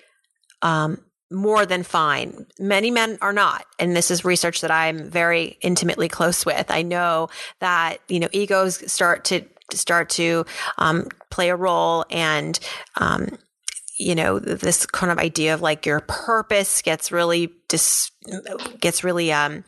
um, 0.63 0.99
more 1.31 1.67
than 1.67 1.83
fine. 1.83 2.47
Many 2.61 2.91
men 2.91 3.19
are 3.21 3.33
not. 3.33 3.65
And 3.79 3.97
this 3.97 4.11
is 4.11 4.25
research 4.25 4.61
that 4.61 4.71
I'm 4.71 5.11
very 5.11 5.59
intimately 5.63 6.09
close 6.09 6.47
with. 6.47 6.71
I 6.71 6.83
know 6.83 7.29
that, 7.61 7.99
you 8.09 8.21
know, 8.21 8.29
egos 8.31 8.93
start 8.93 9.25
to, 9.27 9.43
start 9.73 10.11
to, 10.11 10.45
um, 10.79 11.09
play 11.31 11.49
a 11.49 11.57
role 11.57 12.05
and, 12.11 12.61
um, 12.97 13.39
you 13.99 14.15
know, 14.15 14.39
this 14.39 14.87
kind 14.87 15.13
of 15.13 15.19
idea 15.19 15.55
of 15.55 15.61
like 15.61 15.87
your 15.87 16.01
purpose 16.01 16.83
gets 16.83 17.13
really 17.13 17.53
dis, 17.69 18.11
gets 18.81 19.05
really, 19.05 19.33
um, 19.33 19.65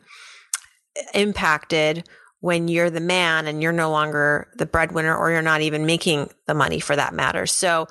impacted 1.14 2.08
when 2.40 2.68
you're 2.68 2.90
the 2.90 3.00
man 3.00 3.46
and 3.46 3.62
you're 3.62 3.72
no 3.72 3.90
longer 3.90 4.48
the 4.56 4.66
breadwinner 4.66 5.16
or 5.16 5.30
you're 5.30 5.42
not 5.42 5.60
even 5.60 5.86
making 5.86 6.30
the 6.46 6.54
money 6.54 6.80
for 6.80 6.94
that 6.94 7.14
matter. 7.14 7.46
So 7.46 7.86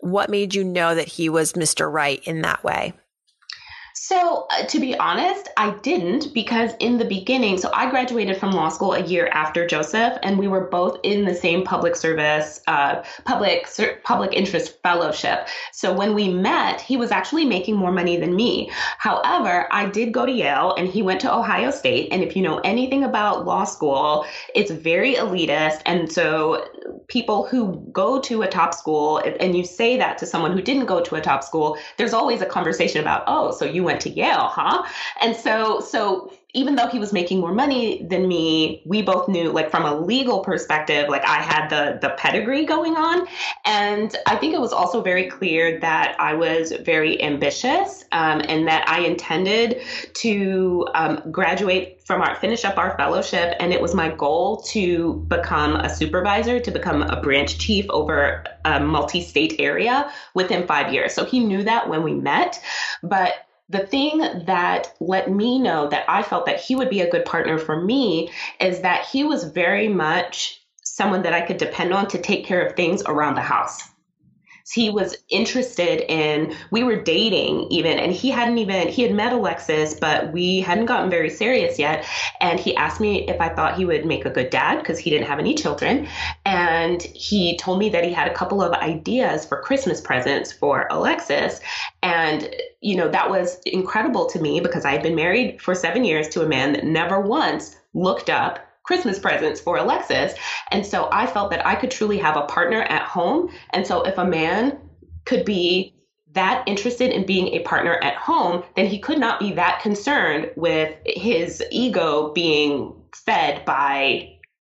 what 0.00 0.30
made 0.30 0.54
you 0.54 0.64
know 0.64 0.94
that 0.94 1.08
he 1.08 1.28
was 1.28 1.54
Mr. 1.54 1.90
Right 1.90 2.22
in 2.24 2.42
that 2.42 2.62
way? 2.62 2.92
So, 4.08 4.46
uh, 4.50 4.64
to 4.66 4.78
be 4.78 4.96
honest, 4.96 5.48
I 5.56 5.70
didn't 5.82 6.32
because 6.32 6.74
in 6.78 6.96
the 6.96 7.04
beginning, 7.04 7.58
so 7.58 7.72
I 7.74 7.90
graduated 7.90 8.36
from 8.36 8.52
law 8.52 8.68
school 8.68 8.92
a 8.92 9.02
year 9.02 9.28
after 9.32 9.66
Joseph, 9.66 10.16
and 10.22 10.38
we 10.38 10.46
were 10.46 10.68
both 10.68 11.00
in 11.02 11.24
the 11.24 11.34
same 11.34 11.64
public 11.64 11.96
service, 11.96 12.60
uh, 12.68 13.02
public 13.24 13.66
public 14.04 14.32
interest 14.32 14.80
fellowship. 14.80 15.48
So 15.72 15.92
when 15.92 16.14
we 16.14 16.28
met, 16.28 16.80
he 16.80 16.96
was 16.96 17.10
actually 17.10 17.46
making 17.46 17.74
more 17.74 17.90
money 17.90 18.16
than 18.16 18.36
me. 18.36 18.70
However, 18.98 19.66
I 19.72 19.86
did 19.86 20.12
go 20.12 20.24
to 20.24 20.30
Yale, 20.30 20.72
and 20.78 20.86
he 20.86 21.02
went 21.02 21.20
to 21.22 21.34
Ohio 21.34 21.72
State. 21.72 22.12
And 22.12 22.22
if 22.22 22.36
you 22.36 22.42
know 22.42 22.58
anything 22.58 23.02
about 23.02 23.44
law 23.44 23.64
school, 23.64 24.24
it's 24.54 24.70
very 24.70 25.16
elitist, 25.16 25.82
and 25.84 26.12
so 26.12 26.64
people 27.08 27.44
who 27.48 27.84
go 27.90 28.20
to 28.20 28.42
a 28.42 28.48
top 28.48 28.72
school, 28.72 29.18
and 29.18 29.56
you 29.56 29.64
say 29.64 29.96
that 29.96 30.16
to 30.18 30.26
someone 30.26 30.52
who 30.52 30.62
didn't 30.62 30.86
go 30.86 31.00
to 31.00 31.16
a 31.16 31.20
top 31.20 31.42
school, 31.42 31.76
there's 31.96 32.12
always 32.12 32.40
a 32.40 32.46
conversation 32.46 33.00
about, 33.00 33.24
oh, 33.26 33.50
so 33.50 33.64
you 33.64 33.82
went 33.82 33.95
went 33.96 34.02
to 34.02 34.10
Yale, 34.10 34.48
huh? 34.48 34.84
And 35.20 35.34
so, 35.34 35.80
so 35.80 36.32
even 36.54 36.74
though 36.74 36.86
he 36.86 36.98
was 36.98 37.12
making 37.12 37.38
more 37.38 37.52
money 37.52 38.02
than 38.08 38.26
me, 38.26 38.82
we 38.86 39.02
both 39.02 39.28
knew, 39.28 39.52
like 39.52 39.70
from 39.70 39.84
a 39.84 39.94
legal 39.94 40.40
perspective, 40.40 41.08
like 41.08 41.22
I 41.26 41.42
had 41.42 41.68
the 41.68 41.98
the 42.00 42.14
pedigree 42.14 42.64
going 42.64 42.96
on, 42.96 43.28
and 43.66 44.16
I 44.26 44.36
think 44.36 44.54
it 44.54 44.60
was 44.60 44.72
also 44.72 45.02
very 45.02 45.28
clear 45.28 45.78
that 45.80 46.16
I 46.18 46.32
was 46.32 46.72
very 46.72 47.22
ambitious, 47.22 48.04
um, 48.12 48.40
and 48.48 48.66
that 48.68 48.88
I 48.88 49.00
intended 49.00 49.82
to 50.14 50.86
um, 50.94 51.22
graduate 51.30 52.00
from 52.06 52.22
our 52.22 52.36
finish 52.36 52.64
up 52.64 52.78
our 52.78 52.96
fellowship, 52.96 53.54
and 53.60 53.72
it 53.72 53.80
was 53.82 53.94
my 53.94 54.08
goal 54.08 54.62
to 54.68 55.14
become 55.28 55.76
a 55.76 55.90
supervisor, 55.94 56.58
to 56.58 56.70
become 56.70 57.02
a 57.02 57.20
branch 57.20 57.58
chief 57.58 57.84
over 57.90 58.44
a 58.64 58.80
multi-state 58.80 59.56
area 59.58 60.10
within 60.32 60.66
five 60.66 60.92
years. 60.92 61.12
So 61.12 61.24
he 61.26 61.40
knew 61.40 61.62
that 61.64 61.88
when 61.90 62.02
we 62.02 62.14
met, 62.14 62.62
but 63.02 63.45
the 63.68 63.86
thing 63.86 64.18
that 64.46 64.94
let 65.00 65.30
me 65.30 65.58
know 65.58 65.88
that 65.88 66.04
I 66.08 66.22
felt 66.22 66.46
that 66.46 66.60
he 66.60 66.76
would 66.76 66.90
be 66.90 67.00
a 67.00 67.10
good 67.10 67.24
partner 67.24 67.58
for 67.58 67.80
me 67.80 68.30
is 68.60 68.80
that 68.82 69.06
he 69.06 69.24
was 69.24 69.44
very 69.44 69.88
much 69.88 70.60
someone 70.84 71.22
that 71.22 71.32
I 71.32 71.40
could 71.40 71.56
depend 71.56 71.92
on 71.92 72.06
to 72.08 72.18
take 72.18 72.46
care 72.46 72.64
of 72.64 72.76
things 72.76 73.02
around 73.06 73.34
the 73.34 73.40
house 73.40 73.80
he 74.72 74.90
was 74.90 75.16
interested 75.28 76.00
in 76.10 76.54
we 76.70 76.82
were 76.82 77.00
dating 77.00 77.66
even 77.70 77.98
and 77.98 78.12
he 78.12 78.30
hadn't 78.30 78.58
even 78.58 78.88
he 78.88 79.02
had 79.02 79.14
met 79.14 79.32
alexis 79.32 79.94
but 79.94 80.32
we 80.32 80.60
hadn't 80.60 80.86
gotten 80.86 81.08
very 81.08 81.30
serious 81.30 81.78
yet. 81.78 82.04
And 82.40 82.58
he 82.58 82.74
asked 82.76 83.00
me 83.00 83.28
if 83.28 83.40
i 83.40 83.48
thought 83.48 83.76
he 83.76 83.84
would 83.84 84.04
make 84.04 84.24
a 84.24 84.30
good 84.30 84.50
dad 84.50 84.78
because 84.78 84.98
he 84.98 85.10
didn't 85.10 85.28
have 85.28 85.38
any 85.38 85.54
children. 85.54 86.08
And 86.44 87.02
he 87.02 87.56
told 87.56 87.78
me 87.78 87.88
that 87.90 88.04
he 88.04 88.12
had 88.12 88.28
a 88.28 88.34
couple 88.34 88.62
of 88.62 88.72
ideas 88.72 89.46
for 89.46 89.60
christmas 89.62 90.00
presents 90.00 90.52
for 90.52 90.88
alexis. 90.90 91.60
And 92.02 92.54
you 92.80 92.96
know 92.96 93.08
that 93.08 93.30
was 93.30 93.58
incredible 93.66 94.26
to 94.26 94.40
me 94.40 94.60
because 94.60 94.84
i 94.84 94.92
had 94.92 95.02
been 95.02 95.14
married 95.14 95.60
for 95.62 95.74
seven 95.74 96.04
years 96.04 96.28
to 96.28 96.42
a 96.42 96.48
man 96.48 96.72
that 96.72 96.84
never 96.84 97.20
once 97.20 97.76
looked 97.94 98.30
up 98.30 98.65
Christmas 98.86 99.18
presents 99.18 99.60
for 99.60 99.76
Alexis. 99.76 100.34
And 100.70 100.86
so 100.86 101.08
I 101.12 101.26
felt 101.26 101.50
that 101.50 101.66
I 101.66 101.74
could 101.74 101.90
truly 101.90 102.18
have 102.18 102.36
a 102.36 102.46
partner 102.46 102.82
at 102.82 103.02
home. 103.02 103.50
And 103.70 103.86
so 103.86 104.02
if 104.02 104.16
a 104.16 104.24
man 104.24 104.78
could 105.24 105.44
be 105.44 105.92
that 106.32 106.62
interested 106.66 107.10
in 107.10 107.26
being 107.26 107.48
a 107.48 107.60
partner 107.60 107.94
at 108.02 108.14
home, 108.14 108.62
then 108.76 108.86
he 108.86 108.98
could 108.98 109.18
not 109.18 109.40
be 109.40 109.52
that 109.52 109.80
concerned 109.80 110.50
with 110.56 110.94
his 111.04 111.62
ego 111.70 112.32
being 112.32 112.94
fed 113.14 113.64
by 113.64 114.30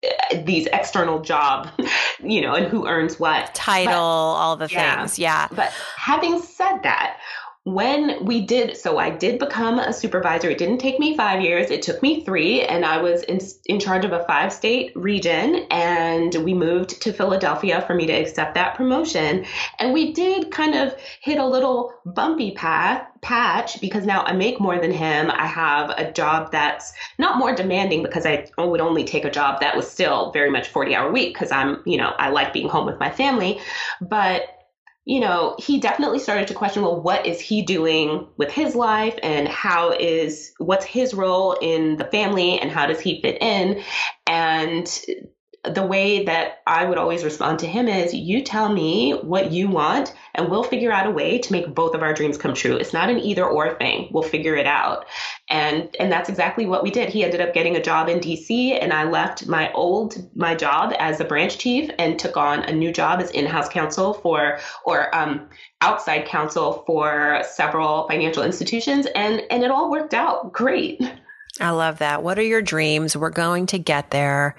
uh, 0.04 0.42
these 0.46 0.68
external 0.68 1.22
job, 1.22 1.70
you 2.24 2.42
know, 2.42 2.56
and 2.56 2.66
who 2.66 2.88
earns 2.88 3.20
what 3.20 3.54
title, 3.54 3.92
but, 3.92 4.00
all 4.00 4.56
the 4.56 4.70
yeah, 4.72 4.98
things. 4.98 5.20
Yeah. 5.20 5.48
But 5.52 5.72
having 5.98 6.42
said 6.42 6.80
that, 6.84 7.18
when 7.74 8.26
we 8.26 8.42
did, 8.42 8.78
so 8.78 8.98
I 8.98 9.10
did 9.10 9.40
become 9.40 9.80
a 9.80 9.94
supervisor. 9.94 10.50
It 10.50 10.58
didn't 10.58 10.80
take 10.80 11.00
me 11.00 11.16
five 11.16 11.42
years, 11.42 11.70
it 11.70 11.82
took 11.82 12.02
me 12.02 12.24
three, 12.24 12.62
and 12.62 12.86
I 12.86 13.02
was 13.02 13.24
in, 13.24 13.40
in 13.66 13.80
charge 13.80 14.06
of 14.06 14.14
a 14.14 14.24
five 14.26 14.52
state 14.52 14.92
region. 14.96 15.68
And 15.72 16.34
we 16.44 16.54
moved 16.54 17.02
to 17.02 17.14
Philadelphia 17.14 17.84
for 17.86 17.96
me 17.96 18.08
to 18.08 18.14
accept 18.14 18.56
that 18.56 18.76
promotion. 18.76 19.46
And 19.80 19.94
we 19.94 20.14
did 20.14 20.52
kind 20.52 20.76
of 20.76 20.96
hit 21.22 21.38
a 21.38 21.46
little 21.46 21.94
bumpy 22.06 22.52
path 22.52 23.06
patch 23.22 23.82
because 23.82 24.06
now 24.06 24.24
I 24.24 24.32
make 24.34 24.60
more 24.60 24.80
than 24.80 24.92
him. 24.92 25.30
I 25.32 25.46
have 25.46 25.90
a 25.92 26.12
job 26.12 26.52
that's 26.52 26.94
not 27.18 27.38
more 27.38 27.54
demanding 27.54 28.02
because 28.02 28.26
I 28.26 28.48
would 28.58 28.82
only 28.82 29.04
take 29.04 29.26
a 29.26 29.32
job 29.32 29.60
that 29.60 29.76
was 29.76 29.90
still 29.90 30.32
very 30.32 30.50
much 30.50 30.70
40 30.70 30.96
hour 30.96 31.12
week 31.12 31.34
because 31.34 31.52
I'm, 31.52 31.82
you 31.86 31.98
know, 31.98 32.14
I 32.18 32.30
like 32.30 32.54
being 32.54 32.70
home 32.70 32.86
with 32.86 33.00
my 33.00 33.12
family. 33.12 33.60
But 34.02 34.59
you 35.10 35.20
know, 35.20 35.56
he 35.58 35.80
definitely 35.80 36.20
started 36.20 36.48
to 36.48 36.54
question, 36.54 36.84
well, 36.84 37.02
what 37.02 37.26
is 37.26 37.42
he 37.42 37.64
doing 37.64 38.28
with 38.38 38.52
his 38.52 38.76
life 38.76 39.18
and 39.24 39.48
how 39.48 39.90
is, 39.92 40.54
what's 40.60 40.86
his 40.86 41.16
role 41.16 41.54
in 41.64 41.98
the 41.98 42.06
family 42.06 42.60
and 42.60 42.70
how 42.70 42.86
does 42.86 43.00
he 43.00 43.20
fit 43.20 43.42
in? 43.42 43.82
And 44.28 44.88
the 45.64 45.86
way 45.86 46.24
that 46.24 46.62
I 46.68 46.86
would 46.86 46.98
always 46.98 47.24
respond 47.24 47.60
to 47.60 47.68
him 47.68 47.88
is 47.88 48.14
you 48.14 48.42
tell 48.42 48.72
me 48.72 49.12
what 49.12 49.52
you 49.52 49.68
want 49.68 50.14
and 50.36 50.50
we'll 50.50 50.64
figure 50.64 50.92
out 50.92 51.06
a 51.06 51.12
way 51.12 51.38
to 51.38 51.52
make 51.52 51.76
both 51.76 51.94
of 51.94 52.02
our 52.02 52.14
dreams 52.14 52.38
come 52.38 52.54
true. 52.54 52.78
It's 52.78 52.94
not 52.94 53.10
an 53.10 53.20
either 53.20 53.46
or 53.46 53.74
thing. 53.76 54.10
We'll 54.12 54.24
figure 54.24 54.56
it 54.56 54.66
out. 54.66 55.06
And 55.50 55.94
and 56.00 56.12
that's 56.12 56.30
exactly 56.30 56.66
what 56.66 56.82
we 56.82 56.92
did. 56.92 57.10
He 57.10 57.24
ended 57.24 57.42
up 57.42 57.54
getting 57.54 57.76
a 57.76 57.82
job 57.82 58.08
in 58.08 58.20
DC 58.20 58.82
and 58.82 58.94
I 58.94 59.04
left 59.04 59.48
my 59.48 59.72
old 59.74 60.30
my 60.36 60.56
job 60.56 60.94
as 60.98 61.20
a 61.20 61.26
branch 61.26 61.58
chief 61.58 61.90
and 62.00 62.18
took 62.18 62.38
on 62.38 62.64
a 62.64 62.72
new 62.72 62.94
job 62.94 63.20
as 63.20 63.30
in-house 63.32 63.68
counsel 63.68 64.14
for 64.14 64.60
or 64.86 65.14
um, 65.14 65.50
outside 65.82 66.26
counsel 66.26 66.84
for 66.88 67.42
several 67.44 68.08
financial 68.08 68.44
institutions 68.44 69.08
and 69.14 69.42
and 69.52 69.64
it 69.64 69.72
all 69.72 69.92
worked 69.92 70.14
out 70.14 70.54
great. 70.54 71.02
I 71.60 71.72
love 71.72 72.00
that. 72.00 72.24
What 72.24 72.40
are 72.40 72.44
your 72.44 72.62
dreams? 72.62 73.18
We're 73.18 73.30
going 73.30 73.66
to 73.68 73.80
get 73.80 74.12
there. 74.12 74.56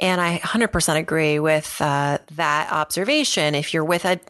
And 0.00 0.20
I 0.20 0.38
100% 0.38 0.96
agree 0.96 1.38
with 1.38 1.76
uh, 1.80 2.18
that 2.32 2.72
observation. 2.72 3.54
If 3.54 3.74
you're 3.74 3.84
with 3.84 4.04
a 4.04 4.20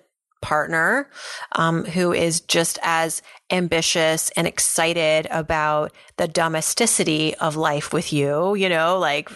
partner 0.40 1.10
um, 1.52 1.84
who 1.84 2.12
is 2.12 2.40
just 2.40 2.78
as 2.82 3.22
ambitious 3.50 4.30
and 4.30 4.46
excited 4.46 5.26
about 5.30 5.92
the 6.16 6.28
domesticity 6.28 7.34
of 7.36 7.56
life 7.56 7.92
with 7.92 8.12
you, 8.12 8.54
you 8.54 8.68
know, 8.68 8.98
like 8.98 9.28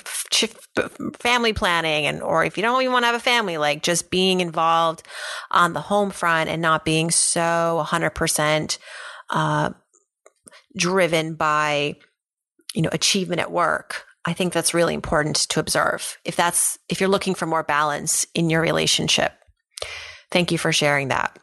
family 1.18 1.52
planning 1.52 2.06
and, 2.06 2.22
or 2.22 2.44
if 2.44 2.56
you 2.56 2.62
don't 2.62 2.80
even 2.82 2.92
want 2.92 3.02
to 3.02 3.08
have 3.08 3.16
a 3.16 3.20
family, 3.20 3.58
like 3.58 3.82
just 3.82 4.10
being 4.10 4.40
involved 4.40 5.02
on 5.50 5.72
the 5.72 5.80
home 5.80 6.10
front 6.10 6.48
and 6.48 6.62
not 6.62 6.84
being 6.84 7.10
so 7.10 7.84
100% 7.86 8.78
uh, 9.30 9.70
driven 10.76 11.34
by, 11.34 11.96
you 12.74 12.82
know, 12.82 12.90
achievement 12.92 13.40
at 13.40 13.50
work. 13.50 14.06
I 14.24 14.32
think 14.32 14.52
that's 14.52 14.74
really 14.74 14.94
important 14.94 15.36
to 15.50 15.60
observe. 15.60 16.18
If 16.24 16.36
that's, 16.36 16.78
if 16.88 17.00
you're 17.00 17.08
looking 17.08 17.34
for 17.34 17.46
more 17.46 17.62
balance 17.62 18.26
in 18.34 18.50
your 18.50 18.60
relationship. 18.60 19.32
Thank 20.30 20.52
you 20.52 20.58
for 20.58 20.72
sharing 20.72 21.08
that. 21.08 21.38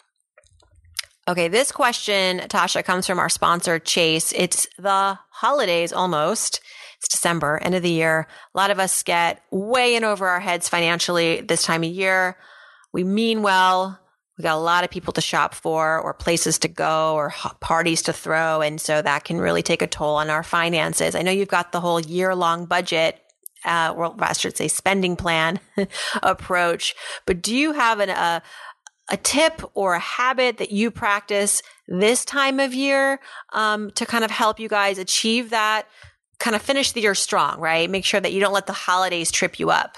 Okay, 1.27 1.47
this 1.47 1.71
question, 1.71 2.39
Tasha, 2.39 2.83
comes 2.83 3.05
from 3.05 3.19
our 3.19 3.29
sponsor, 3.29 3.77
Chase. 3.77 4.33
It's 4.35 4.67
the 4.79 5.19
holidays 5.29 5.93
almost. 5.93 6.61
It's 6.97 7.07
December, 7.07 7.59
end 7.61 7.75
of 7.75 7.83
the 7.83 7.91
year. 7.91 8.27
A 8.55 8.57
lot 8.57 8.71
of 8.71 8.79
us 8.79 9.03
get 9.03 9.41
way 9.51 9.95
in 9.95 10.03
over 10.03 10.27
our 10.27 10.39
heads 10.39 10.67
financially 10.67 11.41
this 11.41 11.63
time 11.63 11.83
of 11.83 11.91
year. 11.91 12.35
We 12.91 13.03
mean 13.03 13.43
well. 13.43 13.99
We 14.39 14.43
got 14.43 14.55
a 14.55 14.61
lot 14.61 14.85
of 14.85 14.89
people 14.89 15.11
to 15.13 15.21
shop 15.21 15.53
for 15.53 15.99
or 15.99 16.13
places 16.13 16.57
to 16.59 16.69
go 16.69 17.13
or 17.15 17.33
parties 17.59 18.01
to 18.03 18.13
throw. 18.13 18.61
And 18.61 18.79
so 18.79 19.01
that 19.01 19.25
can 19.25 19.37
really 19.37 19.61
take 19.61 19.81
a 19.81 19.87
toll 19.87 20.15
on 20.15 20.29
our 20.29 20.43
finances. 20.43 21.13
I 21.13 21.23
know 21.23 21.31
you've 21.31 21.49
got 21.49 21.73
the 21.73 21.81
whole 21.81 21.99
year 21.99 22.33
long 22.33 22.65
budget, 22.65 23.19
uh, 23.65 23.93
or 23.93 24.15
I 24.17 24.31
should 24.31 24.55
say 24.55 24.69
spending 24.69 25.17
plan 25.17 25.59
approach, 26.23 26.95
but 27.25 27.41
do 27.41 27.53
you 27.53 27.73
have 27.73 27.99
an, 27.99 28.11
a, 28.11 28.41
a 29.11 29.17
tip 29.17 29.61
or 29.73 29.95
a 29.95 29.99
habit 29.99 30.57
that 30.59 30.71
you 30.71 30.89
practice 30.89 31.61
this 31.89 32.23
time 32.23 32.61
of 32.61 32.73
year 32.73 33.19
um, 33.51 33.91
to 33.91 34.05
kind 34.05 34.23
of 34.23 34.31
help 34.31 34.57
you 34.57 34.69
guys 34.69 34.97
achieve 34.97 35.49
that, 35.49 35.85
kind 36.39 36.55
of 36.55 36.61
finish 36.61 36.93
the 36.93 37.01
year 37.01 37.13
strong, 37.13 37.59
right? 37.59 37.89
Make 37.89 38.05
sure 38.05 38.21
that 38.21 38.31
you 38.31 38.39
don't 38.39 38.53
let 38.53 38.67
the 38.67 38.73
holidays 38.73 39.31
trip 39.31 39.59
you 39.59 39.69
up. 39.69 39.97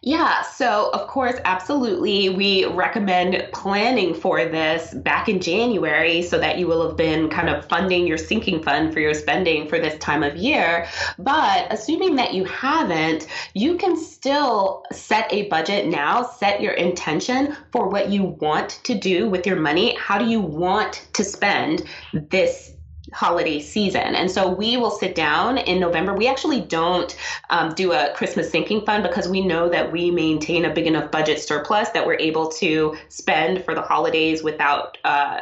Yeah, 0.00 0.42
so 0.42 0.90
of 0.92 1.06
course, 1.06 1.36
absolutely. 1.44 2.28
We 2.28 2.64
recommend 2.66 3.48
planning 3.52 4.14
for 4.14 4.44
this 4.44 4.92
back 4.94 5.28
in 5.28 5.40
January 5.40 6.22
so 6.22 6.38
that 6.38 6.58
you 6.58 6.66
will 6.66 6.86
have 6.86 6.96
been 6.96 7.28
kind 7.28 7.48
of 7.48 7.64
funding 7.68 8.06
your 8.06 8.18
sinking 8.18 8.62
fund 8.64 8.92
for 8.92 8.98
your 8.98 9.14
spending 9.14 9.68
for 9.68 9.78
this 9.78 9.96
time 9.98 10.24
of 10.24 10.36
year. 10.36 10.88
But 11.18 11.68
assuming 11.70 12.16
that 12.16 12.34
you 12.34 12.44
haven't, 12.44 13.28
you 13.54 13.76
can 13.76 13.96
still 13.96 14.84
set 14.90 15.32
a 15.32 15.48
budget 15.48 15.86
now, 15.86 16.24
set 16.24 16.60
your 16.60 16.72
intention 16.72 17.56
for 17.70 17.88
what 17.88 18.10
you 18.10 18.24
want 18.24 18.80
to 18.84 18.94
do 18.94 19.28
with 19.28 19.46
your 19.46 19.56
money. 19.56 19.94
How 19.96 20.18
do 20.18 20.24
you 20.24 20.40
want 20.40 21.06
to 21.12 21.22
spend 21.22 21.84
this 22.12 22.72
holiday 23.12 23.60
season. 23.60 24.14
And 24.14 24.30
so 24.30 24.48
we 24.48 24.76
will 24.76 24.90
sit 24.90 25.14
down 25.14 25.58
in 25.58 25.80
November. 25.80 26.14
We 26.14 26.26
actually 26.26 26.60
don't 26.60 27.16
um, 27.50 27.74
do 27.74 27.92
a 27.92 28.12
Christmas 28.14 28.50
sinking 28.50 28.84
fund 28.84 29.02
because 29.02 29.28
we 29.28 29.44
know 29.44 29.68
that 29.68 29.92
we 29.92 30.10
maintain 30.10 30.64
a 30.64 30.72
big 30.72 30.86
enough 30.86 31.10
budget 31.10 31.40
surplus 31.40 31.90
that 31.90 32.06
we're 32.06 32.18
able 32.18 32.48
to 32.52 32.96
spend 33.08 33.64
for 33.64 33.74
the 33.74 33.82
holidays 33.82 34.42
without 34.42 34.98
uh, 35.04 35.40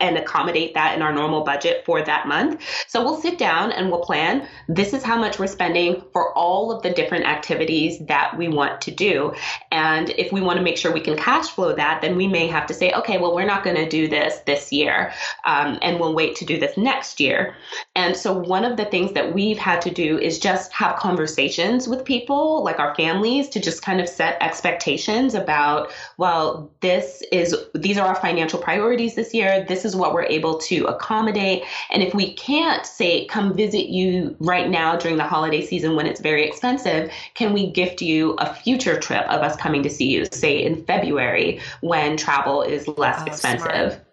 and 0.00 0.16
accommodate 0.16 0.74
that 0.74 0.96
in 0.96 1.02
our 1.02 1.12
normal 1.12 1.42
budget 1.42 1.84
for 1.84 2.02
that 2.02 2.26
month. 2.26 2.60
So 2.86 3.02
we'll 3.02 3.20
sit 3.20 3.38
down 3.38 3.72
and 3.72 3.90
we'll 3.90 4.00
plan 4.00 4.46
this 4.68 4.92
is 4.92 5.02
how 5.02 5.18
much 5.18 5.38
we're 5.38 5.46
spending 5.46 6.02
for 6.12 6.32
all 6.36 6.72
of 6.72 6.82
the 6.82 6.90
different 6.90 7.26
activities 7.26 7.98
that 8.06 8.36
we 8.36 8.48
want 8.48 8.80
to 8.82 8.90
do. 8.90 9.34
And 9.70 10.10
if 10.10 10.32
we 10.32 10.40
want 10.40 10.56
to 10.56 10.62
make 10.62 10.78
sure 10.78 10.92
we 10.92 11.00
can 11.00 11.16
cash 11.16 11.50
flow 11.50 11.74
that, 11.74 12.00
then 12.00 12.16
we 12.16 12.26
may 12.26 12.46
have 12.46 12.66
to 12.66 12.74
say, 12.74 12.92
okay, 12.92 13.18
well, 13.18 13.34
we're 13.34 13.46
not 13.46 13.62
going 13.62 13.76
to 13.76 13.88
do 13.88 14.08
this 14.08 14.38
this 14.46 14.72
year 14.72 15.12
um, 15.44 15.78
and 15.82 16.00
we'll 16.00 16.14
wait 16.14 16.36
to 16.36 16.44
do 16.44 16.58
this 16.58 16.76
next 16.76 17.09
next 17.10 17.20
year. 17.20 17.56
And 17.96 18.16
so 18.16 18.32
one 18.32 18.64
of 18.64 18.76
the 18.76 18.84
things 18.84 19.12
that 19.12 19.34
we've 19.34 19.58
had 19.58 19.82
to 19.82 19.90
do 19.90 20.18
is 20.18 20.38
just 20.38 20.72
have 20.72 20.96
conversations 20.96 21.88
with 21.88 22.04
people, 22.04 22.62
like 22.62 22.78
our 22.78 22.94
families, 22.94 23.48
to 23.50 23.60
just 23.60 23.82
kind 23.82 24.00
of 24.00 24.08
set 24.08 24.36
expectations 24.40 25.34
about, 25.34 25.90
well, 26.18 26.70
this 26.80 27.22
is 27.32 27.56
these 27.74 27.98
are 27.98 28.06
our 28.06 28.14
financial 28.14 28.60
priorities 28.60 29.14
this 29.16 29.34
year. 29.34 29.64
This 29.66 29.84
is 29.84 29.96
what 29.96 30.14
we're 30.14 30.24
able 30.24 30.58
to 30.58 30.86
accommodate. 30.86 31.64
And 31.90 32.02
if 32.02 32.14
we 32.14 32.32
can't 32.34 32.86
say 32.86 33.26
come 33.26 33.54
visit 33.56 33.88
you 33.88 34.36
right 34.38 34.70
now 34.70 34.96
during 34.96 35.16
the 35.16 35.24
holiday 35.24 35.66
season 35.66 35.96
when 35.96 36.06
it's 36.06 36.20
very 36.20 36.46
expensive, 36.46 37.10
can 37.34 37.52
we 37.52 37.72
gift 37.72 38.02
you 38.02 38.34
a 38.38 38.54
future 38.54 38.98
trip 38.98 39.26
of 39.26 39.42
us 39.42 39.56
coming 39.56 39.82
to 39.82 39.90
see 39.90 40.06
you, 40.06 40.26
say 40.30 40.62
in 40.62 40.84
February 40.84 41.60
when 41.80 42.16
travel 42.16 42.62
is 42.62 42.86
less 42.86 43.20
oh, 43.22 43.24
expensive? 43.24 43.92
Smart. 43.92 44.09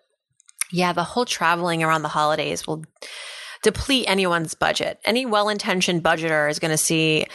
Yeah, 0.72 0.94
the 0.94 1.04
whole 1.04 1.26
traveling 1.26 1.84
around 1.84 2.02
the 2.02 2.10
holidays 2.10 2.68
will 2.68 2.84
deplete 3.64 4.06
anyone's 4.08 4.54
budget. 4.54 5.00
Any 5.06 5.26
well 5.26 5.50
intentioned 5.50 6.04
budgeter 6.04 6.50
is 6.50 6.60
going 6.60 6.72
to 6.72 6.78
see 6.78 7.28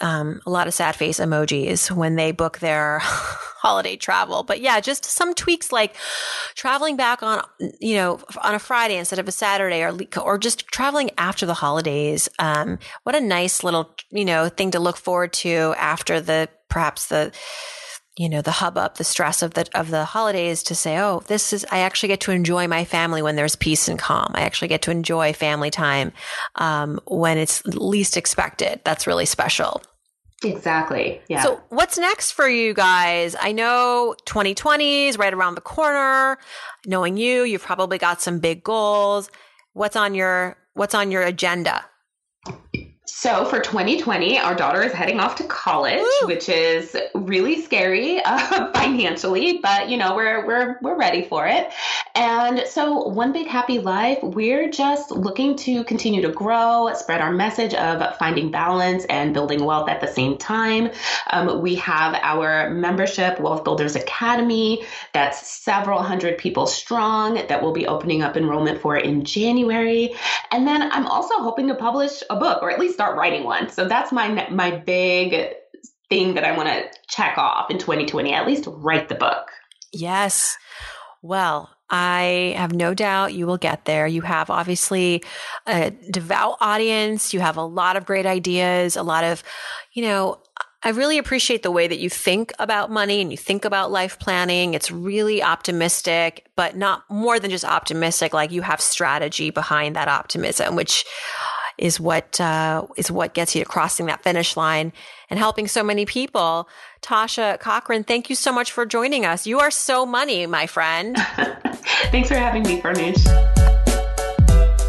um, 0.00 0.40
a 0.46 0.50
lot 0.50 0.66
of 0.66 0.74
sad 0.74 0.96
face 0.96 1.20
emojis 1.20 1.90
when 1.90 2.16
they 2.16 2.32
book 2.32 2.58
their 2.58 2.98
holiday 3.02 3.96
travel. 3.96 4.42
But 4.42 4.60
yeah, 4.60 4.80
just 4.80 5.04
some 5.04 5.34
tweaks 5.34 5.72
like 5.72 5.94
traveling 6.54 6.96
back 6.96 7.22
on, 7.22 7.42
you 7.80 7.94
know, 7.94 8.20
on 8.42 8.54
a 8.54 8.58
Friday 8.58 8.96
instead 8.96 9.18
of 9.18 9.28
a 9.28 9.32
Saturday 9.32 9.82
or, 9.82 9.96
or 10.20 10.38
just 10.38 10.66
traveling 10.68 11.10
after 11.16 11.46
the 11.46 11.54
holidays. 11.54 12.28
Um, 12.38 12.78
what 13.04 13.14
a 13.14 13.20
nice 13.20 13.64
little, 13.64 13.94
you 14.10 14.24
know, 14.24 14.48
thing 14.48 14.72
to 14.72 14.80
look 14.80 14.96
forward 14.96 15.32
to 15.34 15.74
after 15.78 16.20
the, 16.20 16.48
perhaps 16.68 17.06
the, 17.06 17.32
you 18.16 18.28
know, 18.28 18.42
the 18.42 18.52
hubbub, 18.52 18.96
the 18.96 19.04
stress 19.04 19.42
of 19.42 19.54
the, 19.54 19.68
of 19.74 19.90
the 19.90 20.04
holidays 20.04 20.62
to 20.64 20.74
say, 20.74 20.98
oh, 20.98 21.22
this 21.26 21.52
is, 21.52 21.66
I 21.72 21.80
actually 21.80 22.08
get 22.08 22.20
to 22.20 22.30
enjoy 22.30 22.68
my 22.68 22.84
family 22.84 23.22
when 23.22 23.34
there's 23.34 23.56
peace 23.56 23.88
and 23.88 23.98
calm. 23.98 24.30
I 24.34 24.42
actually 24.42 24.68
get 24.68 24.82
to 24.82 24.92
enjoy 24.92 25.32
family 25.32 25.70
time, 25.70 26.12
um, 26.54 27.00
when 27.06 27.38
it's 27.38 27.64
least 27.66 28.16
expected. 28.16 28.80
That's 28.84 29.08
really 29.08 29.26
special. 29.26 29.82
Exactly. 30.44 31.22
Yeah. 31.28 31.42
So 31.42 31.60
what's 31.70 31.98
next 31.98 32.32
for 32.32 32.48
you 32.48 32.72
guys? 32.72 33.34
I 33.40 33.50
know 33.50 34.14
2020 34.26 35.08
is 35.08 35.18
right 35.18 35.34
around 35.34 35.56
the 35.56 35.60
corner. 35.60 36.38
Knowing 36.86 37.16
you, 37.16 37.42
you've 37.42 37.62
probably 37.62 37.98
got 37.98 38.20
some 38.20 38.38
big 38.38 38.62
goals. 38.62 39.28
What's 39.72 39.96
on 39.96 40.14
your, 40.14 40.56
what's 40.74 40.94
on 40.94 41.10
your 41.10 41.22
agenda? 41.22 41.84
So 43.24 43.46
for 43.46 43.58
2020, 43.58 44.38
our 44.38 44.54
daughter 44.54 44.82
is 44.82 44.92
heading 44.92 45.18
off 45.18 45.36
to 45.36 45.44
college, 45.44 46.02
Woo! 46.20 46.26
which 46.26 46.50
is 46.50 46.94
really 47.14 47.62
scary 47.62 48.20
uh, 48.22 48.70
financially, 48.74 49.60
but 49.62 49.88
you 49.88 49.96
know 49.96 50.14
we're 50.14 50.46
we're 50.46 50.76
we're 50.82 50.98
ready 50.98 51.22
for 51.22 51.46
it. 51.46 51.72
And 52.16 52.60
so, 52.68 53.08
one 53.08 53.32
big 53.32 53.48
happy 53.48 53.80
life, 53.80 54.18
we're 54.22 54.70
just 54.70 55.10
looking 55.10 55.56
to 55.56 55.82
continue 55.82 56.22
to 56.22 56.28
grow, 56.28 56.92
spread 56.94 57.20
our 57.20 57.32
message 57.32 57.74
of 57.74 58.16
finding 58.18 58.52
balance 58.52 59.04
and 59.06 59.34
building 59.34 59.64
wealth 59.64 59.88
at 59.88 60.00
the 60.00 60.06
same 60.06 60.38
time. 60.38 60.90
Um, 61.30 61.60
we 61.60 61.74
have 61.76 62.14
our 62.22 62.70
membership, 62.70 63.40
Wealth 63.40 63.64
Builders 63.64 63.96
Academy, 63.96 64.84
that's 65.12 65.50
several 65.50 66.02
hundred 66.02 66.38
people 66.38 66.66
strong 66.66 67.34
that 67.48 67.60
we'll 67.60 67.72
be 67.72 67.88
opening 67.88 68.22
up 68.22 68.36
enrollment 68.36 68.80
for 68.80 68.96
in 68.96 69.24
January. 69.24 70.14
And 70.52 70.68
then 70.68 70.82
I'm 70.92 71.06
also 71.06 71.34
hoping 71.38 71.66
to 71.66 71.74
publish 71.74 72.22
a 72.30 72.36
book, 72.36 72.62
or 72.62 72.70
at 72.70 72.78
least 72.78 72.94
start 72.94 73.13
writing 73.16 73.44
one. 73.44 73.68
So 73.70 73.86
that's 73.86 74.12
my 74.12 74.48
my 74.50 74.70
big 74.70 75.54
thing 76.08 76.34
that 76.34 76.44
I 76.44 76.56
want 76.56 76.68
to 76.68 76.84
check 77.08 77.38
off 77.38 77.70
in 77.70 77.78
2020. 77.78 78.32
At 78.32 78.46
least 78.46 78.64
write 78.68 79.08
the 79.08 79.14
book. 79.14 79.50
Yes. 79.92 80.56
Well, 81.22 81.70
I 81.90 82.54
have 82.56 82.72
no 82.72 82.94
doubt 82.94 83.34
you 83.34 83.46
will 83.46 83.56
get 83.56 83.84
there. 83.84 84.06
You 84.06 84.22
have 84.22 84.50
obviously 84.50 85.22
a 85.66 85.90
devout 86.10 86.56
audience. 86.60 87.32
You 87.32 87.40
have 87.40 87.56
a 87.56 87.62
lot 87.62 87.96
of 87.96 88.04
great 88.04 88.26
ideas, 88.26 88.96
a 88.96 89.02
lot 89.02 89.24
of, 89.24 89.42
you 89.92 90.02
know, 90.02 90.40
I 90.82 90.90
really 90.90 91.16
appreciate 91.16 91.62
the 91.62 91.70
way 91.70 91.86
that 91.86 91.98
you 91.98 92.10
think 92.10 92.52
about 92.58 92.90
money 92.90 93.22
and 93.22 93.30
you 93.30 93.38
think 93.38 93.64
about 93.64 93.90
life 93.90 94.18
planning. 94.18 94.74
It's 94.74 94.90
really 94.90 95.42
optimistic, 95.42 96.46
but 96.56 96.76
not 96.76 97.04
more 97.08 97.40
than 97.40 97.50
just 97.50 97.64
optimistic. 97.64 98.34
Like 98.34 98.50
you 98.50 98.60
have 98.60 98.82
strategy 98.82 99.48
behind 99.48 99.96
that 99.96 100.08
optimism, 100.08 100.76
which 100.76 101.06
is 101.78 101.98
what 101.98 102.40
uh, 102.40 102.86
is 102.96 103.10
what 103.10 103.34
gets 103.34 103.54
you 103.54 103.62
to 103.62 103.68
crossing 103.68 104.06
that 104.06 104.22
finish 104.22 104.56
line 104.56 104.92
and 105.30 105.38
helping 105.38 105.68
so 105.68 105.82
many 105.82 106.06
people. 106.06 106.68
Tasha 107.02 107.58
Cochran, 107.60 108.04
thank 108.04 108.30
you 108.30 108.36
so 108.36 108.52
much 108.52 108.72
for 108.72 108.86
joining 108.86 109.24
us. 109.24 109.46
You 109.46 109.60
are 109.60 109.70
so 109.70 110.06
money, 110.06 110.46
my 110.46 110.66
friend. 110.66 111.16
Thanks 112.10 112.28
for 112.28 112.36
having 112.36 112.62
me, 112.62 112.80
Farnoosh. 112.80 113.73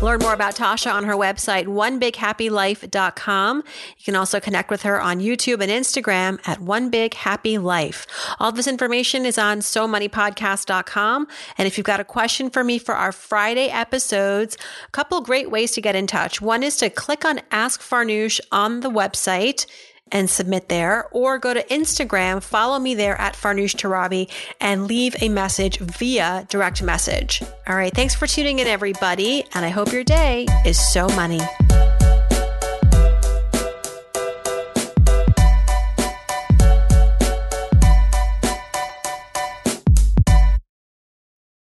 Learn 0.05 0.19
more 0.19 0.35
about 0.35 0.53
Tasha 0.53 0.93
on 0.93 1.05
her 1.05 1.15
website, 1.15 1.65
onebighappylife.com. 1.65 3.57
You 3.57 4.03
can 4.03 4.15
also 4.15 4.39
connect 4.39 4.69
with 4.69 4.83
her 4.83 5.01
on 5.01 5.19
YouTube 5.19 5.63
and 5.63 5.71
Instagram 5.71 6.39
at 6.47 6.61
One 6.61 6.91
Big 6.91 7.15
Happy 7.15 7.57
Life. 7.57 8.05
All 8.39 8.51
this 8.51 8.67
information 8.67 9.25
is 9.25 9.39
on 9.39 9.61
SoMoneyPodcast.com. 9.61 11.27
And 11.57 11.67
if 11.67 11.79
you've 11.79 11.87
got 11.87 11.99
a 11.99 12.03
question 12.03 12.51
for 12.51 12.63
me 12.63 12.77
for 12.77 12.93
our 12.93 13.11
Friday 13.11 13.69
episodes, 13.69 14.59
a 14.87 14.91
couple 14.91 15.21
great 15.21 15.49
ways 15.49 15.71
to 15.71 15.81
get 15.81 15.95
in 15.95 16.05
touch. 16.05 16.39
One 16.39 16.61
is 16.61 16.77
to 16.77 16.91
click 16.91 17.25
on 17.25 17.41
Ask 17.49 17.81
Farnoosh 17.81 18.39
on 18.51 18.81
the 18.81 18.91
website 18.91 19.65
and 20.11 20.29
submit 20.29 20.69
there, 20.69 21.07
or 21.11 21.39
go 21.39 21.53
to 21.53 21.63
Instagram, 21.63 22.41
follow 22.41 22.79
me 22.79 22.95
there 22.95 23.19
at 23.19 23.35
Farnoosh 23.35 23.75
Torabi, 23.75 24.29
and 24.61 24.87
leave 24.87 25.15
a 25.21 25.29
message 25.29 25.79
via 25.79 26.45
direct 26.49 26.81
message. 26.81 27.41
All 27.67 27.75
right, 27.75 27.93
thanks 27.93 28.15
for 28.15 28.27
tuning 28.27 28.59
in, 28.59 28.67
everybody, 28.67 29.45
and 29.53 29.65
I 29.65 29.69
hope 29.69 29.91
your 29.91 30.03
day 30.03 30.47
is 30.65 30.79
so 30.79 31.07
money. 31.09 31.41